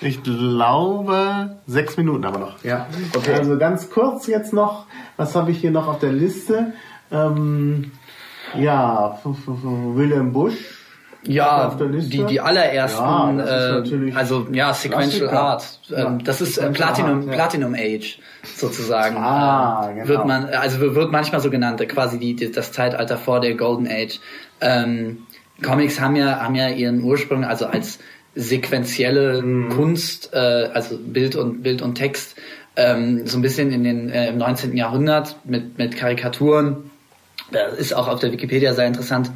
[0.00, 2.64] Ich glaube, sechs Minuten aber noch.
[2.64, 2.86] Ja.
[3.16, 3.34] Okay.
[3.34, 4.86] Also ganz kurz jetzt noch,
[5.16, 6.72] was habe ich hier noch auf der Liste?
[7.10, 7.90] Ähm,
[8.56, 10.77] ja, William Bush
[11.24, 15.80] ja, die, die allerersten, ja, äh, also ja, Sequential Art.
[15.90, 17.32] Ähm, ja, das ist äh, Platinum, Art, ja.
[17.32, 18.18] Platinum Age
[18.56, 19.16] sozusagen.
[19.16, 20.08] Ah, äh, genau.
[20.08, 23.88] Wird man, also wird manchmal so genannt, quasi die, die, das Zeitalter vor der Golden
[23.88, 24.20] Age.
[24.60, 25.26] Ähm,
[25.62, 27.98] Comics haben ja, haben ja ihren Ursprung, also als
[28.36, 29.70] sequentielle mhm.
[29.70, 32.36] Kunst, äh, also Bild und Bild und Text,
[32.76, 34.76] ähm, so ein bisschen in den äh, im 19.
[34.76, 36.90] Jahrhundert mit mit Karikaturen.
[37.50, 39.32] Das ist auch auf der Wikipedia sehr interessant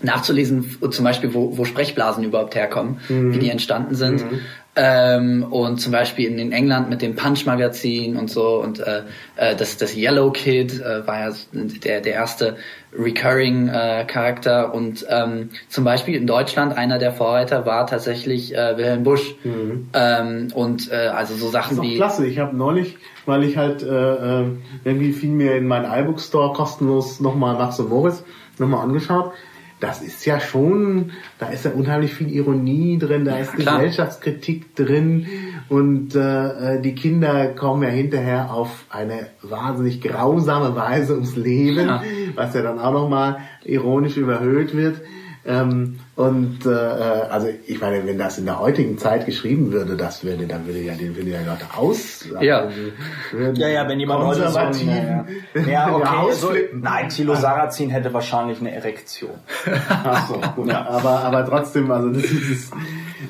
[0.00, 3.34] nachzulesen, zum Beispiel, wo, wo Sprechblasen überhaupt herkommen, mhm.
[3.34, 4.30] wie die entstanden sind.
[4.30, 4.40] Mhm.
[4.80, 8.62] Ähm, und zum Beispiel in, in England mit dem Punch-Magazin und so.
[8.62, 9.02] Und äh,
[9.34, 12.56] äh, das, das Yellow Kid äh, war ja der, der erste
[12.96, 14.72] Recurring-Charakter.
[14.72, 19.34] und ähm, zum Beispiel in Deutschland einer der Vorreiter war tatsächlich äh, Wilhelm Busch.
[19.42, 19.88] Mhm.
[19.94, 21.96] Ähm, und äh, also so Sachen das ist wie...
[21.96, 24.44] Klasse, ich habe neulich, weil ich halt, äh, äh,
[24.84, 28.22] irgendwie fiel mir in meinen iBook Store kostenlos nochmal Max und Moritz
[28.58, 29.32] nochmal angeschaut
[29.80, 33.76] das ist ja schon, da ist ja unheimlich viel Ironie drin, da ist Klar.
[33.76, 35.26] Gesellschaftskritik drin
[35.68, 41.86] und äh, äh, die Kinder kommen ja hinterher auf eine wahnsinnig grausame Weise ums Leben,
[41.86, 42.02] ja.
[42.34, 45.00] was ja dann auch nochmal ironisch überhöht wird.
[45.48, 49.96] Ähm, und äh, äh, also ich meine, wenn das in der heutigen Zeit geschrieben würde,
[49.96, 52.28] das würde, dann würde ja den würde ja Leute aus.
[52.38, 52.66] Ja.
[52.66, 54.82] Also, ja, ja, wenn jemand konservativ.
[54.82, 55.68] So, ja, ja.
[55.70, 56.32] ja, okay.
[56.32, 59.30] So, nein, Thilo Sarrazin hätte wahrscheinlich eine Erektion.
[59.88, 60.68] Ach so, gut.
[60.68, 60.86] Ja.
[60.86, 62.74] Aber aber trotzdem, also das ist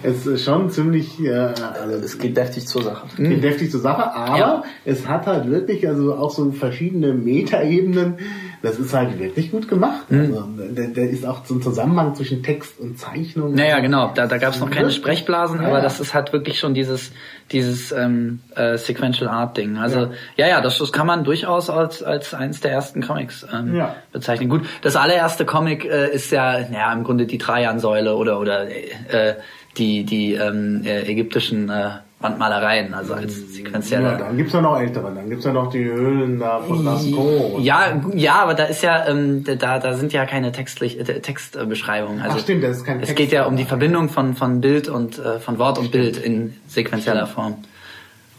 [0.03, 1.25] es ist schon ziemlich.
[1.25, 3.07] Äh, also es geht deftig zur Sache.
[3.13, 4.63] Es geht deftig zur Sache, aber ja.
[4.85, 8.17] es hat halt wirklich also auch so verschiedene Metaebenen
[8.63, 10.11] das ist halt wirklich gut gemacht.
[10.11, 10.21] Mhm.
[10.21, 10.45] Also,
[10.75, 13.55] der, der, ist auch so ein Zusammenhang zwischen Text und Zeichnung.
[13.55, 14.13] Naja, genau.
[14.15, 15.69] Da, da gab es noch keine Sprechblasen, ja.
[15.69, 17.13] aber das ist halt wirklich schon dieses
[17.53, 19.79] dieses ähm, äh, Sequential Art Ding.
[19.79, 23.47] Also ja, ja, ja das, das kann man durchaus als als eines der ersten Comics
[23.53, 23.95] ähm, ja.
[24.13, 24.49] bezeichnen.
[24.49, 29.35] Gut, das allererste Comic äh, ist ja, ja im Grunde die Trajan-Säule oder oder äh,
[29.77, 31.91] die die ähm, äh, ägyptischen äh,
[32.21, 34.05] Wandmalereien, also als sequenzielle.
[34.05, 37.61] Ja, dann gibt's ja noch ältere, dann gibt's ja noch die Höhlen da von Lascaux.
[37.61, 42.21] Ja, ja, aber da ist ja, ähm, da, da sind ja keine textlich, äh, Textbeschreibungen.
[42.21, 43.11] Also Ach stimmt, das ist kein Text.
[43.11, 46.17] Es geht ja um die Verbindung von, von Bild und äh, von Wort und Bild
[46.17, 47.59] in sequenzieller Form.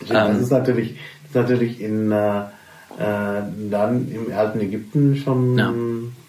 [0.06, 0.97] das ähm, ist natürlich,
[1.31, 5.73] das ist natürlich in äh, äh, dann im alten Ägypten schon ja.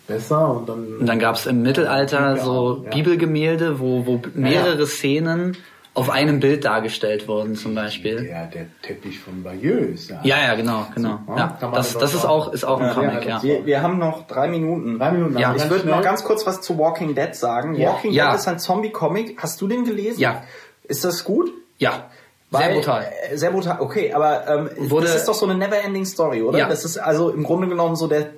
[0.07, 0.99] besser und dann.
[1.01, 2.91] Und dann gab es im Mittelalter so ja.
[2.91, 4.87] Bibelgemälde, wo, wo mehrere ja.
[4.87, 5.57] Szenen
[5.93, 8.27] auf einem Bild dargestellt wurden zum Beispiel.
[8.31, 10.09] Ja, der Teppich von Bayeux.
[10.09, 11.19] Ja, ja, ja genau, genau.
[11.27, 13.43] So, ja, das, das ist auch, ist auch ein Comic, ja.
[13.43, 14.99] Wir, wir, haben noch drei Minuten.
[14.99, 15.37] Drei Minuten.
[15.37, 15.55] Ja.
[15.57, 17.77] Ich würde noch ganz kurz was zu Walking Dead sagen.
[17.77, 19.43] Walking Dead ist ein Zombie-Comic.
[19.43, 20.21] Hast du den gelesen?
[20.21, 20.45] Ja.
[20.85, 21.53] Ist das gut?
[21.79, 22.11] Ja.
[22.51, 23.13] Weil, sehr brutal.
[23.31, 26.59] Äh, sehr brutal, okay, aber ähm, Wurde, das ist doch so eine never-ending Story, oder?
[26.59, 26.69] Ja.
[26.69, 28.29] Das ist also im Grunde genommen so der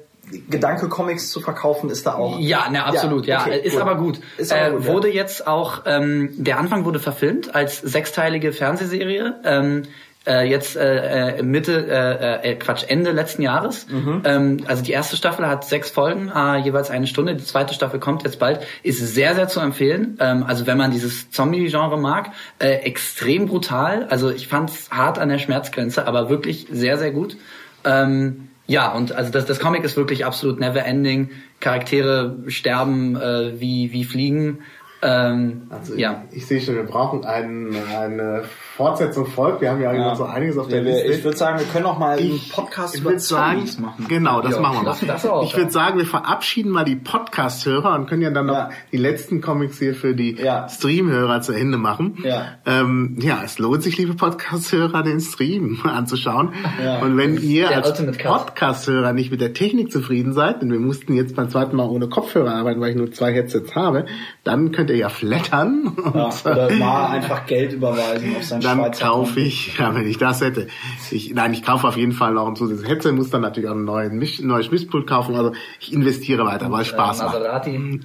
[0.49, 2.39] Gedanke, Comics zu verkaufen, ist da auch.
[2.39, 3.43] Ja, ne, absolut, ja.
[3.43, 4.21] Okay, ist, aber gut.
[4.37, 4.85] ist aber gut.
[4.85, 5.15] Äh, wurde ja.
[5.15, 9.41] jetzt auch, ähm, der Anfang wurde verfilmt als sechsteilige Fernsehserie.
[9.45, 9.83] Ähm,
[10.27, 13.87] äh, jetzt äh, äh Mitte, äh, äh, Quatsch, Ende letzten Jahres.
[13.89, 14.23] Mhm.
[14.25, 17.35] Ähm, also die erste Staffel hat sechs Folgen, äh, jeweils eine Stunde.
[17.35, 18.61] Die zweite Staffel kommt jetzt bald.
[18.83, 20.17] Ist sehr, sehr zu empfehlen.
[20.21, 22.31] Ähm, also wenn man dieses Zombie-Genre mag,
[22.61, 24.07] äh, extrem brutal.
[24.11, 27.37] Also ich fand's hart an der Schmerzgrenze, aber wirklich sehr, sehr gut.
[27.85, 31.31] Ähm, ja, und also das, das Comic ist wirklich absolut never ending.
[31.61, 34.61] Charaktere sterben äh, wie, wie Fliegen.
[35.03, 36.25] Ähm, also ja.
[36.31, 38.45] ich, ich sehe schon, wir brauchen ein, eine
[38.77, 39.61] Fortsetzung folgt.
[39.61, 40.15] Wir haben ja, ja.
[40.15, 41.09] so einiges auf der Liste.
[41.09, 44.07] Ich würde sagen, wir können auch mal ich, einen Podcast über Zombies machen.
[44.09, 44.97] Genau, das ja, machen wir mal.
[44.99, 48.47] Das, das auch, ich würde sagen, wir verabschieden mal die Podcast-Hörer und können ja dann
[48.47, 48.71] noch ja.
[48.91, 50.39] die letzten Comics hier für die
[50.69, 52.19] Stream-Hörer zu Ende machen.
[52.25, 52.47] Ja.
[52.65, 56.55] Ähm, ja, es lohnt sich, liebe Podcast-Hörer, den Stream anzuschauen.
[57.03, 61.37] Und wenn ihr als Podcast-Hörer nicht mit der Technik zufrieden seid, denn wir mussten jetzt
[61.37, 64.07] beim zweiten Mal ohne Kopfhörer arbeiten, weil ich nur zwei Headsets habe,
[64.45, 65.93] dann könnt ihr ja flattern.
[66.15, 70.41] Ja, oder mal einfach Geld überweisen auf sein dann kaufe ich, ja, wenn ich das
[70.41, 70.69] hätte.
[71.11, 73.75] Ich, nein, ich kaufe auf jeden Fall noch ein zusätzliches Headset, muss dann natürlich auch
[73.75, 75.35] ein neues, Misch, neues Mischpult kaufen.
[75.35, 77.35] Also ich investiere weiter, weil es Spaß äh, macht.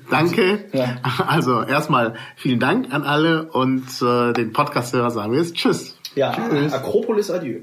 [0.10, 0.66] Danke.
[0.74, 0.98] Ja.
[1.28, 5.98] Also erstmal vielen Dank an alle und äh, den Podcast-Hörer sagen wir jetzt Tschüss.
[6.16, 6.74] Ja, Tschüss.
[6.74, 7.62] Akropolis Adieu.